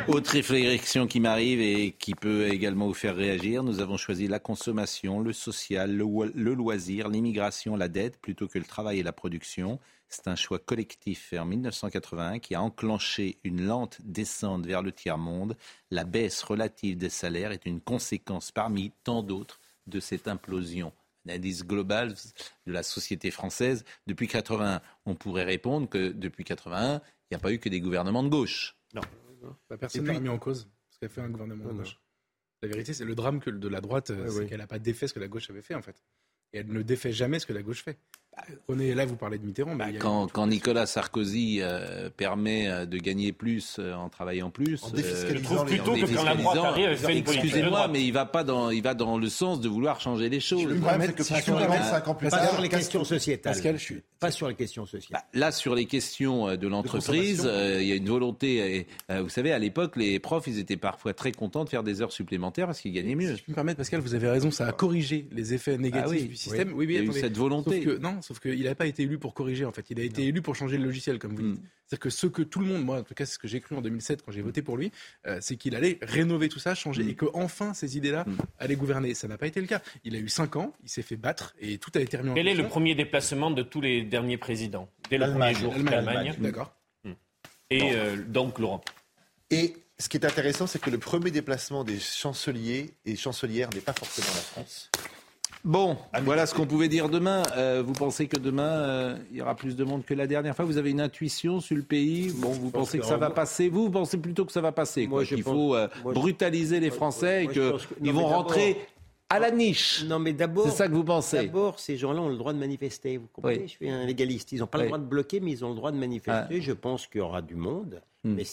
Autre 0.06 0.32
réflexion 0.32 1.06
qui 1.06 1.20
m'arrive 1.20 1.60
et 1.60 1.92
qui 1.92 2.14
peut 2.14 2.46
également 2.48 2.86
vous 2.86 2.94
faire 2.94 3.16
réagir, 3.16 3.62
nous 3.62 3.80
avons 3.80 3.96
choisi 3.96 4.28
la 4.28 4.38
consommation, 4.38 5.20
le 5.20 5.32
social, 5.32 5.94
le, 5.94 6.04
le 6.34 6.54
loisir, 6.54 7.08
l'immigration, 7.08 7.76
la 7.76 7.88
dette, 7.88 8.18
plutôt 8.18 8.46
que 8.46 8.58
le 8.58 8.64
travail 8.64 9.00
et 9.00 9.02
la 9.02 9.12
production. 9.12 9.78
C'est 10.08 10.28
un 10.28 10.36
choix 10.36 10.58
collectif 10.58 11.28
fait 11.30 11.38
en 11.38 11.46
1981 11.46 12.38
qui 12.38 12.54
a 12.54 12.62
enclenché 12.62 13.38
une 13.44 13.64
lente 13.64 13.98
descente 14.04 14.66
vers 14.66 14.82
le 14.82 14.92
tiers-monde. 14.92 15.56
La 15.90 16.04
baisse 16.04 16.42
relative 16.42 16.96
des 16.96 17.08
salaires 17.08 17.52
est 17.52 17.66
une 17.66 17.80
conséquence 17.80 18.52
parmi 18.52 18.92
tant 19.02 19.22
d'autres 19.22 19.60
de 19.86 20.00
cette 20.00 20.28
implosion 20.28 20.92
l'indice 21.24 21.64
global 21.64 22.14
de 22.66 22.72
la 22.72 22.82
société 22.82 23.30
française 23.30 23.84
depuis 24.06 24.28
81. 24.28 24.80
On 25.06 25.14
pourrait 25.14 25.44
répondre 25.44 25.88
que 25.88 26.12
depuis 26.12 26.44
81, 26.44 26.96
il 26.96 27.00
n'y 27.32 27.36
a 27.36 27.40
pas 27.40 27.52
eu 27.52 27.58
que 27.58 27.68
des 27.68 27.80
gouvernements 27.80 28.22
de 28.22 28.28
gauche. 28.28 28.76
Non. 28.94 29.02
Bah, 29.68 29.76
personne 29.76 30.04
n'a 30.04 30.20
mis 30.20 30.28
en 30.28 30.38
cause 30.38 30.68
ce 30.90 30.98
qu'a 30.98 31.08
fait 31.08 31.20
un 31.20 31.28
gouvernement 31.28 31.64
de 31.64 31.72
gauche. 31.72 31.98
La 32.62 32.68
vérité, 32.68 32.94
c'est 32.94 33.04
le 33.04 33.14
drame 33.14 33.40
que 33.40 33.50
de 33.50 33.68
la 33.68 33.80
droite, 33.80 34.10
ouais, 34.10 34.28
c'est 34.28 34.38
oui. 34.38 34.46
qu'elle 34.46 34.58
n'a 34.58 34.66
pas 34.66 34.78
défait 34.78 35.06
ce 35.06 35.12
que 35.12 35.20
la 35.20 35.28
gauche 35.28 35.50
avait 35.50 35.60
fait, 35.60 35.74
en 35.74 35.82
fait. 35.82 36.02
Et 36.52 36.58
elle 36.58 36.68
ne 36.68 36.82
défait 36.82 37.12
jamais 37.12 37.38
ce 37.38 37.46
que 37.46 37.52
la 37.52 37.62
gauche 37.62 37.82
fait. 37.82 37.98
René, 38.68 38.94
là, 38.94 39.04
vous 39.06 39.16
parlez 39.16 39.38
de 39.38 39.44
Mitterrand. 39.44 39.74
mais 39.74 39.92
eu- 39.92 39.98
Quand, 39.98 40.26
quand 40.30 40.46
Nicolas 40.46 40.86
Sarkozy 40.86 41.58
euh, 41.60 42.10
permet 42.14 42.68
euh, 42.68 42.86
de 42.86 42.98
gagner 42.98 43.32
plus 43.32 43.76
euh, 43.78 43.94
en 43.94 44.08
travaillant 44.08 44.50
plus, 44.50 44.82
En 44.82 44.90
défiscalisant 44.90 45.62
euh, 45.62 45.64
plutôt 45.64 45.92
en 45.92 45.94
que 45.94 46.14
quand 46.14 46.24
la 46.24 46.34
droite 46.34 46.58
arrive, 46.58 46.98
Excusez-moi, 47.08 47.88
mais 47.88 48.02
il 48.04 48.12
va 48.12 48.26
pas 48.26 48.44
dans, 48.44 48.70
il 48.70 48.82
va 48.82 48.94
dans 48.94 49.18
le 49.18 49.28
sens 49.28 49.60
de 49.60 49.68
vouloir 49.68 50.00
changer 50.00 50.28
les 50.28 50.40
choses. 50.40 50.64
Le 50.64 50.76
problème, 50.76 51.02
c'est 51.06 51.14
que 51.14 51.22
si 51.22 51.32
ans 51.34 52.14
plus 52.14 52.28
Pas 52.28 52.48
sur 52.48 52.60
les 52.60 52.68
questions 52.68 53.04
sociétales. 53.04 53.52
Pascal, 53.52 53.78
je 53.78 53.82
suis- 53.82 54.02
Pas 54.20 54.30
sur 54.30 54.48
les 54.48 54.54
questions 54.54 54.86
sociales. 54.86 55.10
Bah, 55.12 55.24
là, 55.38 55.52
sur 55.52 55.74
les 55.74 55.86
questions 55.86 56.56
de 56.56 56.68
l'entreprise, 56.68 57.42
euh, 57.46 57.78
il 57.82 57.88
y 57.88 57.92
a 57.92 57.94
une 57.96 58.08
volonté. 58.08 58.86
vous 59.10 59.28
savez, 59.28 59.52
à 59.52 59.58
l'époque, 59.58 59.96
les 59.96 60.18
profs, 60.18 60.46
ils 60.46 60.58
étaient 60.58 60.76
parfois 60.76 61.12
très 61.14 61.32
contents 61.32 61.64
de 61.64 61.68
faire 61.68 61.82
des 61.82 62.02
heures 62.02 62.12
supplémentaires 62.12 62.66
parce 62.66 62.80
qu'ils 62.80 62.92
gagnaient 62.92 63.14
mieux. 63.14 63.32
Si 63.34 63.38
je 63.40 63.44
peux 63.44 63.52
me 63.52 63.54
permettre, 63.54 63.78
Pascal, 63.78 64.00
vous 64.00 64.14
avez 64.14 64.28
raison, 64.28 64.50
ça 64.50 64.66
a 64.66 64.72
corrigé 64.72 65.28
les 65.30 65.54
effets 65.54 65.76
négatifs 65.78 66.04
Ah 66.06 66.10
oui, 66.10 66.24
du 66.28 66.36
système. 66.36 66.72
Oui, 66.74 66.86
Il 66.88 66.92
y 66.92 66.96
a 66.96 67.00
eu 67.00 67.04
attendez. 67.04 67.20
cette 67.20 67.36
volonté. 67.36 67.82
Sauf 67.82 67.94
que, 67.96 68.00
non, 68.00 68.20
sauf 68.24 68.40
qu'il 68.40 68.62
n'a 68.64 68.74
pas 68.74 68.86
été 68.86 69.02
élu 69.02 69.18
pour 69.18 69.34
corriger, 69.34 69.64
en 69.64 69.72
fait. 69.72 69.90
Il 69.90 70.00
a 70.00 70.02
été 70.02 70.24
élu 70.26 70.40
pour 70.40 70.56
changer 70.56 70.78
le 70.78 70.84
logiciel, 70.84 71.18
comme 71.18 71.36
vous 71.36 71.42
dites. 71.52 71.60
C'est-à-dire 71.86 72.00
que 72.00 72.10
ce 72.10 72.26
que 72.26 72.42
tout 72.42 72.60
le 72.60 72.66
monde, 72.66 72.82
moi, 72.82 72.98
en 73.00 73.02
tout 73.02 73.12
cas, 73.12 73.26
c'est 73.26 73.34
ce 73.34 73.38
que 73.38 73.46
j'ai 73.48 73.60
cru 73.60 73.76
en 73.76 73.82
2007 73.82 74.22
quand 74.22 74.32
j'ai 74.32 74.40
voté 74.40 74.62
pour 74.62 74.76
lui, 74.78 74.90
euh, 75.26 75.38
c'est 75.42 75.56
qu'il 75.56 75.76
allait 75.76 75.98
rénover 76.00 76.48
tout 76.48 76.58
ça, 76.58 76.74
changer, 76.74 77.04
Hmm. 77.04 77.08
et 77.10 77.14
que 77.14 77.26
enfin 77.34 77.74
ces 77.74 77.96
idées-là 77.98 78.24
allaient 78.58 78.76
gouverner. 78.76 79.12
Ça 79.14 79.28
n'a 79.28 79.36
pas 79.36 79.46
été 79.46 79.60
le 79.60 79.66
cas. 79.66 79.82
Il 80.04 80.16
a 80.16 80.18
eu 80.18 80.28
5 80.28 80.56
ans, 80.56 80.72
il 80.82 80.88
s'est 80.88 81.02
fait 81.02 81.16
battre, 81.16 81.54
et 81.60 81.76
tout 81.78 81.90
a 81.94 82.00
été 82.00 82.16
remis 82.16 82.30
en 82.30 82.34
Quel 82.34 82.48
est 82.48 82.54
le 82.54 82.66
premier 82.66 82.94
déplacement 82.94 83.50
de 83.50 83.62
tous 83.62 83.80
les 83.82 84.02
derniers 84.02 84.38
présidents? 84.38 84.88
Dès 85.10 85.18
le 85.18 85.30
premier 85.30 85.54
jour, 85.54 85.74
L'Allemagne. 85.76 86.34
D'accord. 86.38 86.74
Et 87.70 87.92
euh, 87.94 88.16
donc 88.26 88.58
Laurent. 88.58 88.82
Et 89.50 89.74
ce 89.98 90.08
qui 90.08 90.16
est 90.16 90.24
intéressant, 90.24 90.66
c'est 90.66 90.78
que 90.80 90.90
le 90.90 90.98
premier 90.98 91.30
déplacement 91.30 91.84
des 91.84 91.98
chanceliers 91.98 92.94
et 93.04 93.16
chancelières 93.16 93.70
n'est 93.74 93.80
pas 93.80 93.92
forcément 93.92 94.28
la 94.28 94.40
France. 94.40 94.90
Bon, 95.64 95.96
voilà 96.24 96.44
ce 96.44 96.54
qu'on 96.54 96.66
pouvait 96.66 96.88
dire 96.88 97.08
demain. 97.08 97.42
Euh, 97.56 97.82
vous 97.84 97.94
pensez 97.94 98.26
que 98.26 98.36
demain, 98.38 98.62
euh, 98.82 99.16
il 99.30 99.38
y 99.38 99.40
aura 99.42 99.54
plus 99.54 99.76
de 99.76 99.84
monde 99.84 100.04
que 100.04 100.12
la 100.12 100.26
dernière 100.26 100.54
fois? 100.54 100.66
Vous 100.66 100.76
avez 100.76 100.90
une 100.90 101.00
intuition 101.00 101.60
sur 101.60 101.74
le 101.76 101.82
pays? 101.82 102.30
Bon, 102.36 102.50
vous 102.50 102.70
pensez 102.70 102.98
que, 102.98 103.02
que 103.02 103.08
ça 103.08 103.16
va 103.16 103.30
passer? 103.30 103.70
Vous, 103.70 103.84
vous 103.84 103.90
pensez 103.90 104.18
plutôt 104.18 104.44
que 104.44 104.52
ça 104.52 104.60
va 104.60 104.72
passer 104.72 105.06
Moi, 105.06 105.24
Qu'il 105.24 105.42
pense- 105.42 105.54
faut 105.54 105.74
euh, 105.74 105.88
moi, 106.02 106.12
je- 106.14 106.20
brutaliser 106.20 106.80
les 106.80 106.90
Français 106.90 107.44
moi, 107.44 107.52
et 107.52 107.54
que- 107.54 107.76
qu'ils 108.02 108.12
vont 108.12 108.26
rentrer 108.26 108.76
à 109.30 109.38
la 109.38 109.50
niche 109.50 110.04
Non, 110.06 110.18
mais 110.18 110.34
d'abord. 110.34 110.66
C'est 110.66 110.76
ça 110.76 110.86
que 110.86 110.92
vous 110.92 111.02
pensez? 111.02 111.46
D'abord, 111.46 111.80
ces 111.80 111.96
gens-là 111.96 112.20
ont 112.20 112.28
le 112.28 112.36
droit 112.36 112.52
de 112.52 112.58
manifester. 112.58 113.16
Vous 113.16 113.28
comprenez? 113.32 113.60
Oui. 113.60 113.62
Je 113.66 113.70
suis 113.72 113.88
un 113.90 114.04
légaliste. 114.04 114.52
Ils 114.52 114.58
n'ont 114.60 114.66
pas 114.66 114.76
Oui. 114.76 114.84
le 114.84 114.88
droit 114.90 114.98
de 114.98 115.06
bloquer, 115.06 115.40
mais 115.40 115.50
ils 115.52 115.64
ont 115.64 115.70
le 115.70 115.76
droit 115.76 115.92
de 115.92 115.96
manifester. 115.96 116.60
Je 116.60 116.72
pense 116.72 117.06
qu'il 117.06 117.20
y 117.20 117.24
aura 117.24 117.40
du 117.40 117.54
monde, 117.54 118.02
Hmm. 118.22 118.34
mais 118.34 118.44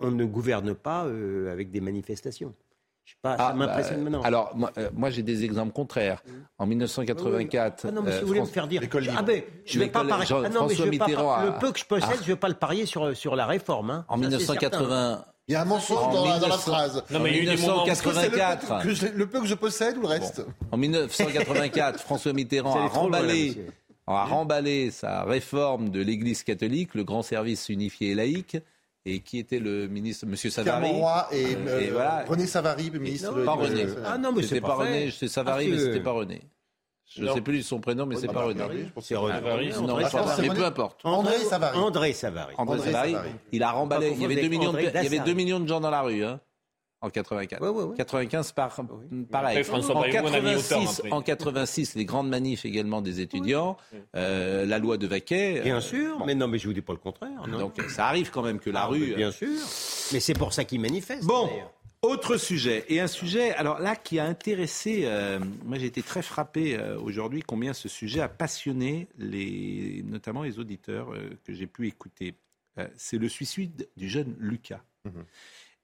on 0.00 0.12
ne 0.12 0.24
gouverne 0.24 0.74
pas 0.74 1.06
euh, 1.06 1.52
avec 1.52 1.72
des 1.72 1.80
manifestations. 1.80 2.54
Je 3.04 3.10
sais 3.12 3.16
pas, 3.20 3.36
Ah, 3.38 3.48
ça 3.48 3.54
m'impressionne 3.54 3.96
bah, 3.98 4.02
maintenant. 4.04 4.22
Alors, 4.22 4.52
moi, 4.54 4.70
euh, 4.78 4.88
moi, 4.94 5.10
j'ai 5.10 5.22
des 5.22 5.44
exemples 5.44 5.72
contraires. 5.72 6.22
En 6.58 6.66
1984, 6.66 7.86
Ah 7.88 7.90
non, 7.90 8.02
mais 8.02 8.12
si 8.12 8.18
euh, 8.18 8.20
vous 8.20 8.26
voulez 8.28 8.40
me 8.40 8.46
faire 8.46 8.68
dire. 8.68 8.80
Ah 9.16 9.22
ben, 9.22 9.42
je 9.64 9.78
vais 9.78 9.88
pas 9.88 10.04
parier. 10.04 10.26
Ah 10.30 10.48
non, 10.48 10.66
mais 10.68 10.74
je 10.74 10.82
vais 10.84 10.96
pas 10.98 11.06
Mitterrand 11.06 11.34
par- 11.34 11.44
Le 11.46 11.58
peu 11.58 11.72
que 11.72 11.78
je 11.78 11.84
possède, 11.84 12.08
a- 12.10 12.14
je 12.16 12.20
ne 12.20 12.26
vais 12.26 12.36
pas 12.36 12.48
le 12.48 12.54
parier 12.54 12.86
sur, 12.86 13.16
sur 13.16 13.34
la 13.36 13.46
réforme. 13.46 13.90
hein. 13.90 14.04
en 14.08 14.16
Ça, 14.22 14.30
c'est 14.30 14.38
certain. 14.38 14.52
1980, 14.78 15.24
Il 15.48 15.52
y 15.52 15.56
a 15.56 15.62
un 15.62 15.64
mensonge 15.64 15.98
En 15.98 16.12
dans, 16.12 16.24
la- 16.24 16.38
dans 16.38 16.46
la 16.48 16.56
1900 16.56 16.58
phrase. 16.72 17.04
Non, 17.10 17.18
mais 17.20 17.30
moments- 17.42 17.84
que 17.84 17.94
c'est 17.94 18.04
le 18.06 18.30
peu 18.30 18.36
84. 18.38 18.82
que 18.84 18.94
je- 18.94 19.06
le 19.06 19.26
peu 19.26 19.40
que 19.40 19.46
je 19.46 19.54
possède 19.54 19.96
ou 19.98 20.02
le 20.02 20.06
reste 20.06 20.46
En 20.70 20.76
1984, 20.76 22.00
François 22.04 22.32
Mitterrand 22.32 22.74
a 22.74 22.78
loin, 22.78 22.88
remballé, 22.88 23.48
monsieur. 23.48 23.66
a 24.06 24.24
remballé 24.24 24.90
sa 24.92 25.24
réforme 25.24 25.90
de 25.90 26.00
l'Église 26.00 26.44
catholique, 26.44 26.94
le 26.94 27.02
grand 27.02 27.22
service 27.22 27.68
unifié 27.68 28.10
et 28.12 28.14
laïque, 28.14 28.56
et 29.04 29.20
qui 29.20 29.38
était 29.38 29.58
le 29.58 29.88
ministre, 29.88 30.26
Monsieur 30.26 30.50
Savary. 30.50 30.90
Roy 30.90 31.28
et, 31.32 31.54
Euh, 31.54 31.58
euh, 31.66 31.80
et 31.80 31.90
voilà. 31.90 32.24
René 32.24 32.46
Savary, 32.46 32.90
ministre 32.90 33.36
Non, 33.36 33.44
Pas 33.44 33.52
René. 33.52 33.86
Ah 34.04 34.18
non, 34.18 34.32
mais 34.32 34.42
C'était 34.42 34.56
c'est 34.56 34.60
pas, 34.60 34.68
pas 34.68 34.74
René, 34.76 35.10
c'est 35.10 35.28
Savary, 35.28 35.68
mais 35.68 35.78
c'était 35.78 36.00
pas 36.00 36.12
René. 36.12 36.42
Je 37.14 37.24
ne 37.24 37.32
sais 37.34 37.40
plus 37.42 37.62
son 37.62 37.78
prénom, 37.80 38.06
mais 38.06 38.16
c'est 38.16 38.28
René 38.28 38.54
pas 38.58 38.66
René. 38.66 38.86
C'est 39.00 39.16
René. 39.16 39.34
Savary, 39.34 39.70
Non, 39.80 39.96
mais 39.96 40.48
peu 40.54 40.64
importe. 40.64 41.00
André 41.04 41.38
Savary. 41.40 41.78
André 41.78 42.12
Savary. 42.12 42.54
André 42.56 42.78
Savary, 42.78 43.16
il 43.50 43.62
a 43.62 43.72
remballé. 43.72 44.10
Pas 44.10 44.14
Il 44.16 44.22
y 44.22 44.24
avait 44.24 44.34
confondre 44.36 44.48
2 44.50 44.56
millions, 44.56 44.72
de, 44.72 44.78
avec 44.78 44.90
il 44.90 44.94
y 44.94 45.06
avait 45.06 45.18
André 45.20 45.30
2 45.30 45.36
millions 45.36 45.60
de 45.60 45.66
gens 45.68 45.80
dans 45.80 45.90
la 45.90 46.02
rue. 46.02 46.24
Hein, 46.24 46.40
en 47.02 47.10
84. 47.10 47.60
Ouais, 47.60 47.68
ouais, 47.68 47.82
ouais. 47.84 47.96
95 47.96 48.52
par, 48.52 48.74
pareil. 49.30 49.58
Après, 49.58 49.64
François 49.64 49.96
en, 49.96 50.00
Bayrou, 50.02 50.28
on 50.28 50.32
a 50.32 50.40
mis 50.40 50.54
auteur, 50.54 50.78
86, 50.80 50.98
après. 51.00 51.12
en 51.12 51.20
86, 51.22 51.94
les 51.96 52.04
grandes 52.04 52.28
manifs 52.28 52.64
également 52.64 53.02
des 53.02 53.20
étudiants, 53.20 53.76
euh, 54.16 54.64
la 54.64 54.78
loi 54.78 54.96
de 54.96 55.06
Vaquet. 55.06 55.60
Bien 55.62 55.76
euh, 55.76 55.80
sûr, 55.80 56.18
bon. 56.18 56.24
mais 56.26 56.34
non, 56.34 56.48
mais 56.48 56.58
je 56.58 56.66
vous 56.68 56.72
dis 56.74 56.80
pas 56.80 56.92
le 56.92 56.98
contraire. 56.98 57.46
non. 57.48 57.58
Donc 57.58 57.80
ça 57.88 58.06
arrive 58.06 58.30
quand 58.30 58.42
même 58.42 58.58
que 58.60 58.70
la 58.70 58.82
Ah, 58.82 58.86
rue. 58.86 59.08
mais 59.10 59.14
Bien 59.16 59.32
sûr. 59.32 59.48
Mais 60.12 60.20
c'est 60.20 60.34
pour 60.34 60.52
ça 60.52 60.64
qu'ils 60.64 60.80
manifestent. 60.80 61.24
Bon, 61.26 61.48
autre 62.02 62.36
sujet. 62.36 62.84
Et 62.88 63.00
un 63.00 63.06
sujet, 63.06 63.52
alors 63.54 63.78
là, 63.78 63.94
qui 63.96 64.18
a 64.18 64.24
intéressé. 64.24 65.02
euh, 65.04 65.38
moi, 65.64 65.78
j'ai 65.78 65.86
été 65.86 66.02
très 66.02 66.22
frappé 66.22 66.76
euh, 66.76 66.98
aujourd'hui 66.98 67.42
combien 67.46 67.72
ce 67.72 67.88
sujet 67.88 68.20
a 68.20 68.28
passionné, 68.28 69.06
les, 69.18 70.02
notamment 70.04 70.42
les 70.42 70.58
auditeurs 70.58 71.12
euh, 71.14 71.30
que 71.44 71.52
j'ai 71.52 71.66
pu 71.66 71.86
écouter. 71.86 72.34
Euh, 72.78 72.88
c'est 72.96 73.18
le 73.18 73.28
suicide 73.28 73.88
du 73.96 74.08
jeune 74.08 74.34
Lucas. 74.40 74.80
Mhm. 75.04 75.24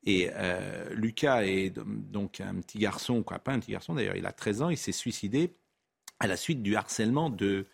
Et 0.05 0.31
euh, 0.33 0.89
Lucas 0.95 1.45
est 1.45 1.71
donc 1.71 2.41
un 2.41 2.55
petit 2.61 2.79
garçon, 2.79 3.23
quoi, 3.23 3.39
pas 3.39 3.53
un 3.53 3.61
petit 3.61 3.73
garçon 3.73 3.95
d'ailleurs, 3.95 4.17
il 4.17 4.27
a 4.27 4.33
13 4.33 4.63
ans, 4.63 4.71
il 4.71 4.79
s'est 4.79 4.93
suicidé 4.93 5.57
à 6.21 6.27
la 6.27 6.37
suite 6.37 6.63
du 6.63 6.77
harcèlement 6.77 7.31
de, 7.31 7.67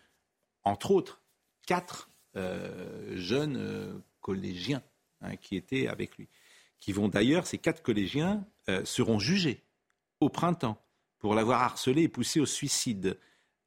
entre 0.63 0.91
autres, 0.91 1.21
quatre 1.65 2.09
euh, 2.35 3.15
jeunes 3.15 3.57
euh, 3.57 3.93
collégiens 4.21 4.83
hein, 5.21 5.35
qui 5.35 5.55
étaient 5.55 5.87
avec 5.87 6.17
lui. 6.17 6.27
Qui 6.77 6.91
vont 6.91 7.07
d'ailleurs, 7.07 7.47
ces 7.47 7.57
quatre 7.57 7.81
collégiens 7.81 8.45
seront 8.83 9.17
jugés 9.17 9.63
au 10.19 10.29
printemps 10.29 10.79
pour 11.19 11.33
l'avoir 11.33 11.63
harcelé 11.63 12.03
et 12.03 12.07
poussé 12.09 12.39
au 12.39 12.45
suicide. 12.45 13.17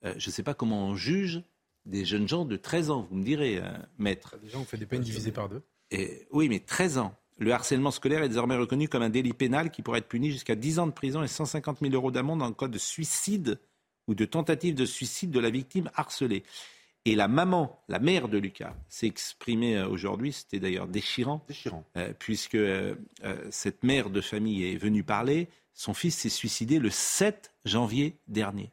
Je 0.03 0.11
ne 0.15 0.33
sais 0.33 0.43
pas 0.43 0.55
comment 0.55 0.87
on 0.87 0.95
juge 0.95 1.43
des 1.85 2.05
jeunes 2.05 2.29
gens 2.29 2.45
de 2.45 2.57
13 2.57 2.91
ans, 2.91 3.09
vous 3.11 3.17
me 3.17 3.25
direz, 3.25 3.61
maître. 3.97 4.37
Déjà, 4.41 4.59
on 4.59 4.65
fait 4.65 4.77
des 4.77 4.87
peines 4.87 5.03
divisées 5.03 5.33
par 5.33 5.49
deux. 5.49 5.63
Et, 5.91 6.29
oui, 6.31 6.49
mais 6.49 6.61
13 6.61 6.99
ans. 6.99 7.19
Le 7.39 7.53
harcèlement 7.53 7.93
scolaire 7.93 8.23
est 8.23 8.29
désormais 8.29 8.57
reconnu 8.57 8.89
comme 8.89 9.03
un 9.03 9.11
délit 9.11 9.33
pénal 9.33 9.71
qui 9.71 9.83
pourrait 9.83 10.01
être 10.01 10.09
puni 10.09 10.31
jusqu'à 10.33 10.57
10 10.57 10.81
ans 10.81 10.87
de 10.87 10.93
prison 10.93 11.23
et 11.23 11.29
150 11.29 11.79
000 11.81 11.95
euros 11.95 12.11
d'amende 12.11 12.43
en 12.43 12.53
cas 12.53 12.67
de 12.69 12.79
suicide 12.79 13.61
ou 14.09 14.15
de 14.15 14.25
tentative 14.25 14.75
de 14.75 14.85
suicide 14.85 15.31
de 15.31 15.39
la 15.39 15.51
victime 15.51 15.91
harcelée. 15.95 16.43
Et 17.05 17.15
la 17.15 17.29
maman, 17.29 17.81
la 17.89 18.01
mère 18.01 18.29
de 18.29 18.39
Lucas, 18.39 18.75
s'est 18.89 19.07
exprimée 19.07 19.77
euh, 19.79 19.89
aujourd'hui, 19.89 20.33
c'était 20.33 20.59
d'ailleurs 20.59 20.89
déchirant, 20.89 21.45
Déchirant. 21.47 21.85
euh, 21.97 22.13
puisque 22.19 22.57
euh, 22.57 22.97
euh, 23.25 23.47
cette 23.51 23.85
mère 23.85 24.11
de 24.11 24.21
famille 24.21 24.65
est 24.65 24.77
venue 24.77 25.05
parler. 25.05 25.49
Son 25.75 25.95
fils 25.95 26.17
s'est 26.17 26.29
suicidé 26.29 26.81
le 26.81 26.91
7 26.91 27.53
janvier 27.65 28.19
dernier. 28.27 28.73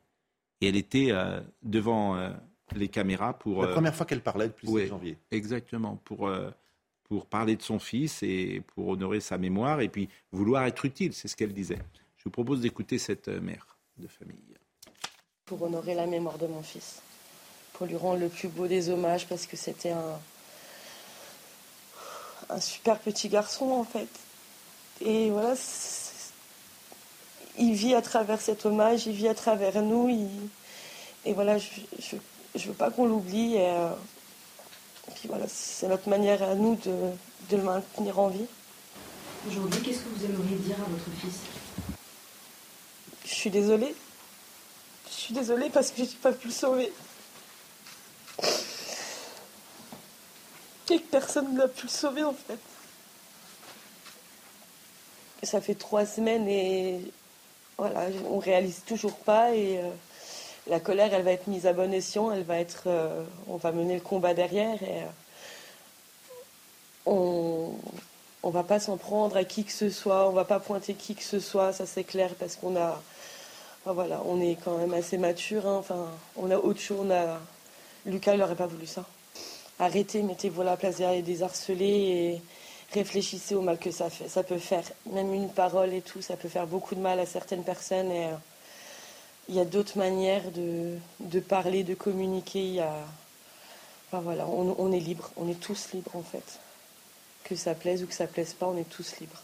Et 0.60 0.68
elle 0.68 0.76
était 0.76 1.12
devant 1.62 2.18
les 2.76 2.88
caméras 2.88 3.38
pour... 3.38 3.62
La 3.62 3.68
première 3.68 3.94
fois 3.94 4.08
qu'elle 4.08 4.22
parlait 4.22 4.48
depuis 4.48 4.68
ouais. 4.70 4.82
7 4.84 4.90
janvier. 4.90 5.18
Exactement, 5.30 5.98
pour, 6.04 6.32
pour 7.06 7.26
parler 7.26 7.56
de 7.56 7.62
son 7.62 7.80
fils 7.80 8.24
et 8.24 8.62
pour 8.74 8.88
honorer 8.90 9.20
sa 9.20 9.38
mémoire 9.38 9.82
et 9.82 9.90
puis 9.90 10.10
vouloir 10.32 10.66
être 10.66 10.86
utile, 10.86 11.14
c'est 11.14 11.28
ce 11.28 11.36
qu'elle 11.36 11.54
disait. 11.54 11.80
Je 12.18 12.24
vous 12.26 12.32
propose 12.32 12.62
d'écouter 12.62 12.98
cette 12.98 13.28
euh, 13.28 13.40
mère 13.40 13.78
de 13.98 14.08
famille. 14.08 14.38
pour 15.46 15.62
honorer 15.62 15.94
la 15.94 16.08
mémoire 16.08 16.38
de 16.38 16.48
mon 16.48 16.62
fils, 16.62 17.02
pour 17.74 17.86
lui 17.86 17.96
rendre 17.96 18.20
le 18.20 18.30
plus 18.30 18.48
beau 18.48 18.68
des 18.68 18.90
hommages 18.90 19.28
parce 19.28 19.46
que 19.46 19.56
c'était 19.56 19.92
un, 19.92 20.20
un 22.50 22.60
super 22.60 23.00
petit 23.00 23.30
garçon 23.30 23.72
en 23.72 23.84
fait. 23.84 24.10
Et 25.02 25.30
voilà, 25.30 25.56
il 27.58 27.74
vit 27.74 27.94
à 27.94 28.02
travers 28.02 28.42
cet 28.42 28.66
hommage, 28.66 29.06
il 29.06 29.14
vit 29.14 29.28
à 29.28 29.36
travers 29.36 29.82
nous. 29.82 30.40
Et 31.26 31.34
voilà, 31.34 31.58
je 31.58 32.18
je 32.56 32.68
veux 32.68 32.74
pas 32.74 32.92
qu'on 32.92 33.06
l'oublie. 33.06 33.56
Euh, 33.58 33.90
puis 35.26 35.32
voilà, 35.32 35.48
c'est 35.48 35.88
notre 35.88 36.08
manière 36.08 36.44
à 36.44 36.54
nous 36.54 36.76
de, 36.76 36.92
de 37.50 37.58
le 37.58 37.64
maintenir 37.64 38.20
en 38.20 38.28
vie. 38.28 38.46
Aujourd'hui, 39.48 39.82
qu'est-ce 39.82 40.00
que 40.00 40.10
vous 40.10 40.26
aimeriez 40.26 40.58
dire 40.58 40.76
à 40.80 40.88
votre 40.88 41.10
fils? 41.20 41.40
Je 43.26 43.34
suis 43.34 43.50
désolée. 43.50 43.96
Je 45.08 45.14
suis 45.14 45.34
désolée 45.34 45.72
parce 45.72 45.90
que 45.90 46.04
j'ai 46.04 46.18
pas 46.22 46.32
pu 46.32 46.48
le 46.48 46.54
sauver. 46.54 46.94
Et 50.92 51.00
que 51.00 51.08
personne 51.10 51.56
n'a 51.56 51.68
pu 51.68 51.88
le 51.88 51.92
sauver 51.92 52.24
en 52.24 52.34
fait. 52.34 52.60
Ça 55.42 55.60
fait 55.60 55.76
trois 55.76 56.06
semaines 56.06 56.48
et 56.48 57.02
voilà, 57.78 58.08
on 58.30 58.38
réalise 58.38 58.84
toujours 58.86 59.18
pas 59.18 59.56
et 59.56 59.80
euh, 59.80 59.90
la 60.68 60.80
colère 60.80 61.14
elle 61.14 61.24
va 61.24 61.32
être 61.32 61.48
mise 61.48 61.68
à 61.68 61.74
bon 61.74 61.94
escient, 61.94 62.32
elle 62.32 62.44
va 62.44 62.58
être, 62.60 62.84
euh, 62.88 63.24
on 63.48 63.58
va 63.58 63.72
mener 63.72 63.96
le 63.96 64.02
combat 64.02 64.34
derrière 64.34 64.78
euh, 64.82 65.06
on, 67.06 67.72
on 68.44 68.50
va 68.50 68.64
pas 68.64 68.80
s'en 68.80 68.98
prendre 68.98 69.38
à 69.38 69.44
qui 69.44 69.64
que 69.64 69.72
ce 69.72 69.90
soit, 69.90 70.30
on 70.30 70.32
va 70.32 70.46
pas 70.46 70.60
pointer 70.60 70.94
qui 70.94 71.16
que 71.16 71.24
ce 71.24 71.40
soit, 71.40 71.74
ça 71.74 71.86
c'est 71.86 72.04
clair 72.04 72.32
parce 72.40 72.56
qu'on 72.56 72.76
a, 72.76 73.02
voilà, 73.86 74.22
on 74.26 74.40
est 74.42 74.58
quand 74.64 74.78
même 74.78 74.94
assez 74.94 75.18
mature, 75.18 75.68
hein, 75.68 75.84
on 76.38 76.52
a 76.52 76.58
autre 76.58 76.80
chose, 76.80 77.00
on 77.02 77.12
a, 77.12 77.40
Lucas 78.06 78.36
il 78.36 78.42
aurait 78.42 78.56
pas 78.56 78.68
voulu 78.68 78.86
ça. 78.86 79.04
Arrêtez, 79.80 80.22
mettez-vous 80.22 80.62
à 80.62 80.66
la 80.66 80.78
place 80.78 80.98
des 80.98 81.44
harcelés 81.44 81.86
et 81.86 82.42
réfléchissez 82.94 83.56
au 83.56 83.62
mal 83.62 83.78
que 83.78 83.92
ça 83.92 84.10
fait. 84.10 84.30
Ça 84.30 84.44
peut 84.44 84.58
faire, 84.58 84.84
même 85.12 85.34
une 85.34 85.50
parole 85.50 85.94
et 85.94 86.02
tout, 86.02 86.22
ça 86.22 86.38
peut 86.38 86.48
faire 86.48 86.66
beaucoup 86.66 86.96
de 86.96 87.02
mal 87.02 87.20
à 87.20 87.26
certaines 87.26 87.64
personnes 87.64 88.10
euh, 88.12 88.36
il 89.50 89.56
y 89.56 89.60
a 89.60 89.66
d'autres 89.66 89.98
manières 89.98 90.52
de, 90.52 91.40
parler, 91.40 91.84
de 91.84 91.96
communiquer. 91.96 92.68
Il 92.68 92.76
y 92.76 92.80
a, 92.80 93.06
Enfin 94.08 94.22
voilà, 94.22 94.48
on, 94.48 94.76
on 94.78 94.92
est 94.92 95.00
libre, 95.00 95.32
on 95.36 95.50
est 95.50 95.60
tous 95.60 95.92
libres 95.94 96.16
en 96.16 96.22
fait. 96.22 96.60
Que 97.44 97.56
ça 97.56 97.74
plaise 97.76 98.04
ou 98.04 98.08
que 98.08 98.14
ça 98.14 98.28
plaise 98.28 98.54
pas, 98.54 98.68
on 98.68 98.78
est 98.78 98.90
tous 98.90 99.20
libres. 99.20 99.42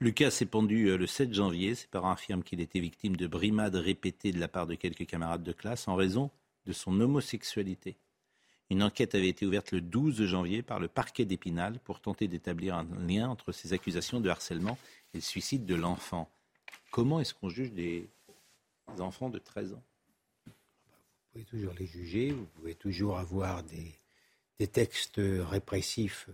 Lucas 0.00 0.30
s'est 0.30 0.46
pendu 0.46 0.88
euh, 0.88 0.98
le 0.98 1.06
7 1.06 1.32
janvier. 1.32 1.74
Ses 1.74 1.86
parents 1.86 2.10
affirment 2.10 2.42
qu'il 2.42 2.60
était 2.60 2.80
victime 2.80 3.16
de 3.16 3.26
brimades 3.26 3.76
répétées 3.76 4.32
de 4.32 4.40
la 4.40 4.48
part 4.48 4.66
de 4.66 4.74
quelques 4.74 5.06
camarades 5.06 5.42
de 5.42 5.52
classe 5.52 5.88
en 5.88 5.94
raison 5.94 6.30
de 6.66 6.72
son 6.72 7.00
homosexualité. 7.00 7.96
Une 8.70 8.82
enquête 8.82 9.14
avait 9.14 9.28
été 9.28 9.46
ouverte 9.46 9.72
le 9.72 9.80
12 9.80 10.24
janvier 10.24 10.62
par 10.62 10.80
le 10.80 10.88
parquet 10.88 11.24
d'Épinal 11.24 11.78
pour 11.84 12.00
tenter 12.00 12.28
d'établir 12.28 12.74
un 12.74 12.86
lien 13.06 13.28
entre 13.28 13.52
ces 13.52 13.72
accusations 13.72 14.20
de 14.20 14.28
harcèlement 14.28 14.78
et 15.12 15.18
le 15.18 15.22
suicide 15.22 15.66
de 15.66 15.74
l'enfant. 15.74 16.30
Comment 16.90 17.20
est-ce 17.20 17.34
qu'on 17.34 17.50
juge 17.50 17.72
des 17.72 18.08
enfants 18.98 19.30
de 19.30 19.38
13 19.38 19.72
ans 19.74 19.82
Vous 20.46 20.52
pouvez 21.32 21.44
toujours 21.44 21.74
les 21.78 21.86
juger, 21.86 22.32
vous 22.32 22.46
pouvez 22.46 22.74
toujours 22.74 23.18
avoir 23.18 23.62
des, 23.62 23.94
des 24.58 24.66
textes 24.66 25.20
répressifs 25.20 26.26
euh, 26.28 26.32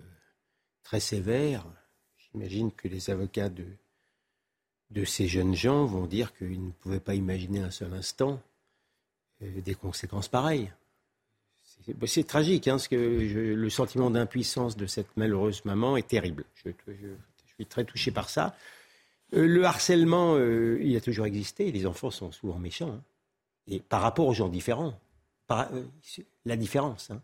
très 0.83 1.01
sévères. 1.01 1.65
J'imagine 2.19 2.73
que 2.73 2.89
les 2.89 3.11
avocats 3.11 3.49
de, 3.49 3.67
de 4.91 5.05
ces 5.05 5.29
jeunes 5.29 5.55
gens 5.55 5.85
vont 5.87 6.07
dire 6.07 6.35
qu'ils 6.37 6.65
ne 6.65 6.73
pouvaient 6.73 7.01
pas 7.01 7.15
imaginer 7.15 7.61
un 7.61 7.71
seul 7.71 7.93
instant 7.95 8.43
euh, 9.43 9.61
des 9.61 9.75
conséquences 9.75 10.29
pareilles. 10.29 10.73
C'est 11.87 11.95
bah, 11.97 12.07
tragique, 12.27 12.69
hein, 12.69 12.73
parce 12.73 12.89
que 12.89 12.97
le 12.97 13.71
sentiment 13.71 14.11
d'impuissance 14.11 14.77
de 14.77 14.87
cette 14.87 15.17
malheureuse 15.17 15.65
maman 15.65 15.97
est 15.97 16.07
terrible. 16.07 16.45
Je, 16.65 16.71
suis 17.55 17.67
très 17.67 17.85
touché 17.85 18.11
par 18.11 18.29
ça. 18.29 18.57
Euh, 19.35 19.47
le 19.47 19.65
harcèlement, 19.65 20.35
euh, 20.37 20.79
il 20.83 20.97
a 20.97 21.01
toujours 21.01 21.27
existé. 21.27 21.71
Les 21.73 21.87
enfants 21.87 22.11
sont 22.11 22.33
souvent 22.33 22.59
méchants. 22.59 22.93
Hein. 22.93 23.03
Et 23.67 23.81
par 23.81 24.03
rapport 24.03 24.27
aux 24.27 24.35
gens 24.35 24.49
différents, 24.49 24.99
la 26.45 26.57
différence. 26.57 27.11
Hein. 27.11 27.23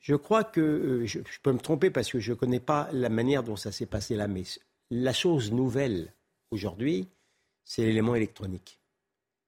Je 0.00 0.14
crois 0.14 0.44
que 0.44 1.04
je, 1.06 1.20
peux 1.42 1.52
me 1.52 1.58
tromper 1.58 1.90
parce 1.90 2.10
que 2.10 2.20
je 2.20 2.32
ne 2.32 2.36
connais 2.36 2.60
pas 2.60 2.88
la 2.92 3.08
manière 3.08 3.42
dont 3.42 3.56
ça 3.56 3.72
s'est 3.72 3.86
passé 3.86 4.14
là, 4.16 4.28
mais 4.28 4.42
la 4.90 5.12
chose 5.12 5.50
nouvelle 5.50 6.12
aujourd'hui, 6.50 7.08
c'est 7.64 7.82
l'élément 7.84 8.14
électronique 8.14 8.80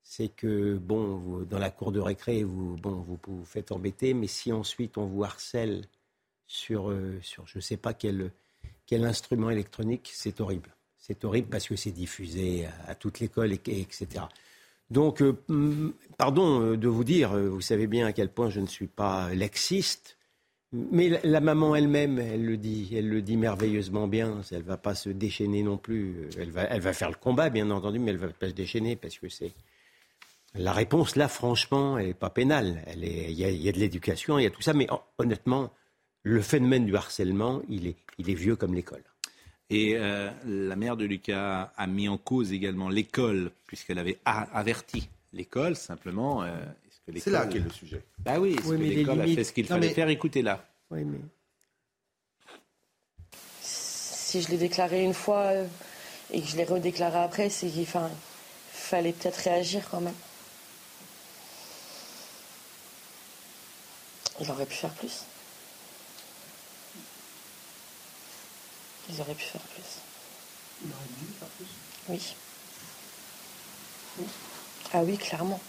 c'est 0.09 0.29
que, 0.29 0.77
bon, 0.77 1.43
dans 1.51 1.59
la 1.59 1.71
cour 1.71 1.91
de 1.91 1.99
récré, 1.99 2.45
vous, 2.45 2.77
vous 2.77 3.45
faites 3.45 3.73
embêter, 3.73 4.15
mais 4.15 4.29
si 4.29 4.53
ensuite 4.53 4.99
on 4.99 5.07
vous 5.07 5.25
harcèle 5.25 5.85
sur, 6.47 6.91
euh, 6.91 7.19
je 7.21 7.59
ne 7.59 7.61
sais 7.61 7.77
pas 7.77 7.93
quel 7.93 8.31
instrument 8.91 9.51
électronique, 9.51 10.09
c'est 10.15 10.41
horrible. 10.41 10.76
C'est 11.07 11.25
horrible 11.25 11.49
parce 11.49 11.69
que 11.69 11.77
c'est 11.77 11.93
diffusé 11.93 12.67
à, 12.89 12.95
toute 12.97 13.21
l'école, 13.21 13.53
et, 13.53 13.61
etc. 13.81 14.25
Donc, 14.91 15.23
euh, 15.23 15.39
mm, 15.49 15.91
pardon 16.19 16.63
euh, 16.63 16.77
de 16.77 16.89
vous 16.89 17.05
dire, 17.05 17.37
vous 17.37 17.61
savez 17.61 17.87
bien 17.87 18.07
à 18.07 18.13
quel 18.13 18.29
point 18.29 18.51
je 18.51 18.61
ne 18.61 18.67
suis 18.67 18.89
pas 18.89 19.33
lexiste, 19.33 20.17
mais 20.73 21.21
la, 21.23 21.41
maman 21.41 21.77
elle-même, 21.77 22.19
elle 22.19 22.45
le 22.45 22.57
dit, 22.57 22.93
elle 22.93 23.09
le 23.09 23.23
dit 23.23 23.37
merveilleusement 23.37 24.09
bien. 24.09 24.41
Elle 24.51 24.63
va 24.63 24.77
pas 24.77 24.95
se 24.95 25.09
déchaîner 25.09 25.63
non 25.63 25.79
plus. 25.79 26.29
Elle 26.39 26.51
va, 26.51 26.65
elle 26.65 26.83
faire 26.93 27.09
le 27.09 27.17
combat, 27.17 27.51
bien 27.51 27.71
entendu, 27.71 28.01
mais 28.01 28.11
elle 28.11 28.17
va 28.19 28.29
pas 28.29 28.49
se 28.49 28.55
déchaîner 28.55 28.97
parce 28.97 29.17
que 29.19 29.29
c'est 29.29 29.53
la 30.55 30.73
réponse, 30.73 31.17
là, 31.17 31.29
franchement, 31.29 31.99
elle 31.99 32.09
n'est 32.09 32.15
pas 32.15 32.31
pénale. 32.31 32.83
Il 32.97 33.33
y, 33.33 33.69
a 33.69 33.73
de 33.73 33.79
l'éducation, 33.79 34.39
il 34.39 34.45
y 34.45 34.47
a 34.47 34.51
tout 34.51 34.63
ça, 34.63 34.73
mais 34.73 34.87
honnêtement, 35.19 35.71
le 36.23 36.41
phénomène 36.41 36.87
du 36.87 36.97
harcèlement, 36.97 37.63
il 37.69 37.87
est, 37.87 37.97
il 38.19 38.31
est 38.31 38.35
vieux 38.35 38.57
comme 38.57 38.75
l'école. 38.75 39.05
Et 39.69 39.97
euh, 39.97 40.31
la 40.47 40.77
mère 40.77 40.97
de 40.97 41.05
Lucas 41.05 41.73
a 41.77 41.87
mis 41.87 42.09
en 42.09 42.19
cause 42.19 42.53
également 42.53 42.89
l'école, 42.89 43.51
puisqu'elle 43.67 43.99
avait 43.99 44.19
averti 44.25 45.09
l'école, 45.33 45.75
simplement. 45.75 46.45
Euh, 46.45 46.55
c'est 47.19 47.31
là 47.31 47.47
qu'est 47.47 47.59
le 47.59 47.71
sujet. 47.71 48.03
Bah 48.19 48.39
oui, 48.39 48.55
est-ce 48.55 48.69
que 48.69 48.75
l'école 48.75 49.21
a 49.21 49.27
fait 49.27 49.45
ce 49.45 49.53
qu'il 49.53 49.67
fallait 49.67 49.91
faire? 49.91 50.09
Écoutez-la. 50.09 50.65
Oui, 50.91 51.05
mais... 51.05 51.19
Si 53.61 54.43
je 54.43 54.51
l'ai 54.51 54.57
déclaré 54.59 55.05
une 55.05 55.15
fois 55.15 55.43
euh, 55.47 55.67
et 56.33 56.41
que 56.41 56.47
je 56.47 56.57
l'ai 56.57 56.65
redéclaré 56.65 57.19
après, 57.19 57.51
c'est 57.51 57.69
qu'il 57.69 57.87
fallait 57.87 59.13
peut-être 59.13 59.37
réagir 59.37 59.89
quand 59.91 60.01
même. 60.01 60.15
Ils 64.41 64.51
auraient 64.51 64.67
pu 64.67 64.75
faire 64.75 64.93
plus. 64.95 65.25
Ils 69.11 69.21
auraient 69.21 69.35
pu 69.35 69.45
faire 69.45 69.61
plus. 69.61 70.01
Ils 70.85 70.91
auraient 70.91 71.05
dû 71.19 71.27
faire 71.39 71.49
plus 71.49 71.67
Oui. 72.09 72.35
Ah 74.93 75.03
oui, 75.03 75.19
clairement. 75.19 75.61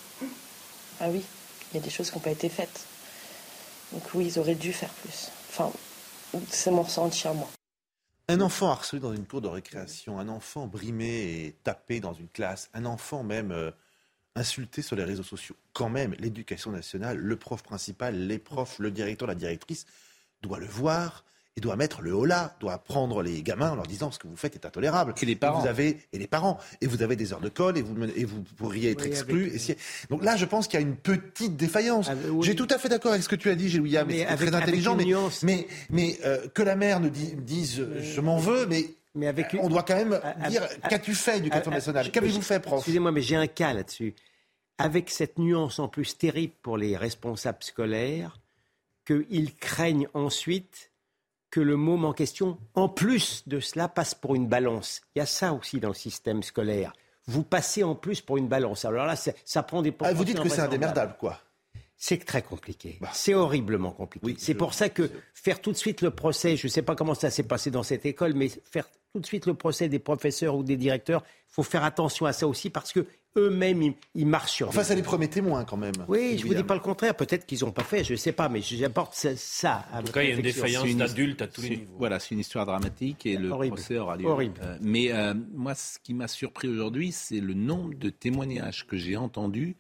Ah 0.99 1.09
oui, 1.09 1.23
il 1.71 1.75
y 1.75 1.79
a 1.79 1.83
des 1.83 1.89
choses 1.89 2.09
qui 2.09 2.15
n'ont 2.15 2.23
pas 2.23 2.31
été 2.31 2.49
faites. 2.49 2.85
Donc 3.91 4.03
oui, 4.13 4.27
ils 4.27 4.39
auraient 4.39 4.55
dû 4.55 4.73
faire 4.73 4.89
plus. 4.89 5.29
Enfin, 5.49 5.71
c'est 6.49 6.71
mon 6.71 6.83
ressenti 6.83 7.27
à 7.27 7.33
moi. 7.33 7.49
Un 8.27 8.41
enfant 8.41 8.69
harcelé 8.69 8.99
dans 8.99 9.13
une 9.13 9.25
cour 9.25 9.41
de 9.41 9.47
récréation, 9.47 10.19
un 10.19 10.27
enfant 10.27 10.67
brimé 10.67 11.05
et 11.45 11.55
tapé 11.63 11.99
dans 11.99 12.13
une 12.13 12.27
classe, 12.27 12.69
un 12.73 12.85
enfant 12.85 13.23
même 13.23 13.51
euh, 13.51 13.71
insulté 14.35 14.81
sur 14.81 14.97
les 14.97 15.05
réseaux 15.05 15.23
sociaux. 15.23 15.55
Quand 15.73 15.89
même, 15.89 16.13
l'éducation 16.19 16.71
nationale, 16.71 17.17
le 17.17 17.35
prof 17.37 17.63
principal, 17.63 18.27
les 18.27 18.39
profs, 18.39 18.79
le 18.79 18.91
directeur, 18.91 19.27
la 19.27 19.35
directrice, 19.35 19.85
doit 20.41 20.59
le 20.59 20.67
voir 20.67 21.23
et 21.57 21.59
doit 21.59 21.75
mettre 21.75 22.01
le 22.01 22.11
holà, 22.11 22.55
doit 22.59 22.77
prendre 22.77 23.23
les 23.23 23.41
gamins 23.41 23.71
en 23.71 23.75
leur 23.75 23.87
disant 23.87 24.11
ce 24.11 24.19
que 24.19 24.27
vous 24.27 24.37
faites 24.37 24.55
est 24.55 24.65
intolérable. 24.65 25.15
Et 25.19 25.25
les 25.25 25.35
parents. 25.35 25.59
vous 25.59 25.67
avez, 25.67 25.97
et 26.13 26.19
les 26.19 26.27
parents. 26.27 26.59
Et 26.81 26.87
vous 26.87 27.01
avez 27.01 27.15
des 27.15 27.33
heures 27.33 27.41
de 27.41 27.49
colle 27.49 27.77
et 27.79 27.81
vous, 27.81 27.95
et 28.15 28.25
vous 28.25 28.43
pourriez 28.43 28.91
être 28.91 29.05
exclu. 29.05 29.59
Donc 30.09 30.23
là, 30.23 30.35
je 30.37 30.45
pense 30.45 30.67
qu'il 30.67 30.79
y 30.79 30.83
a 30.83 30.85
une 30.85 30.95
petite 30.95 31.57
défaillance. 31.57 32.09
Ah, 32.09 32.15
J'ai 32.41 32.55
tout 32.55 32.67
à 32.69 32.77
fait 32.77 32.89
d'accord 32.89 33.11
avec 33.11 33.23
ce 33.23 33.29
que 33.29 33.35
tu 33.35 33.49
as 33.49 33.55
dit, 33.55 33.77
William. 33.79 34.07
C'est 34.09 34.25
très 34.25 34.55
intelligent. 34.55 34.95
Mais, 34.95 35.05
mais, 35.43 35.67
mais 35.89 36.19
euh, 36.25 36.47
que 36.53 36.61
la 36.61 36.75
mère 36.75 36.99
ne 36.99 37.09
dise, 37.09 37.85
je 38.01 38.21
m'en 38.21 38.37
veux, 38.37 38.67
mais 38.67 38.85
mais 39.15 39.25
avec 39.25 39.57
on 39.59 39.67
doit 39.67 39.81
quand 39.81 39.95
même 39.95 40.21
dire 40.47 40.61
qu'as-tu 40.87 41.15
fait, 41.15 41.39
éducation 41.39 41.71
nationale 41.71 42.11
Qu'avez-vous 42.11 42.43
fait, 42.43 42.59
prof? 42.59 42.79
Excusez-moi, 42.79 43.11
mais 43.11 43.21
j'ai 43.21 43.35
un 43.35 43.47
cas 43.47 43.73
là-dessus 43.73 44.13
avec 44.77 45.09
cette 45.09 45.39
nuance 45.39 45.79
en 45.79 45.87
plus 45.87 46.17
terrible 46.17 46.53
pour 46.61 46.77
les 46.77 46.95
responsables 46.95 47.63
scolaires, 47.63 48.39
qu'ils 49.05 49.55
craignent 49.55 50.07
ensuite 50.13 50.91
que 51.49 51.59
le 51.59 51.77
môme 51.77 52.05
en 52.05 52.13
question, 52.13 52.57
en 52.75 52.89
plus 52.89 53.43
de 53.47 53.59
cela, 53.59 53.87
passe 53.87 54.15
pour 54.15 54.35
une 54.35 54.47
balance. 54.47 55.01
Il 55.15 55.19
y 55.19 55.21
a 55.21 55.25
ça 55.25 55.53
aussi 55.53 55.79
dans 55.79 55.89
le 55.89 55.93
système 55.93 56.43
scolaire. 56.43 56.93
Vous 57.25 57.43
passez 57.43 57.83
en 57.83 57.95
plus 57.95 58.21
pour 58.21 58.37
une 58.37 58.47
balance. 58.47 58.85
Alors 58.85 59.05
là, 59.05 59.15
ça 59.15 59.63
prend 59.63 59.81
des 59.81 59.93
ah, 60.01 60.13
Vous 60.13 60.25
dites 60.25 60.39
que 60.39 60.49
c'est 60.49 60.61
indémerdable, 60.61 61.15
quoi. 61.19 61.39
C'est 61.99 62.23
très 62.23 62.43
compliqué. 62.43 62.99
Bah. 63.01 63.09
C'est 63.11 63.33
horriblement 63.33 63.91
compliqué. 63.91 64.35
c'est 64.37 64.53
pour 64.53 64.75
ça 64.75 64.87
que 64.87 65.09
faire 65.33 65.61
tout 65.61 65.71
de 65.71 65.77
suite 65.77 66.01
le 66.01 66.11
procès, 66.11 66.55
je 66.55 66.67
ne 66.67 66.71
sais 66.71 66.83
pas 66.83 66.95
comment 66.95 67.15
ça 67.15 67.31
s'est 67.31 67.43
passé 67.43 67.71
dans 67.71 67.81
cette 67.81 68.05
école, 68.05 68.35
mais 68.35 68.49
faire 68.49 68.87
tout 69.13 69.19
de 69.19 69.25
suite 69.25 69.47
le 69.47 69.55
procès 69.55 69.89
des 69.89 69.97
professeurs 69.97 70.55
ou 70.55 70.61
des 70.61 70.77
directeurs, 70.77 71.23
il 71.49 71.53
faut 71.53 71.63
faire 71.63 71.83
attention 71.83 72.27
à 72.27 72.33
ça 72.33 72.47
aussi 72.47 72.69
parce 72.69 72.93
que 72.93 73.07
eux-mêmes, 73.37 73.93
ils, 74.15 74.25
marchent 74.25 74.51
sur. 74.51 74.69
Enfin, 74.69 74.83
ça 74.83 74.95
les 74.95 75.03
premiers 75.03 75.29
témoins 75.29 75.63
quand 75.63 75.77
même. 75.77 75.93
Oui, 76.07 76.37
je 76.37 76.43
ne 76.43 76.49
vous 76.49 76.55
dis 76.55 76.63
pas 76.63 76.73
le 76.73 76.81
contraire. 76.81 77.15
Peut-être 77.15 77.45
qu'ils 77.45 77.63
n'ont 77.63 77.71
pas 77.71 77.83
fait, 77.83 78.03
je 78.03 78.13
ne 78.13 78.17
sais 78.17 78.31
pas, 78.31 78.49
mais 78.49 78.61
j'apporte 78.61 79.13
ça. 79.13 79.85
en 79.93 80.03
tout 80.03 80.11
cas, 80.11 80.23
il 80.23 80.29
y 80.29 80.33
a 80.33 80.35
une 80.35 80.41
défaillance 80.41 80.95
d'adultes 80.95 81.41
à 81.41 81.47
tous 81.47 81.61
les 81.61 81.69
niveaux. 81.69 81.95
Voilà, 81.97 82.19
c'est 82.19 82.35
une 82.35 82.39
histoire 82.39 82.65
dramatique 82.65 83.25
et 83.25 83.37
le 83.37 83.49
procès 83.49 83.97
aura 83.97 84.17
lieu. 84.17 84.25
Horrible. 84.25 84.59
Euh, 84.63 84.77
mais 84.81 85.11
euh, 85.11 85.33
moi, 85.53 85.75
ce 85.75 85.99
qui 85.99 86.13
m'a 86.13 86.27
surpris 86.27 86.67
aujourd'hui, 86.67 87.11
c'est 87.11 87.39
le 87.39 87.53
nombre 87.53 87.93
de 87.95 88.09
témoignages 88.09 88.85
que 88.87 88.97
j'ai 88.97 89.15
entendus 89.17 89.75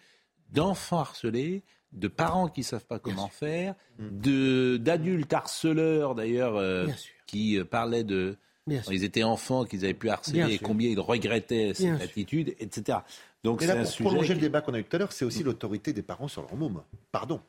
d'enfants 0.51 0.99
harcelés, 0.99 1.63
de 1.91 2.07
parents 2.07 2.47
qui 2.47 2.61
ne 2.61 2.65
savent 2.65 2.85
pas 2.85 2.99
comment 2.99 3.27
faire, 3.27 3.75
de 3.99 4.77
d'adultes 4.77 5.33
harceleurs 5.33 6.15
d'ailleurs 6.15 6.55
euh, 6.55 6.87
qui 7.25 7.59
parlaient 7.69 8.03
de 8.03 8.37
quand 8.67 8.91
ils 8.91 9.03
étaient 9.03 9.23
enfants, 9.23 9.65
qu'ils 9.65 9.85
avaient 9.85 9.93
pu 9.93 10.09
harceler 10.09 10.53
et 10.53 10.59
combien 10.59 10.89
ils 10.89 10.99
regrettaient 10.99 11.73
cette 11.73 12.01
attitude, 12.01 12.55
etc. 12.59 12.99
Donc 13.47 13.63
un 13.63 13.85
pour 13.85 14.11
prolonger 14.11 14.33
le 14.33 14.41
débat 14.41 14.59
qu'on 14.59 14.73
a 14.73 14.79
eu 14.79 14.83
tout 14.83 14.93
à 14.97 14.99
l'heure, 14.99 15.13
c'est 15.13 15.23
aussi 15.23 15.41
l'autorité 15.41 15.93
des 15.93 16.01
parents 16.01 16.27
sur 16.27 16.41
leur 16.41 16.53
môme. 16.55 16.81
Pardon 17.13 17.39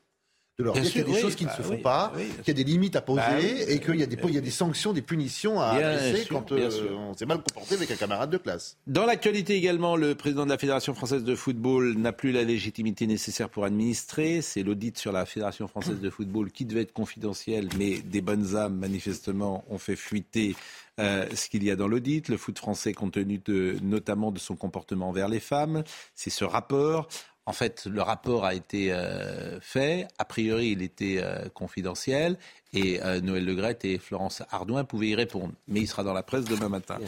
de 0.59 0.64
leur 0.64 0.74
dire 0.74 0.90
qu'il 0.90 1.02
y 1.02 1.04
a 1.04 1.14
des 1.14 1.20
choses 1.20 1.36
qui 1.36 1.46
ne 1.46 1.50
se 1.50 1.62
font 1.62 1.78
pas, 1.78 2.12
qu'il 2.42 2.48
y 2.48 2.50
a 2.50 2.64
des 2.64 2.68
limites 2.68 2.96
à 2.96 3.00
poser 3.00 3.20
bah 3.20 3.38
et 3.68 3.78
qu'il 3.78 3.94
y, 3.94 4.02
a 4.02 4.06
des, 4.06 4.18
il 4.24 4.34
y 4.34 4.38
a 4.38 4.40
des 4.40 4.50
sanctions, 4.50 4.92
des 4.92 5.02
punitions 5.02 5.61
à 5.61 5.68
adresser 5.68 6.26
quand 6.28 6.50
euh, 6.50 6.68
on 6.96 7.14
s'est 7.14 7.26
mal 7.26 7.38
comporté 7.38 7.76
avec 7.76 7.88
un 7.92 7.94
camarade 7.94 8.30
de 8.30 8.38
classe. 8.38 8.76
Dans 8.88 9.06
l'actualité 9.06 9.54
également, 9.54 9.94
le 9.94 10.16
président 10.16 10.44
de 10.44 10.50
la 10.50 10.59
Fédération 10.59 10.94
française 10.94 11.22
de 11.22 11.36
football 11.36 11.94
n'a 11.96 12.12
plus 12.12 12.32
la 12.32 12.42
légitimité 12.42 13.06
nécessaire 13.06 13.50
pour 13.50 13.66
administrer. 13.66 14.42
C'est 14.42 14.64
l'audit 14.64 14.98
sur 14.98 15.12
la 15.12 15.26
Fédération 15.26 15.68
française 15.68 16.00
de 16.00 16.11
football 16.11 16.50
qui 16.50 16.64
devait 16.64 16.82
être 16.82 16.92
confidentiel, 16.92 17.68
mais 17.78 17.98
des 18.00 18.20
bonnes 18.20 18.56
âmes 18.56 18.74
manifestement 18.74 19.64
ont 19.70 19.78
fait 19.78 19.94
fuiter 19.94 20.56
euh, 20.98 21.26
ce 21.32 21.48
qu'il 21.48 21.62
y 21.62 21.70
a 21.70 21.76
dans 21.76 21.86
l'audit. 21.86 22.28
Le 22.28 22.36
foot 22.36 22.59
français, 22.59 22.92
compte 22.92 23.12
tenu 23.12 23.40
de, 23.44 23.76
notamment 23.82 24.32
de 24.32 24.40
son 24.40 24.56
comportement 24.56 25.11
envers 25.11 25.28
les 25.28 25.38
femmes, 25.38 25.84
c'est 26.16 26.30
ce 26.30 26.44
rapport. 26.44 27.06
En 27.49 27.53
fait, 27.53 27.86
le 27.90 28.03
rapport 28.03 28.44
a 28.44 28.53
été 28.53 28.92
euh, 28.92 29.59
fait. 29.62 30.07
A 30.18 30.26
priori, 30.26 30.72
il 30.72 30.82
était 30.82 31.18
euh, 31.22 31.49
confidentiel. 31.49 32.36
Et 32.74 33.03
euh, 33.03 33.22
Noël 33.22 33.46
Legrette 33.46 33.86
et 33.86 33.96
Florence 33.96 34.42
Ardouin 34.51 34.84
pouvaient 34.84 35.09
y 35.09 35.14
répondre. 35.14 35.55
Mais 35.66 35.80
il 35.80 35.86
sera 35.86 36.05
dans 36.05 36.12
la 36.12 36.22
presse 36.22 36.44
demain 36.44 36.68
matin. 36.68 36.99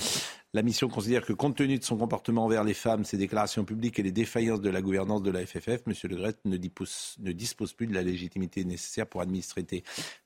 La 0.55 0.63
mission 0.63 0.89
considère 0.89 1.27
que 1.27 1.35
compte 1.35 1.59
tenu 1.59 1.79
de 1.79 1.85
son 1.85 1.99
comportement 1.99 2.47
envers 2.47 2.65
les 2.65 2.73
femmes, 2.73 3.05
ses 3.05 3.19
déclarations 3.19 3.67
publiques 3.67 3.99
et 3.99 4.03
les 4.03 4.13
défaillances 4.13 4.63
de 4.63 4.71
la 4.71 4.81
gouvernance 4.81 5.23
de 5.23 5.31
la 5.31 5.45
FFF, 5.45 5.83
M. 5.87 5.93
Legrette 6.05 6.39
ne 6.47 6.57
dispose, 6.57 7.17
ne 7.19 7.33
dispose 7.33 7.75
plus 7.75 7.87
de 7.87 7.93
la 7.93 8.03
légitimité 8.03 8.65
nécessaire 8.65 9.07
pour 9.07 9.21
administrer, 9.21 9.67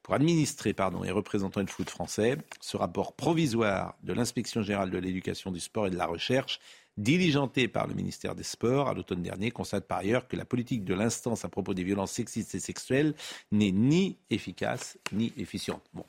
pour 0.04 0.14
administrer 0.14 0.74
pardon, 0.74 1.02
et 1.02 1.10
représenter 1.10 1.58
le 1.58 1.66
foot 1.66 1.90
français. 1.90 2.38
Ce 2.60 2.76
rapport 2.76 3.14
provisoire 3.14 3.96
de 4.04 4.12
l'inspection 4.12 4.62
générale 4.62 4.90
de 4.90 4.98
l'éducation, 4.98 5.50
du 5.50 5.58
sport 5.58 5.88
et 5.88 5.90
de 5.90 5.96
la 5.96 6.06
recherche 6.06 6.60
diligenté 6.96 7.68
par 7.68 7.86
le 7.86 7.94
ministère 7.94 8.34
des 8.34 8.42
Sports 8.42 8.88
à 8.88 8.94
l'automne 8.94 9.22
dernier, 9.22 9.50
constate 9.50 9.86
par 9.86 9.98
ailleurs 9.98 10.28
que 10.28 10.36
la 10.36 10.44
politique 10.44 10.84
de 10.84 10.94
l'instance 10.94 11.44
à 11.44 11.48
propos 11.48 11.74
des 11.74 11.84
violences 11.84 12.12
sexistes 12.12 12.54
et 12.54 12.60
sexuelles 12.60 13.14
n'est 13.50 13.72
ni 13.72 14.16
efficace 14.30 14.96
ni 15.12 15.32
efficiente. 15.36 15.82
Bon. 15.92 16.04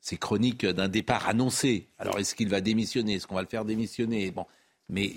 C'est 0.00 0.18
chronique 0.18 0.64
d'un 0.64 0.88
départ 0.88 1.28
annoncé. 1.28 1.88
Alors, 1.98 2.18
est-ce 2.18 2.34
qu'il 2.34 2.48
va 2.48 2.60
démissionner? 2.60 3.14
Est-ce 3.14 3.26
qu'on 3.26 3.34
va 3.34 3.42
le 3.42 3.48
faire 3.48 3.64
démissionner? 3.64 4.30
Bon, 4.30 4.46
mais 4.88 5.12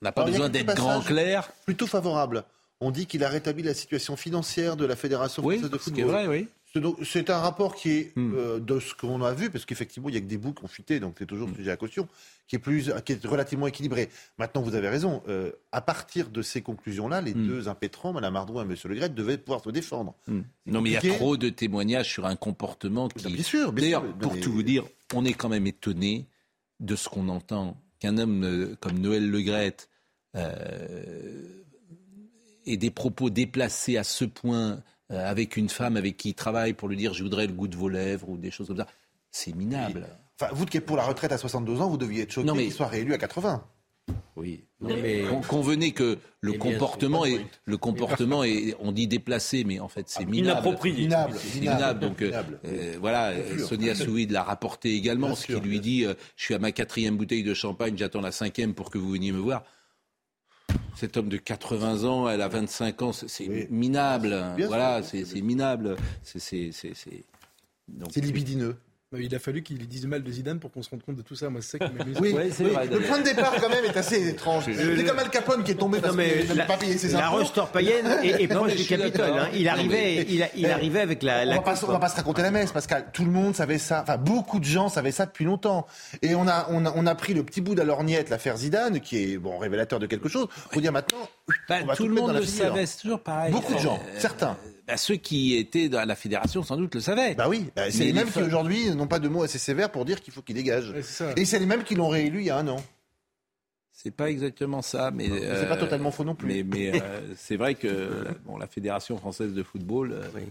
on 0.00 0.06
n'a 0.06 0.12
pas 0.12 0.24
besoin 0.24 0.48
d'être 0.48 0.74
grand 0.74 1.00
clair. 1.00 1.52
Plutôt 1.64 1.86
favorable. 1.86 2.44
On 2.80 2.90
dit 2.90 3.06
qu'il 3.06 3.22
a 3.22 3.28
rétabli 3.28 3.62
la 3.62 3.74
situation 3.74 4.16
financière 4.16 4.76
de 4.76 4.86
la 4.86 4.96
Fédération 4.96 5.42
française 5.42 5.70
de 5.70 5.78
football. 5.78 6.04
Vrai, 6.06 6.26
oui. 6.26 6.48
C'est 7.04 7.30
un 7.30 7.38
rapport 7.38 7.74
qui 7.74 7.90
est, 7.90 8.16
hmm. 8.16 8.34
euh, 8.34 8.60
de 8.60 8.78
ce 8.78 8.94
qu'on 8.94 9.22
a 9.22 9.32
vu, 9.32 9.50
parce 9.50 9.64
qu'effectivement, 9.64 10.08
il 10.08 10.12
n'y 10.12 10.18
a 10.18 10.20
que 10.20 10.26
des 10.26 10.38
bouts 10.38 10.52
qui 10.52 10.64
ont 10.64 10.68
fuité, 10.68 11.00
donc 11.00 11.16
c'est 11.18 11.26
toujours 11.26 11.48
hmm. 11.48 11.56
sujet 11.56 11.72
à 11.72 11.76
caution, 11.76 12.06
qui 12.46 12.56
est, 12.56 12.60
plus, 12.60 12.92
qui 13.04 13.12
est 13.12 13.26
relativement 13.26 13.66
équilibré. 13.66 14.08
Maintenant, 14.38 14.62
vous 14.62 14.76
avez 14.76 14.88
raison, 14.88 15.22
euh, 15.28 15.50
à 15.72 15.80
partir 15.80 16.30
de 16.30 16.42
ces 16.42 16.62
conclusions-là, 16.62 17.22
les 17.22 17.34
hmm. 17.34 17.46
deux 17.46 17.68
impétrants, 17.68 18.12
Mme 18.12 18.36
Ardouin 18.36 18.62
et 18.62 18.70
M. 18.70 18.76
Le 18.84 18.94
Gret, 18.94 19.08
devaient 19.08 19.38
pouvoir 19.38 19.64
se 19.64 19.70
défendre. 19.70 20.14
Non, 20.28 20.80
mais 20.80 20.90
il 20.90 20.92
y 20.92 20.96
a 20.96 21.14
trop 21.14 21.36
de 21.36 21.48
témoignages 21.48 22.08
sur 22.08 22.26
un 22.26 22.36
comportement 22.36 23.08
qui... 23.08 23.26
Bien 23.32 23.42
sûr, 23.42 23.72
bien 23.72 23.82
D'ailleurs, 23.82 24.14
pour 24.18 24.38
tout 24.38 24.52
vous 24.52 24.62
dire, 24.62 24.84
on 25.12 25.24
est 25.24 25.34
quand 25.34 25.48
même 25.48 25.66
étonné 25.66 26.28
de 26.78 26.94
ce 26.94 27.08
qu'on 27.08 27.28
entend, 27.28 27.76
qu'un 27.98 28.16
homme 28.16 28.44
euh, 28.44 28.76
comme 28.80 28.98
Noël 28.98 29.28
Le 29.28 29.42
Gret 29.42 29.76
ait 32.66 32.76
des 32.76 32.90
propos 32.90 33.30
déplacés 33.30 33.96
à 33.96 34.04
ce 34.04 34.24
point 34.24 34.80
avec 35.10 35.56
une 35.56 35.68
femme 35.68 35.96
avec 35.96 36.16
qui 36.16 36.30
il 36.30 36.34
travaille 36.34 36.72
pour 36.72 36.88
lui 36.88 36.96
dire 36.96 37.14
je 37.14 37.22
voudrais 37.22 37.46
le 37.46 37.52
goût 37.52 37.68
de 37.68 37.76
vos 37.76 37.88
lèvres 37.88 38.28
ou 38.28 38.36
des 38.36 38.50
choses 38.50 38.68
comme 38.68 38.76
ça. 38.76 38.86
C'est 39.30 39.54
minable. 39.54 40.06
Enfin, 40.40 40.52
vous 40.54 40.66
qui 40.66 40.76
êtes 40.76 40.86
pour 40.86 40.96
la 40.96 41.04
retraite 41.04 41.32
à 41.32 41.38
62 41.38 41.80
ans, 41.80 41.88
vous 41.88 41.98
deviez 41.98 42.22
être 42.22 42.32
choqué 42.32 42.50
mais... 42.54 42.64
qu'il 42.64 42.72
soit 42.72 42.86
réélu 42.86 43.12
à 43.12 43.18
80. 43.18 43.62
Oui. 44.36 44.64
mais 44.80 45.22
convenez 45.48 45.92
que 45.92 46.18
le 46.40 46.54
comportement 46.54 47.26
est 47.26 47.44
le 47.64 47.76
comportement 47.76 48.42
est 48.42 48.74
on 48.80 48.90
dit 48.90 49.06
déplacé 49.06 49.62
mais 49.64 49.78
en 49.78 49.88
fait 49.88 50.08
c'est 50.08 50.22
ah, 50.22 50.26
minable. 50.26 50.60
Inapproprié. 50.60 51.02
Minable. 51.02 51.36
minable. 51.60 52.00
Donc 52.00 52.22
euh, 52.22 52.42
euh, 52.64 52.96
voilà, 53.00 53.32
Sonia 53.58 53.94
Souid 53.94 54.30
l'a 54.30 54.42
rapporté 54.42 54.94
également, 54.94 55.34
ce 55.34 55.46
qui 55.46 55.60
lui 55.60 55.80
dit 55.80 56.06
je 56.36 56.44
suis 56.44 56.54
à 56.54 56.58
ma 56.58 56.72
quatrième 56.72 57.16
bouteille 57.16 57.44
de 57.44 57.54
champagne, 57.54 57.94
j'attends 57.96 58.20
la 58.20 58.32
cinquième 58.32 58.74
pour 58.74 58.90
que 58.90 58.98
vous 58.98 59.10
veniez 59.10 59.32
me 59.32 59.38
voir. 59.38 59.62
Cet 61.00 61.16
homme 61.16 61.30
de 61.30 61.38
80 61.38 62.04
ans, 62.04 62.28
elle 62.28 62.42
a 62.42 62.48
25 62.48 63.00
ans, 63.00 63.12
c'est 63.14 63.48
minable. 63.70 64.36
voilà, 64.66 65.02
c'est 65.02 65.40
minable. 65.40 65.96
C'est 66.22 66.44
libidineux. 68.16 68.76
Il 69.18 69.34
a 69.34 69.40
fallu 69.40 69.64
qu'il 69.64 69.88
dise 69.88 70.06
mal 70.06 70.22
de 70.22 70.30
Zidane 70.30 70.60
pour 70.60 70.70
qu'on 70.70 70.84
se 70.84 70.90
rende 70.90 71.02
compte 71.02 71.16
de 71.16 71.22
tout 71.22 71.34
ça. 71.34 71.50
Moi, 71.50 71.62
c'est 71.62 71.78
ça 71.78 71.84
qui 71.84 71.92
Oui, 72.20 72.32
c'est 72.52 72.62
vrai. 72.62 72.86
Le 72.86 73.00
point 73.00 73.18
de 73.18 73.24
départ, 73.24 73.54
quand 73.60 73.68
même, 73.68 73.84
est 73.84 73.96
assez 73.96 74.28
étrange. 74.28 74.66
C'est 74.72 75.04
comme 75.04 75.18
Al 75.18 75.30
Capone 75.30 75.64
qui 75.64 75.72
est 75.72 75.74
tombé 75.74 75.98
parce 75.98 76.16
qu'il 76.16 76.56
n'a 76.56 76.64
pas 76.64 76.76
payé 76.76 76.96
ses 76.96 77.16
impôts. 77.16 77.22
La 77.22 77.30
Rustor 77.30 77.68
Payenne 77.72 78.06
est, 78.22 78.46
proche 78.54 78.76
du 78.76 78.84
Capitole. 78.84 79.32
Hein. 79.36 79.48
Il 79.52 79.68
arrivait, 79.68 80.24
il, 80.28 80.48
il 80.54 80.66
arrivait 80.70 81.00
avec 81.00 81.24
la. 81.24 81.40
On 81.42 81.44
ne 81.46 81.92
va 81.92 81.98
pas 81.98 82.08
se 82.08 82.16
raconter 82.16 82.42
la 82.42 82.52
messe, 82.52 82.70
Pascal. 82.70 83.06
Tout 83.12 83.24
le 83.24 83.32
monde 83.32 83.56
savait 83.56 83.78
ça. 83.78 84.02
Enfin, 84.02 84.16
beaucoup 84.16 84.60
de 84.60 84.64
gens 84.64 84.88
savaient 84.88 85.10
ça 85.10 85.26
depuis 85.26 85.44
longtemps. 85.44 85.88
Et 86.22 86.36
on 86.36 86.46
a, 86.46 86.68
on 86.70 86.86
a, 86.86 86.92
on 86.94 87.04
a 87.06 87.14
pris 87.16 87.34
le 87.34 87.42
petit 87.42 87.60
bout 87.60 87.74
de 87.74 87.80
la 87.80 87.84
lorgnette, 87.84 88.30
l'affaire 88.30 88.56
Zidane, 88.56 89.00
qui 89.00 89.32
est 89.32 89.38
bon 89.38 89.58
révélateur 89.58 89.98
de 89.98 90.06
quelque 90.06 90.28
chose, 90.28 90.46
pour 90.70 90.80
dire 90.80 90.92
maintenant. 90.92 91.28
Bah, 91.68 91.80
tout 91.96 92.06
le 92.06 92.14
monde 92.14 92.32
le 92.32 92.44
savait, 92.44 92.86
c'est 92.86 93.00
toujours 93.00 93.20
pareil. 93.20 93.50
Beaucoup 93.50 93.74
de 93.74 93.80
gens, 93.80 93.98
certains. 94.18 94.56
Bah, 94.90 94.96
ceux 94.96 95.14
qui 95.14 95.54
étaient 95.54 95.88
dans 95.88 96.04
la 96.04 96.16
fédération 96.16 96.64
sans 96.64 96.76
doute 96.76 96.96
le 96.96 97.00
savaient. 97.00 97.36
Bah 97.36 97.48
oui, 97.48 97.66
bah, 97.76 97.92
c'est 97.92 98.04
les 98.04 98.12
mêmes 98.12 98.28
qui 98.28 98.42
aujourd'hui 98.42 98.90
n'ont 98.90 99.06
pas 99.06 99.20
de 99.20 99.28
mots 99.28 99.44
assez 99.44 99.58
sévères 99.58 99.92
pour 99.92 100.04
dire 100.04 100.20
qu'il 100.20 100.32
faut 100.34 100.42
qu'il 100.42 100.56
dégage. 100.56 100.92
Et 101.36 101.44
c'est 101.44 101.58
les 101.60 101.66
mêmes 101.66 101.84
qui 101.84 101.94
l'ont 101.94 102.08
réélu 102.08 102.40
il 102.40 102.46
y 102.46 102.50
a 102.50 102.56
un 102.56 102.66
an. 102.66 102.82
C'est 103.92 104.10
pas 104.10 104.30
exactement 104.30 104.82
ça, 104.82 105.12
mais 105.12 105.28
c'est 105.28 105.68
pas 105.68 105.76
totalement 105.76 106.10
faux 106.10 106.24
non 106.24 106.34
plus. 106.34 106.64
Mais, 106.64 107.00
euh, 107.00 107.20
c'est 107.36 107.56
vrai 107.56 107.76
que 107.76 108.26
bon, 108.46 108.56
la 108.56 108.66
fédération 108.66 109.16
française 109.16 109.52
de 109.52 109.62
football. 109.62 110.12
Euh, 110.12 110.22
oui. 110.34 110.42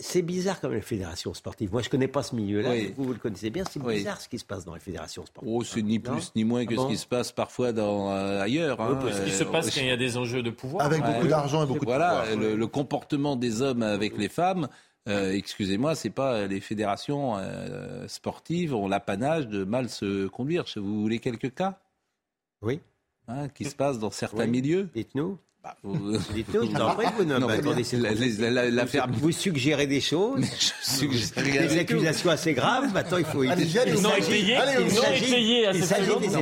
C'est 0.00 0.22
bizarre 0.22 0.60
comme 0.60 0.72
la 0.72 0.80
fédération 0.80 1.32
sportive. 1.34 1.72
Moi, 1.72 1.82
je 1.82 1.88
ne 1.88 1.90
connais 1.90 2.08
pas 2.08 2.22
ce 2.22 2.34
milieu-là. 2.34 2.74
Vous, 2.96 3.04
vous 3.04 3.12
le 3.12 3.18
connaissez 3.18 3.50
bien. 3.50 3.64
C'est 3.70 3.82
bizarre 3.82 4.20
ce 4.20 4.28
qui 4.28 4.38
se 4.38 4.44
passe 4.44 4.64
dans 4.64 4.74
les 4.74 4.80
fédérations 4.80 5.24
sportives. 5.24 5.52
Oh, 5.52 5.64
c'est 5.64 5.82
ni 5.82 5.98
plus 5.98 6.32
ni 6.34 6.44
moins 6.44 6.66
que 6.66 6.76
ce 6.76 6.86
qui 6.88 6.96
se 6.96 7.06
passe 7.06 7.32
parfois 7.32 7.72
dans, 7.72 8.10
euh, 8.10 8.40
ailleurs. 8.40 8.80
Hein. 8.80 8.98
ce 9.10 9.22
qui 9.22 9.30
se 9.30 9.44
passe 9.44 9.74
quand 9.74 9.80
il 9.80 9.86
y 9.86 9.90
a 9.90 9.96
des 9.96 10.16
enjeux 10.16 10.42
de 10.42 10.50
pouvoir. 10.50 10.84
Avec 10.84 11.02
beaucoup 11.02 11.28
d'argent 11.28 11.64
et 11.64 11.66
beaucoup 11.66 11.86
de 11.86 11.90
pouvoir. 11.90 12.24
Voilà, 12.26 12.54
le, 12.56 12.66
comportement 12.66 13.36
des 13.36 13.62
hommes 13.62 13.82
avec 13.82 14.16
les 14.16 14.28
femmes. 14.28 14.68
Euh, 15.08 15.32
excusez-moi, 15.32 15.94
c'est 15.94 16.10
pas 16.10 16.46
les 16.46 16.60
fédérations 16.60 17.36
euh, 17.36 18.06
sportives 18.06 18.72
ont 18.72 18.86
l'apanage 18.86 19.48
de 19.48 19.64
mal 19.64 19.88
se 19.88 20.28
conduire. 20.28 20.64
Vous 20.76 21.02
voulez 21.02 21.18
quelques 21.18 21.54
cas? 21.54 21.80
Oui. 22.62 22.80
Hein, 23.28 23.48
qui 23.48 23.64
se 23.64 23.74
passent 23.74 23.98
dans 23.98 24.10
certains 24.10 24.46
milieux? 24.46 24.88
Dites-nous. 24.94 25.38
Bah, 25.62 25.76
vous... 25.84 25.94
vous 29.12 29.30
suggérez 29.30 29.86
des 29.86 30.00
choses, 30.00 30.40
des 31.36 31.78
accusations 31.78 32.30
assez 32.30 32.52
graves. 32.52 32.92
Maintenant, 32.92 33.18
il 33.18 33.24
faut. 33.24 33.42
Allez, 33.42 33.78
allez, 33.78 33.92
non 34.00 34.10
il 34.16 34.24
s'agit 34.24 35.30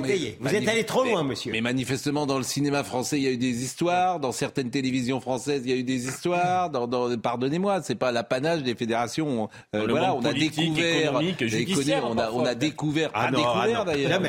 des. 0.00 0.38
Vous 0.40 0.54
êtes 0.54 0.66
allé 0.66 0.84
trop 0.84 1.04
loin, 1.04 1.22
monsieur. 1.22 1.52
Mais 1.52 1.60
manifestement, 1.60 2.24
dans 2.24 2.38
le 2.38 2.44
cinéma 2.44 2.82
français, 2.82 3.18
il 3.18 3.24
y 3.24 3.26
a 3.26 3.32
eu 3.32 3.36
des 3.36 3.62
histoires. 3.62 4.20
Dans 4.20 4.32
certaines 4.32 4.70
télévisions 4.70 5.20
françaises, 5.20 5.60
il 5.66 5.70
y 5.70 5.74
a 5.74 5.76
eu 5.76 5.84
des 5.84 6.08
histoires. 6.08 6.70
Dans, 6.70 6.86
dans, 6.86 7.14
Pardonnez-moi, 7.18 7.82
c'est 7.82 7.96
pas 7.96 8.12
l'apanage 8.12 8.62
des 8.62 8.74
fédérations. 8.74 9.50
Euh, 9.74 9.86
voilà, 9.86 10.14
on 10.14 10.24
a 10.24 10.32
découvert, 10.32 11.12
on 11.14 12.16
a, 12.16 12.30
on 12.30 12.44
a 12.46 12.54
découvert, 12.54 13.10
ah, 13.12 13.30
découvert 13.30 13.84
d'ailleurs. 13.84 14.22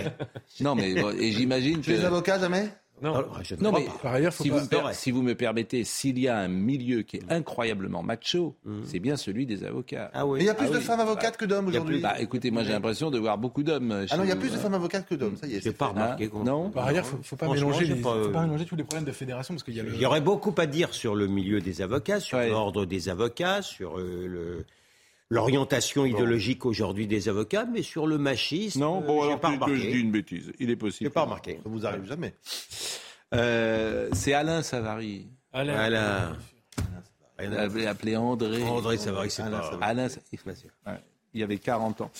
Non, 0.59 0.75
mais 0.75 0.95
et 1.17 1.31
j'imagine 1.31 1.79
que. 1.79 1.91
Les 1.91 2.03
avocats 2.03 2.39
jamais? 2.39 2.67
Non, 3.01 3.25
non 3.59 3.71
mais 3.71 3.87
par 4.01 4.13
ailleurs, 4.13 4.33
si, 4.33 4.49
vous 4.49 4.59
me 4.59 4.93
si, 4.93 5.11
vous 5.11 5.21
me 5.21 5.35
permettez, 5.35 5.83
s'il 5.83 6.19
y 6.19 6.27
a 6.27 6.37
un 6.37 6.47
milieu 6.47 7.01
qui 7.01 7.17
est 7.17 7.31
incroyablement 7.31 8.03
macho, 8.03 8.55
mmh. 8.65 8.79
c'est 8.85 8.99
bien 8.99 9.17
celui 9.17 9.45
des 9.45 9.63
avocats. 9.63 10.11
Ah 10.13 10.25
oui. 10.25 10.39
il 10.41 10.45
y 10.45 10.49
a 10.49 10.53
plus 10.53 10.67
ah 10.69 10.75
de 10.75 10.79
femmes 10.79 10.99
avocates 10.99 11.37
que 11.37 11.45
d'hommes 11.45 11.67
aujourd'hui. 11.67 11.99
Bah, 12.01 12.19
écoutez, 12.19 12.51
moi 12.51 12.63
j'ai 12.63 12.71
l'impression 12.71 13.09
de 13.11 13.17
voir 13.19 13.37
beaucoup 13.37 13.63
d'hommes. 13.63 14.05
Ah 14.09 14.17
non, 14.17 14.23
il 14.23 14.29
y 14.29 14.31
a 14.31 14.35
plus 14.35 14.51
de 14.51 14.57
femmes 14.57 14.73
avocates 14.73 15.07
que 15.07 15.15
d'hommes. 15.15 15.37
Ça 15.37 15.47
y 15.47 15.55
est. 15.55 15.61
J'ai 15.61 15.73
pas 15.73 15.87
remarqué. 15.87 16.29
Non. 16.33 16.69
Par 16.69 16.87
ailleurs, 16.87 17.05
faut, 17.05 17.19
faut 17.23 17.35
pas 17.35 17.47
mélanger, 17.49 17.85
les, 17.85 17.95
faut 17.95 18.29
pas 18.29 18.43
mélanger 18.43 18.65
tous 18.65 18.75
les 18.75 18.83
problèmes 18.83 19.05
de 19.05 19.11
fédération 19.11 19.53
parce 19.53 19.63
qu'il 19.63 19.75
y 19.75 19.79
a. 19.79 19.83
Il 19.83 20.01
y 20.01 20.05
aurait 20.05 20.21
beaucoup 20.21 20.53
à 20.57 20.65
dire 20.65 20.93
sur 20.93 21.15
le 21.15 21.27
milieu 21.27 21.61
des 21.61 21.81
avocats, 21.81 22.19
sur 22.19 22.39
l'ordre 22.39 22.85
des 22.85 23.09
avocats, 23.09 23.61
sur 23.61 23.99
euh, 23.99 24.27
le 24.27 24.65
l'orientation 25.31 26.05
idéologique 26.05 26.65
aujourd'hui 26.65 27.07
des 27.07 27.29
avocats, 27.29 27.65
mais 27.65 27.81
sur 27.81 28.05
le 28.05 28.17
machisme. 28.17 28.81
Non, 28.81 29.01
bon, 29.01 29.23
alors 29.23 29.39
pas 29.39 29.57
que 29.57 29.75
je 29.75 29.89
dis 29.89 29.99
une 29.99 30.11
bêtise. 30.11 30.51
Il 30.59 30.69
est 30.69 30.75
possible. 30.75 31.09
J'ai 31.09 31.13
pas 31.13 31.23
remarqué. 31.23 31.59
Ça 31.63 31.69
vous 31.69 31.85
arrive 31.85 32.05
jamais. 32.05 32.35
Euh, 33.33 34.09
c'est 34.11 34.33
Alain 34.33 34.61
Savary. 34.61 35.27
Alain. 35.53 35.75
Alain. 35.75 36.37
Alain. 37.37 37.87
Appelé 37.87 38.17
André. 38.17 38.61
André 38.63 38.97
Savary, 38.97 39.31
c'est 39.31 39.49
pas... 39.49 39.79
Alain, 39.81 40.07
il 41.33 41.39
y 41.39 41.43
avait 41.43 41.57
40 41.57 42.01
ans. 42.01 42.11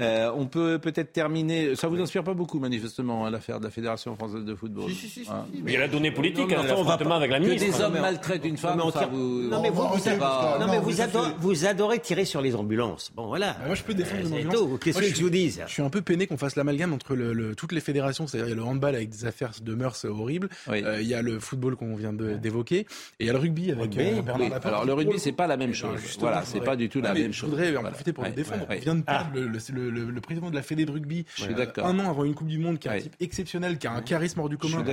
Euh, 0.00 0.30
on 0.34 0.46
peut 0.46 0.78
peut-être 0.78 1.12
terminer. 1.12 1.76
Ça 1.76 1.86
vous 1.86 2.00
inspire 2.00 2.24
pas 2.24 2.34
beaucoup, 2.34 2.58
manifestement, 2.58 3.26
hein, 3.26 3.30
l'affaire 3.30 3.60
de 3.60 3.64
la 3.64 3.70
Fédération 3.70 4.16
française 4.16 4.44
de 4.44 4.54
football. 4.54 4.90
Si, 4.90 4.96
si, 4.96 5.08
si, 5.08 5.30
hein. 5.30 5.46
Mais 5.62 5.72
il 5.72 5.74
y 5.74 5.76
a 5.76 5.80
la 5.80 5.88
donnée 5.88 6.10
politique, 6.10 6.50
non, 6.50 6.58
hein, 6.58 6.74
on 6.76 6.82
va 6.82 6.98
pas 6.98 7.14
avec 7.14 7.30
la 7.30 7.38
ministre. 7.38 7.66
Que 7.66 7.72
des 7.72 7.80
hommes 7.80 8.00
maltraitent 8.00 8.44
une 8.44 8.56
femme, 8.56 8.82
ça 8.92 9.06
vous. 9.06 9.48
Non, 9.48 9.62
mais 9.62 9.70
vous, 9.70 9.86
vous, 9.86 11.00
adorez, 11.00 11.30
vous, 11.38 11.66
adorez, 11.66 11.98
tirer 12.00 12.24
sur 12.24 12.40
les 12.40 12.56
ambulances. 12.56 13.12
Bon, 13.14 13.26
voilà. 13.26 13.56
moi, 13.66 13.76
je 13.76 13.84
peux 13.84 13.94
défendre 13.94 14.22
les 14.22 14.32
ambulances. 14.32 14.80
Qu'est-ce 14.80 14.98
que 14.98 15.14
je 15.14 15.22
vous 15.22 15.30
dis 15.30 15.50
Je 15.50 15.72
suis 15.72 15.82
un 15.82 15.90
peu 15.90 16.02
peiné 16.02 16.26
qu'on 16.26 16.38
fasse 16.38 16.56
l'amalgame 16.56 16.92
entre 16.92 17.14
le, 17.14 17.54
toutes 17.54 17.72
les 17.72 17.80
fédérations. 17.80 18.26
C'est-à-dire, 18.26 18.48
il 18.48 18.50
y 18.50 18.52
a 18.54 18.56
le 18.56 18.64
handball 18.64 18.96
avec 18.96 19.10
des 19.10 19.26
affaires 19.26 19.52
de 19.62 19.74
mœurs 19.74 20.04
horribles. 20.04 20.48
Euh, 20.68 21.00
il 21.00 21.06
y 21.06 21.14
a 21.14 21.22
le 21.22 21.38
football 21.38 21.76
qu'on 21.76 21.94
vient 21.94 22.12
d'évoquer. 22.12 22.78
Et 22.78 22.86
il 23.20 23.26
y 23.26 23.30
a 23.30 23.32
le 23.32 23.38
rugby 23.38 23.70
avec 23.70 23.96
euh, 23.96 24.22
Bernard. 24.22 24.66
Alors, 24.66 24.84
le 24.84 24.92
rugby, 24.92 25.20
c'est 25.20 25.32
pas 25.32 25.46
la 25.46 25.56
même 25.56 25.74
chose. 25.74 26.00
Voilà, 26.18 26.42
c'est 26.44 26.60
pas 26.60 26.74
du 26.74 26.88
tout 26.88 27.00
la 27.00 27.14
même 27.14 27.32
chose. 27.32 27.50
Je 27.50 27.56
voudrais 27.56 27.76
en 27.76 27.82
profiter 27.84 28.12
pour 28.12 28.24
le 28.24 28.30
défendre. 28.30 28.66
On 28.68 28.74
vient 28.74 28.96
de 28.96 29.02
perdre 29.02 29.38
le 29.38 29.60
le, 29.84 30.04
le- 30.04 30.10
le 30.10 30.20
président 30.20 30.50
de 30.50 30.54
la 30.54 30.62
Fédé 30.62 30.84
de 30.84 30.90
rugby, 30.90 31.24
euh, 31.42 31.66
un 31.82 31.98
an 31.98 32.10
avant 32.10 32.24
une 32.24 32.34
Coupe 32.34 32.48
du 32.48 32.58
Monde, 32.58 32.78
qui 32.78 32.88
est 32.88 32.90
un 32.90 32.94
Ouais. 32.94 33.02
type 33.02 33.16
exceptionnel, 33.20 33.78
qui 33.78 33.86
a 33.86 33.92
un 33.92 34.00
charisme 34.02 34.40
hors 34.40 34.48
du 34.48 34.56
Je 34.62 34.70
commun. 34.72 34.84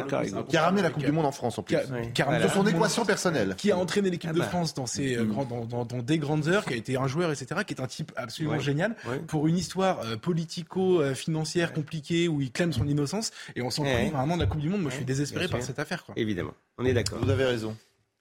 Qui 0.50 0.58
a 0.58 0.64
ramené 0.64 0.82
la 0.82 0.90
Coupe 0.90 1.04
du 1.04 1.12
Monde 1.12 1.26
en 1.26 1.32
France 1.32 1.58
en 1.60 1.64
plus. 1.64 1.76
qui 2.14 2.22
a- 2.22 2.50
son 2.50 2.66
équation 2.68 3.06
personnelle. 3.06 3.56
qui 3.58 3.72
a 3.72 3.78
entraîné 3.78 4.10
l'équipe 4.10 4.30
Ah 4.32 4.34
de 4.34 4.40
bah. 4.40 4.46
France 4.46 4.74
dans, 4.74 4.86
ses, 4.86 5.16
euh, 5.18 5.26
dans, 5.26 5.66
dans- 5.66 5.86
dans 5.86 5.98
des 6.00 6.18
grandes 6.18 6.48
heures, 6.48 6.66
qui 6.66 6.74
a 6.74 6.78
été 6.78 6.98
un 6.98 7.08
joueur, 7.08 7.32
etc., 7.32 7.62
qui 7.66 7.74
est 7.74 7.82
un 7.82 7.88
type 7.88 8.12
absolument 8.16 8.56
Ouais. 8.56 8.60
génial 8.62 8.96
Ouais. 9.08 9.20
pour 9.28 9.48
une 9.48 9.58
histoire 9.58 10.00
euh, 10.06 10.18
politico-financière 10.18 11.74
compliquée 11.74 12.28
où 12.28 12.42
il 12.42 12.52
clame 12.52 12.74
son 12.74 12.88
innocence 12.88 13.32
et 13.56 13.62
on 13.62 13.70
s'en 13.70 13.86
un 13.86 14.30
an 14.30 14.36
de 14.36 14.42
la 14.42 14.48
Coupe 14.48 14.62
du 14.62 14.70
Monde. 14.70 14.82
Moi, 14.82 14.92
je 14.92 14.98
suis 14.98 15.06
désespéré 15.06 15.48
par 15.48 15.62
cette 15.62 15.80
affaire. 15.80 16.06
Évidemment, 16.16 16.54
on 16.78 16.86
est 16.86 16.94
d'accord. 16.94 17.20
Vous 17.22 17.30
avez 17.30 17.46
raison. 17.46 17.76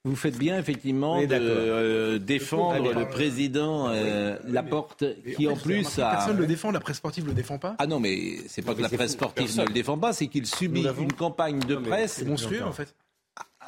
Vous 0.04 0.16
faites 0.16 0.38
bien 0.38 0.58
effectivement 0.58 1.20
de 1.20 1.28
euh, 1.30 2.18
défendre 2.18 2.94
le 2.94 3.06
président 3.06 3.90
euh, 3.90 4.38
Laporte, 4.44 5.04
qui 5.36 5.46
en 5.46 5.54
fait, 5.54 5.62
plus 5.62 5.98
a. 5.98 6.12
Personne 6.12 6.36
ne 6.36 6.40
le 6.40 6.46
défend, 6.46 6.70
la 6.70 6.80
presse 6.80 6.96
sportive 6.96 7.26
le 7.26 7.34
défend 7.34 7.58
pas. 7.58 7.76
Ah 7.78 7.86
non, 7.86 8.00
mais 8.00 8.38
c'est 8.48 8.62
pas 8.62 8.72
que 8.72 8.78
Mais 8.78 8.84
la 8.84 8.88
presse 8.88 9.12
sportive 9.12 9.54
ne 9.58 9.66
le 9.66 9.74
défend 9.74 9.98
pas, 9.98 10.14
c'est 10.14 10.28
qu'il 10.28 10.46
subit 10.46 10.86
une 10.98 11.12
campagne 11.12 11.58
de 11.60 11.76
presse 11.76 12.12
C'est 12.14 12.24
monstrueux 12.24 12.62
en 12.64 12.72
fait. 12.72 12.94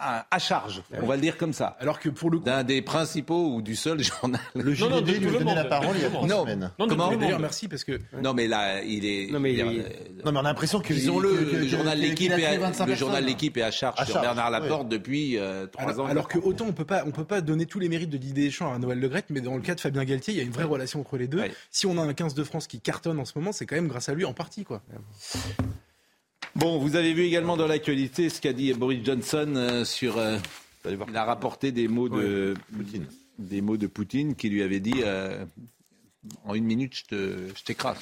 À, 0.02 0.26
à 0.30 0.38
charge, 0.38 0.82
on 1.00 1.06
va 1.06 1.14
le 1.16 1.22
dire 1.22 1.36
comme 1.38 1.52
ça, 1.52 1.76
Alors 1.80 2.00
que 2.00 2.08
pour 2.08 2.30
le 2.30 2.38
coup, 2.38 2.44
d'un 2.44 2.64
des 2.64 2.82
principaux 2.82 3.54
ou 3.54 3.62
du 3.62 3.76
seul 3.76 4.00
journal. 4.02 4.40
Le 4.54 4.74
Non, 4.74 4.90
non, 4.90 5.00
de 5.00 5.06
JDD 5.06 5.14
tout 5.22 5.28
lui 5.30 5.38
le 5.38 5.44
monde. 5.44 5.54
la 5.56 5.64
parole 5.64 5.96
il 5.96 6.02
y 6.02 6.04
a 6.04 6.10
trois 6.10 6.26
Non. 6.26 6.42
semaines. 6.42 6.70
Non, 6.78 6.88
Comment 6.88 7.10
le 7.10 7.16
d'ailleurs 7.16 7.38
merci 7.40 7.68
parce 7.68 7.84
que 7.84 7.98
Non, 8.22 8.34
mais 8.34 8.48
là, 8.48 8.82
il 8.82 9.04
est. 9.04 9.30
Non, 9.30 9.40
mais 9.40 9.52
il- 9.54 9.60
euh, 9.60 9.82
Non, 10.24 10.32
mais 10.32 10.38
on 10.38 10.40
a 10.40 10.42
l'impression 10.42 10.80
que. 10.80 10.92
Disons-le, 10.92 11.28
que- 11.30 11.50
que- 11.52 11.56
le 11.56 11.66
journal 11.68 11.98
L'équipe 11.98 12.32
est, 12.32 12.44
à- 12.44 12.58
25 12.58 12.86
le 12.86 12.94
journal. 12.94 13.24
L'équipe 13.24 13.56
est 13.56 13.62
à 13.62 13.70
charge 13.70 13.94
À 13.98 14.04
sur 14.04 14.14
charge, 14.14 14.26
Bernard 14.26 14.50
ouais. 14.52 14.60
Laporte 14.60 14.88
depuis 14.88 15.38
euh, 15.38 15.66
trois 15.66 15.90
alors, 15.90 16.06
ans. 16.06 16.08
alors 16.08 16.28
que 16.28 16.38
autant 16.38 16.66
on 16.68 16.72
peut 16.72 16.84
pas 16.84 17.04
on 17.06 17.10
peut 17.10 17.24
pas 17.24 17.40
donner 17.40 17.66
tous 17.66 17.78
les 17.78 17.88
mérites 17.88 18.10
de 18.10 18.16
Didier 18.16 18.46
Deschamps 18.46 18.72
à 18.72 18.78
Noël 18.78 18.98
Le 18.98 19.08
Graët, 19.08 19.26
mais 19.30 19.40
dans 19.40 19.54
le 19.56 19.62
cas 19.62 19.74
de 19.74 19.80
Fabien 19.80 20.04
Galtier, 20.04 20.34
il 20.34 20.36
y 20.36 20.40
a 20.40 20.44
une 20.44 20.50
vraie 20.52 20.64
relation 20.64 21.00
entre 21.00 21.16
les 21.16 21.28
deux. 21.28 21.42
Si 21.70 21.86
on 21.86 21.96
a 21.98 22.02
un 22.02 22.12
15 22.12 22.34
de 22.34 22.44
France 22.44 22.66
qui 22.66 22.80
cartonne 22.80 23.18
en 23.20 23.24
ce 23.24 23.32
moment, 23.36 23.52
c'est 23.52 23.66
quand 23.66 23.76
même 23.76 23.88
grâce 23.88 24.08
à 24.08 24.14
lui 24.14 24.24
en 24.24 24.32
partie 24.32 24.64
quoi. 24.64 24.82
Bon, 26.54 26.78
vous 26.78 26.96
avez 26.96 27.14
vu 27.14 27.22
également 27.22 27.56
dans 27.56 27.66
l'actualité 27.66 28.28
ce 28.28 28.40
qu'a 28.40 28.52
dit 28.52 28.72
Boris 28.74 29.04
Johnson 29.04 29.52
euh, 29.56 29.84
sur. 29.84 30.18
euh, 30.18 30.38
il 30.86 31.16
a 31.16 31.24
rapporté 31.24 31.72
des 31.72 31.88
mots 31.88 32.08
de 32.08 32.54
Poutine. 32.76 33.06
des 33.38 33.60
mots 33.62 33.76
de 33.76 33.86
Poutine 33.86 34.34
qui 34.34 34.48
lui 34.48 34.62
avait 34.62 34.80
dit 34.80 35.00
euh, 35.04 35.44
en 36.44 36.54
une 36.54 36.64
minute 36.64 37.04
je 37.10 37.62
t'écrase. 37.64 37.98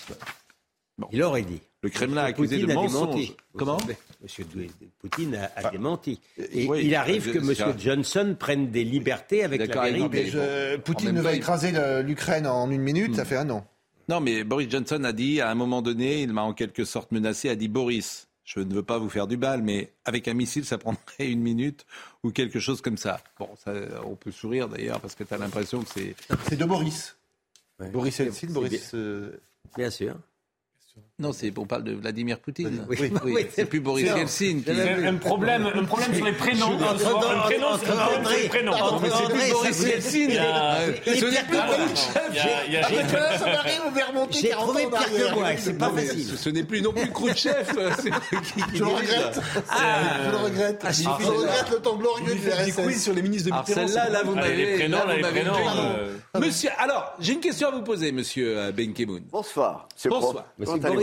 Il 1.12 1.22
aurait 1.22 1.42
dit. 1.42 1.60
Le 1.82 1.88
Kremlin 1.88 2.22
a 2.22 2.24
accusé 2.24 2.56
Poutine 2.56 2.66
de 2.66 2.72
a 2.72 2.74
mensonge. 2.82 3.14
démenti. 3.14 3.36
Comment 3.56 3.78
Monsieur 4.22 4.44
Poutine 4.98 5.34
a, 5.36 5.50
a 5.56 5.70
démenti. 5.70 6.20
Et 6.52 6.66
oui, 6.66 6.80
il 6.84 6.94
arrive 6.94 7.24
je- 7.26 7.30
que 7.38 7.54
ça. 7.54 7.74
Johnson 7.78 8.36
prenne 8.38 8.70
des 8.70 8.84
libertés 8.84 9.44
avec 9.44 9.66
la 9.74 9.90
vérité. 9.90 10.26
Je- 10.26 10.76
Poutine 10.78 11.12
ne 11.12 11.20
va 11.22 11.34
écraser 11.34 11.72
l'Ukraine 12.02 12.46
en 12.46 12.70
une 12.70 12.82
minute, 12.82 13.14
ça 13.14 13.24
fait 13.24 13.36
un 13.36 13.48
an. 13.50 13.66
Non, 14.08 14.20
mais 14.20 14.42
Boris 14.44 14.68
Johnson 14.68 15.04
a 15.04 15.12
dit, 15.12 15.40
à 15.40 15.50
un 15.50 15.54
moment 15.54 15.82
donné, 15.82 16.22
il 16.22 16.32
m'a 16.32 16.42
en 16.42 16.52
quelque 16.52 16.84
sorte 16.84 17.12
menacé, 17.12 17.48
a 17.48 17.54
dit 17.54 17.68
Boris, 17.68 18.26
je 18.52 18.58
ne 18.58 18.74
veux 18.74 18.82
pas 18.82 18.98
vous 18.98 19.08
faire 19.08 19.28
du 19.28 19.36
bal, 19.36 19.62
mais 19.62 19.92
avec 20.04 20.26
un 20.26 20.34
missile, 20.34 20.64
ça 20.64 20.76
prendrait 20.76 21.30
une 21.30 21.40
minute 21.40 21.86
ou 22.24 22.32
quelque 22.32 22.58
chose 22.58 22.80
comme 22.80 22.96
ça. 22.96 23.20
Bon, 23.38 23.48
ça, 23.64 23.72
on 24.04 24.16
peut 24.16 24.32
sourire 24.32 24.68
d'ailleurs 24.68 25.00
parce 25.00 25.14
que 25.14 25.22
tu 25.22 25.32
as 25.32 25.38
l'impression 25.38 25.82
que 25.84 25.90
c'est. 25.94 26.16
C'est 26.48 26.56
de 26.56 26.64
Boris. 26.64 27.16
Ouais. 27.78 27.90
Boris 27.90 28.18
Eltsine, 28.18 28.52
Boris. 28.52 28.90
euh, 28.94 29.40
Bien 29.76 29.88
sûr. 29.90 30.16
Non, 31.20 31.32
c'est 31.34 31.52
on 31.58 31.66
parle 31.66 31.84
de 31.84 31.92
Vladimir 31.92 32.38
Poutine. 32.38 32.84
Oui, 32.88 32.96
Oui, 32.98 33.12
oui, 33.24 33.46
c'est 33.54 33.66
plus 33.66 33.80
Boris 33.80 34.06
Yeltsin. 34.06 34.60
qui- 34.64 35.06
un 35.06 35.14
problème, 35.16 35.66
un 35.74 35.84
problème 35.84 36.14
sur 36.14 36.24
les 36.24 36.32
prénoms. 36.32 36.72
Un 36.72 36.94
prénom, 37.40 37.66
c'est 37.78 37.90
un 37.90 37.96
problème 37.96 38.24
sur 38.26 38.36
les 38.38 38.48
prénoms. 38.48 38.72
Entre 38.72 39.02
Mais 39.02 39.08
c'est 39.10 39.28
plus 39.34 39.50
Boris 39.52 39.80
Yeltsin. 39.82 40.30
Euh, 40.30 40.92
ce 41.04 41.24
n'est 41.26 41.42
plus 41.44 41.56
a- 41.58 41.66
J'ai 44.30 44.48
trouvé 44.50 44.86
pire 44.86 45.28
que 45.30 45.34
moi, 45.34 45.48
c'est 45.58 45.78
pas 45.78 45.90
facile. 45.90 46.36
ce- 46.38 46.48
n'est 46.50 46.62
plus 46.64 46.80
non 46.82 46.92
plus 46.92 47.10
Khrouchtchev. 47.10 47.64
qui- 48.44 48.62
qui 48.62 48.76
Je 48.78 48.82
le 48.84 48.86
regrette. 48.90 49.40
Ah. 49.70 49.76
Je 50.24 50.30
le 50.30 50.36
regrette. 50.36 50.82
Ah, 50.84 50.90
je 50.92 51.08
regrette 51.28 51.70
le 51.70 51.78
temps 51.80 51.96
glorieux 51.96 52.24
Il 52.28 52.32
du 52.34 52.38
fait 52.40 52.64
des 52.64 52.72
quiz 52.82 53.02
sur 53.02 53.12
les 53.12 53.22
ministres 53.22 53.50
de 53.50 53.56
Mitterrand. 53.56 53.86
celle-là, 53.88 54.08
là, 54.08 54.22
vous 54.24 54.34
Ah, 54.36 54.42
les 54.48 54.48
m'avez 54.56 54.74
prénoms, 54.78 54.98
là, 54.98 55.04
vous 55.04 55.10
les 55.16 55.22
prénoms, 55.22 55.54
euh, 55.56 56.16
Monsieur, 56.40 56.70
alors, 56.78 57.14
j'ai 57.20 57.32
une 57.34 57.40
question 57.40 57.68
à 57.68 57.70
vous 57.72 57.82
poser, 57.82 58.12
monsieur 58.12 58.56
euh, 58.58 58.72
Ben 58.72 58.92
Kemoun. 58.92 59.22
Bonsoir. 59.30 59.88
Bonsoir. 60.08 60.44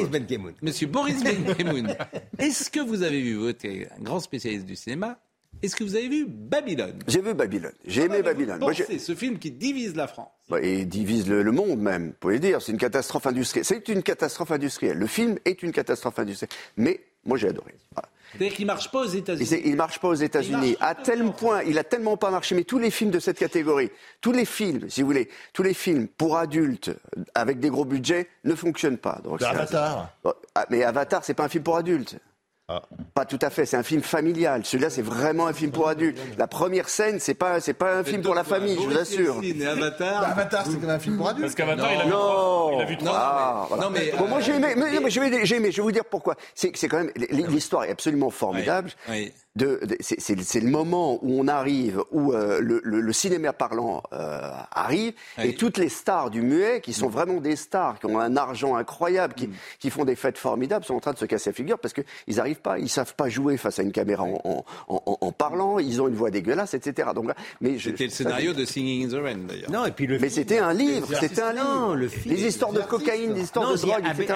Boris 0.07 0.27
Benkemoun. 0.27 0.53
Monsieur 0.61 0.87
Boris 0.87 1.23
Benkemoun, 1.23 1.95
est-ce 2.39 2.69
que 2.69 2.79
vous 2.79 3.03
avez 3.03 3.21
vu, 3.21 3.35
vous 3.35 3.49
êtes 3.49 3.65
un 3.65 4.01
grand 4.01 4.19
spécialiste 4.19 4.65
du 4.65 4.75
cinéma, 4.75 5.19
est-ce 5.61 5.75
que 5.75 5.83
vous 5.83 5.95
avez 5.95 6.07
vu 6.07 6.25
Babylone? 6.27 6.99
J'ai 7.07 7.21
vu 7.21 7.33
Babylone. 7.33 7.71
J'ai 7.85 8.03
aimé 8.03 8.21
Babylone. 8.21 8.59
Pensez, 8.59 8.99
ce 8.99 9.15
film 9.15 9.39
qui 9.39 9.51
divise 9.51 9.95
la 9.95 10.07
France. 10.07 10.29
Bah, 10.49 10.61
et 10.61 10.85
divise 10.85 11.27
le, 11.27 11.41
le 11.41 11.51
monde 11.51 11.79
même, 11.79 12.07
vous 12.07 12.15
pouvez 12.19 12.39
dire. 12.39 12.61
C'est 12.61 12.71
une 12.71 12.77
catastrophe 12.77 13.25
industrielle. 13.25 13.65
C'est 13.65 13.87
une 13.89 14.03
catastrophe 14.03 14.51
industrielle. 14.51 14.97
Le 14.97 15.07
film 15.07 15.37
est 15.45 15.63
une 15.63 15.71
catastrophe 15.71 16.19
industrielle. 16.19 16.51
Mais 16.77 16.99
moi, 17.25 17.37
j'ai 17.37 17.47
adoré. 17.49 17.73
Voilà. 17.93 18.07
C'est-à-dire 18.31 18.53
qu'il 18.55 18.65
ne 18.65 18.71
marche 18.71 18.91
pas 18.91 18.99
aux 18.99 19.05
États-Unis. 19.05 19.61
il 19.65 19.75
marche 19.75 19.99
pas 19.99 20.07
aux 20.09 20.13
États-Unis. 20.13 20.75
À 20.79 20.95
tel 20.95 21.23
point, 21.31 21.63
il 21.63 21.77
a 21.79 21.83
tellement 21.83 22.17
pas 22.17 22.29
marché. 22.29 22.55
Mais 22.55 22.63
tous 22.63 22.77
les 22.79 22.91
films 22.91 23.11
de 23.11 23.19
cette 23.19 23.39
catégorie, 23.39 23.89
tous 24.21 24.31
les 24.31 24.45
films, 24.45 24.89
si 24.89 25.01
vous 25.01 25.07
voulez, 25.07 25.29
tous 25.53 25.63
les 25.63 25.73
films 25.73 26.07
pour 26.07 26.37
adultes 26.37 26.91
avec 27.35 27.59
des 27.59 27.69
gros 27.69 27.85
budgets 27.85 28.27
ne 28.43 28.53
fonctionnent 28.55 28.97
pas. 28.97 29.19
Donc, 29.23 29.41
un- 29.41 29.47
Avatar. 29.47 30.09
Ah, 30.55 30.65
mais 30.69 30.83
Avatar, 30.83 31.23
c'est 31.23 31.33
pas 31.33 31.45
un 31.45 31.49
film 31.49 31.63
pour 31.63 31.77
adultes. 31.77 32.17
Pas 33.17 33.25
tout 33.25 33.39
à 33.41 33.49
fait, 33.49 33.65
c'est 33.65 33.77
un 33.77 33.81
film 33.81 34.03
familial. 34.03 34.63
Celui-là, 34.63 34.91
c'est 34.91 35.01
vraiment 35.01 35.47
un 35.47 35.53
film 35.53 35.71
pour 35.71 35.89
adultes. 35.89 36.19
La 36.37 36.45
première 36.45 36.87
scène, 36.87 37.19
c'est 37.19 37.33
pas, 37.33 37.59
c'est 37.59 37.73
pas 37.73 37.95
un 37.95 38.03
film 38.03 38.21
pour 38.21 38.35
la 38.35 38.43
famille, 38.43 38.75
je 38.75 38.87
vous 38.87 38.95
assure. 38.95 39.39
Et 39.41 39.65
Avatar. 39.65 40.21
Bah, 40.21 40.27
Avatar, 40.27 40.65
c'est 40.67 40.73
quand 40.73 40.81
même 40.81 40.91
un 40.91 40.99
film 40.99 41.17
pour 41.17 41.27
adultes. 41.27 41.45
Parce 41.45 41.55
qu'Avatar, 41.55 41.91
il 41.93 42.01
a 42.01 42.03
vu 42.03 42.11
trois. 42.11 42.71
Il 42.75 42.81
a 42.81 42.85
vu 42.85 42.97
trois. 42.97 43.11
Ah, 43.15 43.65
voilà. 43.69 43.83
non, 43.85 43.89
mais, 43.89 44.11
Bon, 44.15 44.27
moi 44.27 44.37
euh, 44.37 44.41
j'ai 44.41 44.53
aimé, 44.53 44.67
mais, 44.77 44.91
non, 44.91 45.01
mais 45.01 45.09
j'ai 45.09 45.25
aimé, 45.25 45.39
j'ai 45.45 45.55
aimé, 45.55 45.71
je 45.71 45.77
vais 45.77 45.81
vous 45.81 45.91
dire 45.91 46.05
pourquoi. 46.05 46.35
C'est 46.53 46.69
que 46.71 46.77
c'est 46.77 46.87
quand 46.87 46.97
même 46.97 47.11
l'histoire 47.31 47.85
est 47.85 47.89
absolument 47.89 48.29
formidable. 48.29 48.91
Oui. 49.09 49.33
De, 49.57 49.79
de- 49.85 49.97
c'est- 50.01 50.59
le 50.59 50.69
moment 50.69 51.17
où 51.23 51.39
on 51.41 51.47
arrive, 51.47 52.03
où 52.11 52.31
euh, 52.33 52.59
le, 52.61 52.79
le- 52.83 52.99
le 53.01 53.13
cinéma 53.13 53.53
parlant 53.53 54.03
euh, 54.13 54.51
arrive, 54.71 55.13
Oui. 55.39 55.45
et 55.47 55.55
toutes 55.55 55.77
les 55.77 55.89
stars 55.89 56.29
du 56.29 56.41
muet, 56.41 56.79
qui 56.81 56.93
sont 56.93 57.07
vraiment 57.09 57.39
des 57.41 57.55
stars, 57.55 57.97
qui 57.99 58.05
ont 58.05 58.19
un 58.19 58.37
argent 58.37 58.75
incroyable, 58.75 59.33
qui, 59.33 59.49
qui 59.79 59.89
font 59.89 60.05
des 60.05 60.15
fêtes 60.15 60.37
formidables, 60.37 60.85
sont 60.85 60.93
en 60.95 60.99
train 60.99 61.13
de 61.13 61.17
se 61.17 61.25
casser 61.25 61.49
la 61.49 61.53
figure 61.55 61.79
parce 61.79 61.93
qu'ils 61.93 62.35
n'arrivent 62.35 62.61
pas, 62.61 62.77
ils 62.77 62.89
savent 62.89 63.15
pas 63.15 63.29
jouer 63.29 63.57
face 63.57 63.79
à 63.79 63.83
une 63.83 63.91
caméra 63.91 64.23
en, 64.23 64.39
en- 64.43 64.63
en- 64.89 65.17
en 65.21 65.31
parlant, 65.31 65.79
ils 65.79 66.01
ont 66.01 66.07
une 66.07 66.15
voix 66.15 66.29
dégueulasse, 66.29 66.75
etc. 66.75 67.09
Donc, 67.15 67.27
là, 67.27 67.35
mais 67.59 67.79
je- 67.79 67.89
C'était 67.89 68.03
le 68.05 68.09
ça- 68.11 68.17
scénario 68.17 68.53
de 68.53 68.63
Singing 68.63 69.05
in 69.05 69.09
the 69.09 69.21
Rain, 69.23 69.37
d'ailleurs. 69.47 69.71
Non, 69.71 69.85
et 69.85 69.91
puis 69.91 70.05
le 70.05 70.19
Mais 70.19 70.29
c'était 70.29 70.59
un 70.59 70.73
livre, 70.73 71.07
c'était 71.19 71.41
un 71.41 71.53
livre. 71.53 71.95
le 71.95 72.07
film. 72.07 72.35
Les 72.35 72.45
histoires 72.45 72.73
de 72.73 72.81
cocaïne, 72.81 73.33
les 73.33 73.41
histoires 73.41 73.65
non, 73.69 73.73
de 73.75 73.79
drogue, 73.79 74.03
etc. 74.19 74.33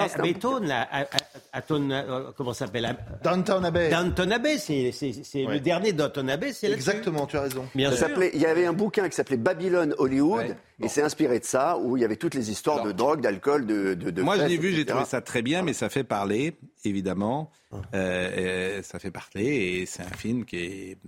là, 0.62 0.88
à, 0.90 1.00
à- 1.02 1.06
à 1.52 1.62
Ton- 1.62 1.90
euh, 1.90 2.30
comment 2.36 2.52
ça 2.52 2.66
s'appelle? 2.66 2.86
À- 2.86 2.96
Downton 3.22 3.64
Abbey. 3.64 3.88
Downton 3.90 4.32
Abbey, 4.32 4.58
c'est 4.58 4.90
c'est- 4.92 5.11
c'est 5.24 5.46
Ouais. 5.46 5.54
le 5.54 5.60
dernier 5.60 5.92
Downton 5.92 6.28
Abbey, 6.30 6.52
c'est. 6.52 6.70
Exactement, 6.70 7.26
tu 7.26 7.36
as 7.36 7.42
raison. 7.42 7.64
Bien 7.74 7.90
Ça 7.90 7.96
sûr. 7.96 8.06
s'appelait- 8.08 8.30
il 8.34 8.40
y 8.40 8.46
avait 8.46 8.66
un 8.66 8.72
bouquin 8.72 9.08
qui 9.08 9.14
s'appelait 9.16 9.36
Babylone 9.36 9.94
Hollywood, 9.98 10.46
Ouais. 10.46 10.56
et 10.82 10.88
c'est 10.88 11.02
inspiré 11.02 11.38
de 11.38 11.44
ça, 11.44 11.78
où 11.78 11.96
il 11.96 12.00
y 12.00 12.04
avait 12.04 12.16
toutes 12.16 12.34
les 12.34 12.50
histoires 12.50 12.76
Alors, 12.76 12.86
de 12.88 12.92
drogue, 12.92 13.20
d'alcool, 13.20 13.66
de, 13.66 13.94
de, 13.94 14.10
de 14.10 14.22
Moi, 14.22 14.38
je 14.38 14.44
l'ai 14.44 14.56
vu, 14.56 14.72
j'ai 14.72 14.84
trouvé 14.86 15.04
ça 15.04 15.20
très 15.20 15.42
bien, 15.42 15.62
mais 15.62 15.72
ça 15.72 15.88
fait 15.88 16.04
parler, 16.04 16.54
évidemment. 16.84 17.50
Euh, 17.72 17.78
euh, 17.94 18.82
ça 18.82 18.98
fait 18.98 19.10
parler, 19.10 19.44
et 19.80 19.86
c'est 19.86 20.02
un 20.02 20.16
film 20.16 20.44
qui 20.44 20.56
est, 20.56 20.98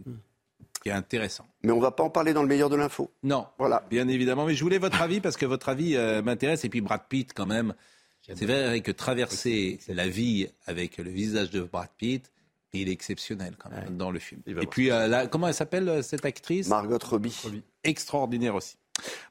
qui 0.83 0.89
est 0.89 0.93
intéressant. 0.93 1.47
Mais 1.63 1.73
on 1.73 1.81
va 1.81 1.91
pas 1.91 2.03
en 2.05 2.11
parler 2.11 2.33
dans 2.33 2.43
le 2.43 2.49
meilleur 2.49 2.71
de 2.71 2.77
l'info. 2.77 3.11
Non, 3.23 3.47
Voilà. 3.59 3.85
bien 3.91 4.07
évidemment. 4.09 4.45
Mais 4.47 4.55
je 4.55 4.63
voulais 4.63 4.79
votre 4.79 5.01
avis, 5.03 5.21
parce 5.21 5.37
que 5.37 5.47
votre 5.47 5.69
avis 5.69 5.97
euh, 5.97 6.23
m'intéresse. 6.23 6.65
Et 6.65 6.69
puis 6.69 6.81
Brad 6.81 7.03
Pitt, 7.09 7.33
quand 7.35 7.47
même. 7.47 7.75
C'est 8.35 8.47
vrai 8.47 8.81
que 8.81 8.91
traverser 8.91 9.79
la 9.89 10.09
vie 10.09 10.49
avec 10.67 10.97
le 10.97 11.11
visage 11.11 11.51
de 11.51 11.61
Brad 11.61 11.91
Pitt, 11.99 12.31
il 12.81 12.89
est 12.89 12.93
exceptionnel 12.93 13.55
quand 13.59 13.70
même 13.70 13.97
dans 13.97 14.11
le 14.11 14.18
film. 14.18 14.43
Et 14.47 14.66
puis, 14.66 14.91
euh, 14.91 15.27
comment 15.27 15.49
elle 15.49 15.55
s'appelle 15.55 15.89
euh, 15.89 16.03
cette 16.03 16.25
actrice? 16.25 16.68
Margot 16.68 16.99
Robbie. 17.03 17.35
extraordinaire 17.83 18.55
aussi. 18.55 18.77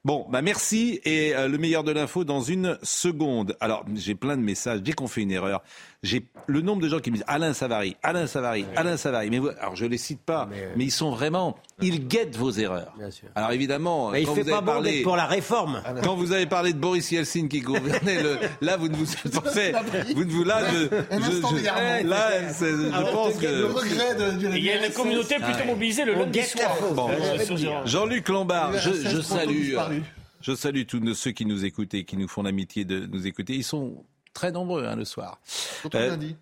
Bon, 0.04 0.26
bah 0.30 0.42
merci 0.42 1.00
et 1.06 1.34
euh, 1.34 1.48
le 1.48 1.58
meilleur 1.58 1.86
de 1.86 1.92
l'info 1.92 2.26
dans 2.26 2.42
une 2.42 2.78
seconde. 2.84 3.56
Alors, 3.62 3.86
j'ai 3.96 4.16
plein 4.16 4.36
de 4.36 4.42
messages. 4.42 4.82
Dès 4.82 4.92
qu'on 4.92 5.08
fait 5.08 5.22
une 5.22 5.32
erreur, 5.32 5.64
j'ai 6.04 6.26
le 6.48 6.60
nombre 6.62 6.82
de 6.82 6.90
gens 6.90 7.00
qui 7.00 7.10
me 7.10 7.16
disent 7.16 7.26
Alain 7.28 7.54
Savary, 7.54 7.96
Alain 8.04 8.28
Savary, 8.28 8.66
Alain 8.76 8.98
Savary. 8.98 9.30
Mais 9.30 9.40
vous- 9.40 9.50
alors, 9.60 9.76
je 9.78 9.86
les 9.86 9.98
cite 9.98 10.20
pas, 10.22 10.50
mais, 10.76 10.84
ils 10.86 10.92
sont 10.92 11.12
vraiment, 11.12 11.56
ils 11.82 12.08
guettent 12.08 12.36
vos 12.36 12.52
erreurs. 12.52 12.94
Bien 12.98 13.10
sûr. 13.10 13.30
Alors 13.36 13.52
évidemment, 13.54 14.12
Mais 14.12 14.22
il 14.24 14.28
quand 14.28 14.36
fait 14.36 14.44
vous 14.44 14.50
pas 14.50 14.58
avez 14.58 14.66
bon 14.66 14.72
parlé, 14.74 15.02
pour 15.04 15.16
la 15.16 15.26
réforme. 15.26 15.82
quand 16.04 16.16
vous 16.16 16.34
avez 16.34 16.46
parlé 16.46 16.74
de 16.74 16.78
Boris 16.78 17.10
Yeltsin 17.12 17.48
qui 17.48 17.62
gouvernait, 17.62 18.22
le, 18.22 18.38
là 18.62 18.76
vous 18.76 18.90
ne 18.90 18.96
vous 18.98 19.06
pensez, 19.42 19.74
vous 20.14 20.26
ne 20.26 20.30
vous 20.32 20.44
là, 20.44 20.60
je, 20.70 20.84
je- 20.84 21.56
d'égarement. 21.56 22.10
là, 22.10 22.50
c'est- 22.52 22.66
je 22.72 23.12
pense 23.14 23.36
Le 23.36 23.42
que. 23.42 23.64
regret 23.72 24.16
de, 24.16 24.58
Il 24.58 24.64
y 24.66 24.70
a 24.72 24.86
une 24.86 24.92
communauté 24.92 25.36
plutôt 25.36 25.60
Ouais. 25.60 25.66
mobilisée 25.68 26.04
le 26.06 26.14
lundi 26.16 26.42
soir. 26.44 26.76
Bon. 26.94 27.10
Euh. 27.10 27.86
Jean-Luc 27.86 28.28
Lombard, 28.30 28.78
je, 28.78 28.92
je 28.92 29.22
salue, 29.22 29.76
euh, 29.78 30.00
je 30.42 30.54
salue 30.54 30.84
tous 30.86 31.14
ceux 31.14 31.32
qui 31.32 31.46
nous 31.46 31.64
écoutent 31.64 31.94
et 31.94 32.04
qui 32.04 32.18
nous 32.18 32.28
font 32.28 32.44
l'amitié 32.44 32.84
de 32.84 33.06
nous 33.06 33.26
écouter. 33.28 33.54
Ils 33.54 33.64
sont 33.64 34.04
très 34.34 34.52
nombreux 34.52 34.86
hein, 34.86 34.96
le 34.96 35.06
soir. 35.06 35.40
Surtout 35.46 35.98
Euh, 35.98 36.10
lundi. 36.10 36.36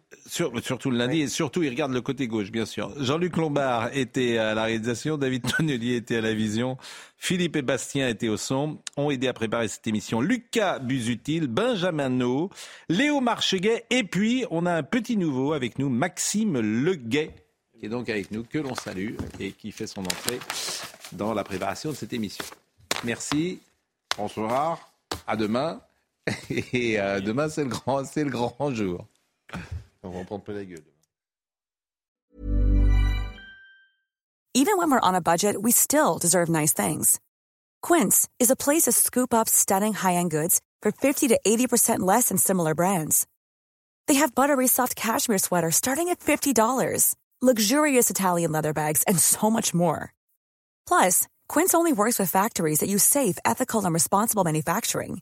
surtout 0.62 0.92
le 0.92 0.98
lundi 0.98 1.22
et 1.22 1.28
surtout 1.28 1.62
il 1.64 1.70
regarde 1.70 1.92
le 1.92 2.02
côté 2.02 2.28
gauche, 2.28 2.52
bien 2.52 2.66
sûr. 2.66 2.92
Jean-Luc 3.04 3.38
Lombard 3.38 3.90
était 3.96 4.38
à 4.38 4.54
la 4.54 4.64
réalisation, 4.64 5.18
David 5.18 5.44
Tonnelier 5.58 5.96
était 5.98 6.18
à 6.18 6.22
la 6.22 6.34
vision, 6.34 6.78
Philippe 7.18 7.56
et 7.58 7.62
Bastien 7.62 8.08
étaient 8.08 8.30
au 8.30 8.38
son, 8.38 8.80
ont 8.98 9.12
aidé 9.12 9.28
à 9.28 9.34
préparer 9.34 9.68
cette 9.68 9.86
émission. 9.88 10.22
Lucas 10.22 10.80
Busutil, 10.80 11.48
Benjamin 11.48 12.10
No, 12.10 12.50
Léo 12.90 13.20
Marcheguet 13.22 13.86
et 13.90 14.04
puis 14.04 14.46
on 14.52 14.66
a 14.66 14.74
un 14.74 14.84
petit 14.84 15.18
nouveau 15.18 15.54
avec 15.54 15.78
nous, 15.80 15.90
Maxime 15.90 16.60
Leguet, 16.60 17.32
qui 17.80 17.86
est 17.88 17.90
donc 17.90 18.10
avec 18.10 18.32
nous, 18.32 18.44
que 18.44 18.60
l'on 18.60 18.76
salue 18.76 19.16
et 19.40 19.52
qui 19.54 19.72
fait 19.72 19.88
son 19.88 20.02
entrée 20.02 20.40
dans 21.14 21.34
la 21.34 21.44
préparation 21.44 21.90
de 21.90 21.96
cette 21.96 22.14
émission. 22.14 22.46
Merci, 23.04 23.60
bonsoir, 24.18 24.92
à 25.28 25.36
demain. 25.36 25.82
Et 26.50 27.00
euh, 27.00 27.20
demain, 27.20 27.50
c'est 27.50 27.64
le 27.64 27.70
grand, 27.70 28.06
c'est 28.06 28.24
le 28.24 28.30
grand 28.30 28.74
jour. 28.74 29.08
On 30.04 30.10
va 30.10 30.20
en 30.20 30.26
prendre 30.26 30.44
plein 30.44 30.56
la 30.56 30.66
gueule. 30.66 30.84
Even 34.54 34.78
when 34.78 34.92
we're 34.92 35.00
on 35.00 35.16
a 35.16 35.22
budget, 35.22 35.56
we 35.62 35.72
still 35.72 36.18
deserve 36.18 36.50
nice 36.50 36.74
things. 36.74 37.22
Quince 37.82 38.28
is 38.38 38.52
a 38.52 38.56
place 38.56 38.84
to 38.84 38.92
scoop 38.92 39.34
up 39.34 39.48
stunning 39.48 39.94
high-end 39.94 40.30
goods 40.30 40.60
for 40.82 40.92
50 40.92 41.30
to 41.30 41.40
80% 41.46 42.00
less 42.00 42.28
than 42.28 42.38
similar 42.38 42.76
brands. 42.76 43.28
They 44.08 44.16
have 44.16 44.36
buttery 44.36 44.68
soft 44.68 44.96
cashmere 44.96 45.38
sweaters 45.38 45.78
starting 45.78 46.10
at 46.10 46.20
$50, 46.20 47.16
luxurious 47.42 48.10
Italian 48.10 48.52
leather 48.52 48.74
bags, 48.74 49.04
and 49.04 49.18
so 49.18 49.50
much 49.50 49.74
more. 49.74 50.14
Plus, 50.86 51.30
Quince 51.48 51.74
only 51.74 51.94
works 51.94 52.20
with 52.20 52.30
factories 52.30 52.80
that 52.80 52.90
use 52.90 53.04
safe, 53.04 53.38
ethical, 53.46 53.86
and 53.86 53.94
responsible 53.94 54.44
manufacturing. 54.44 55.22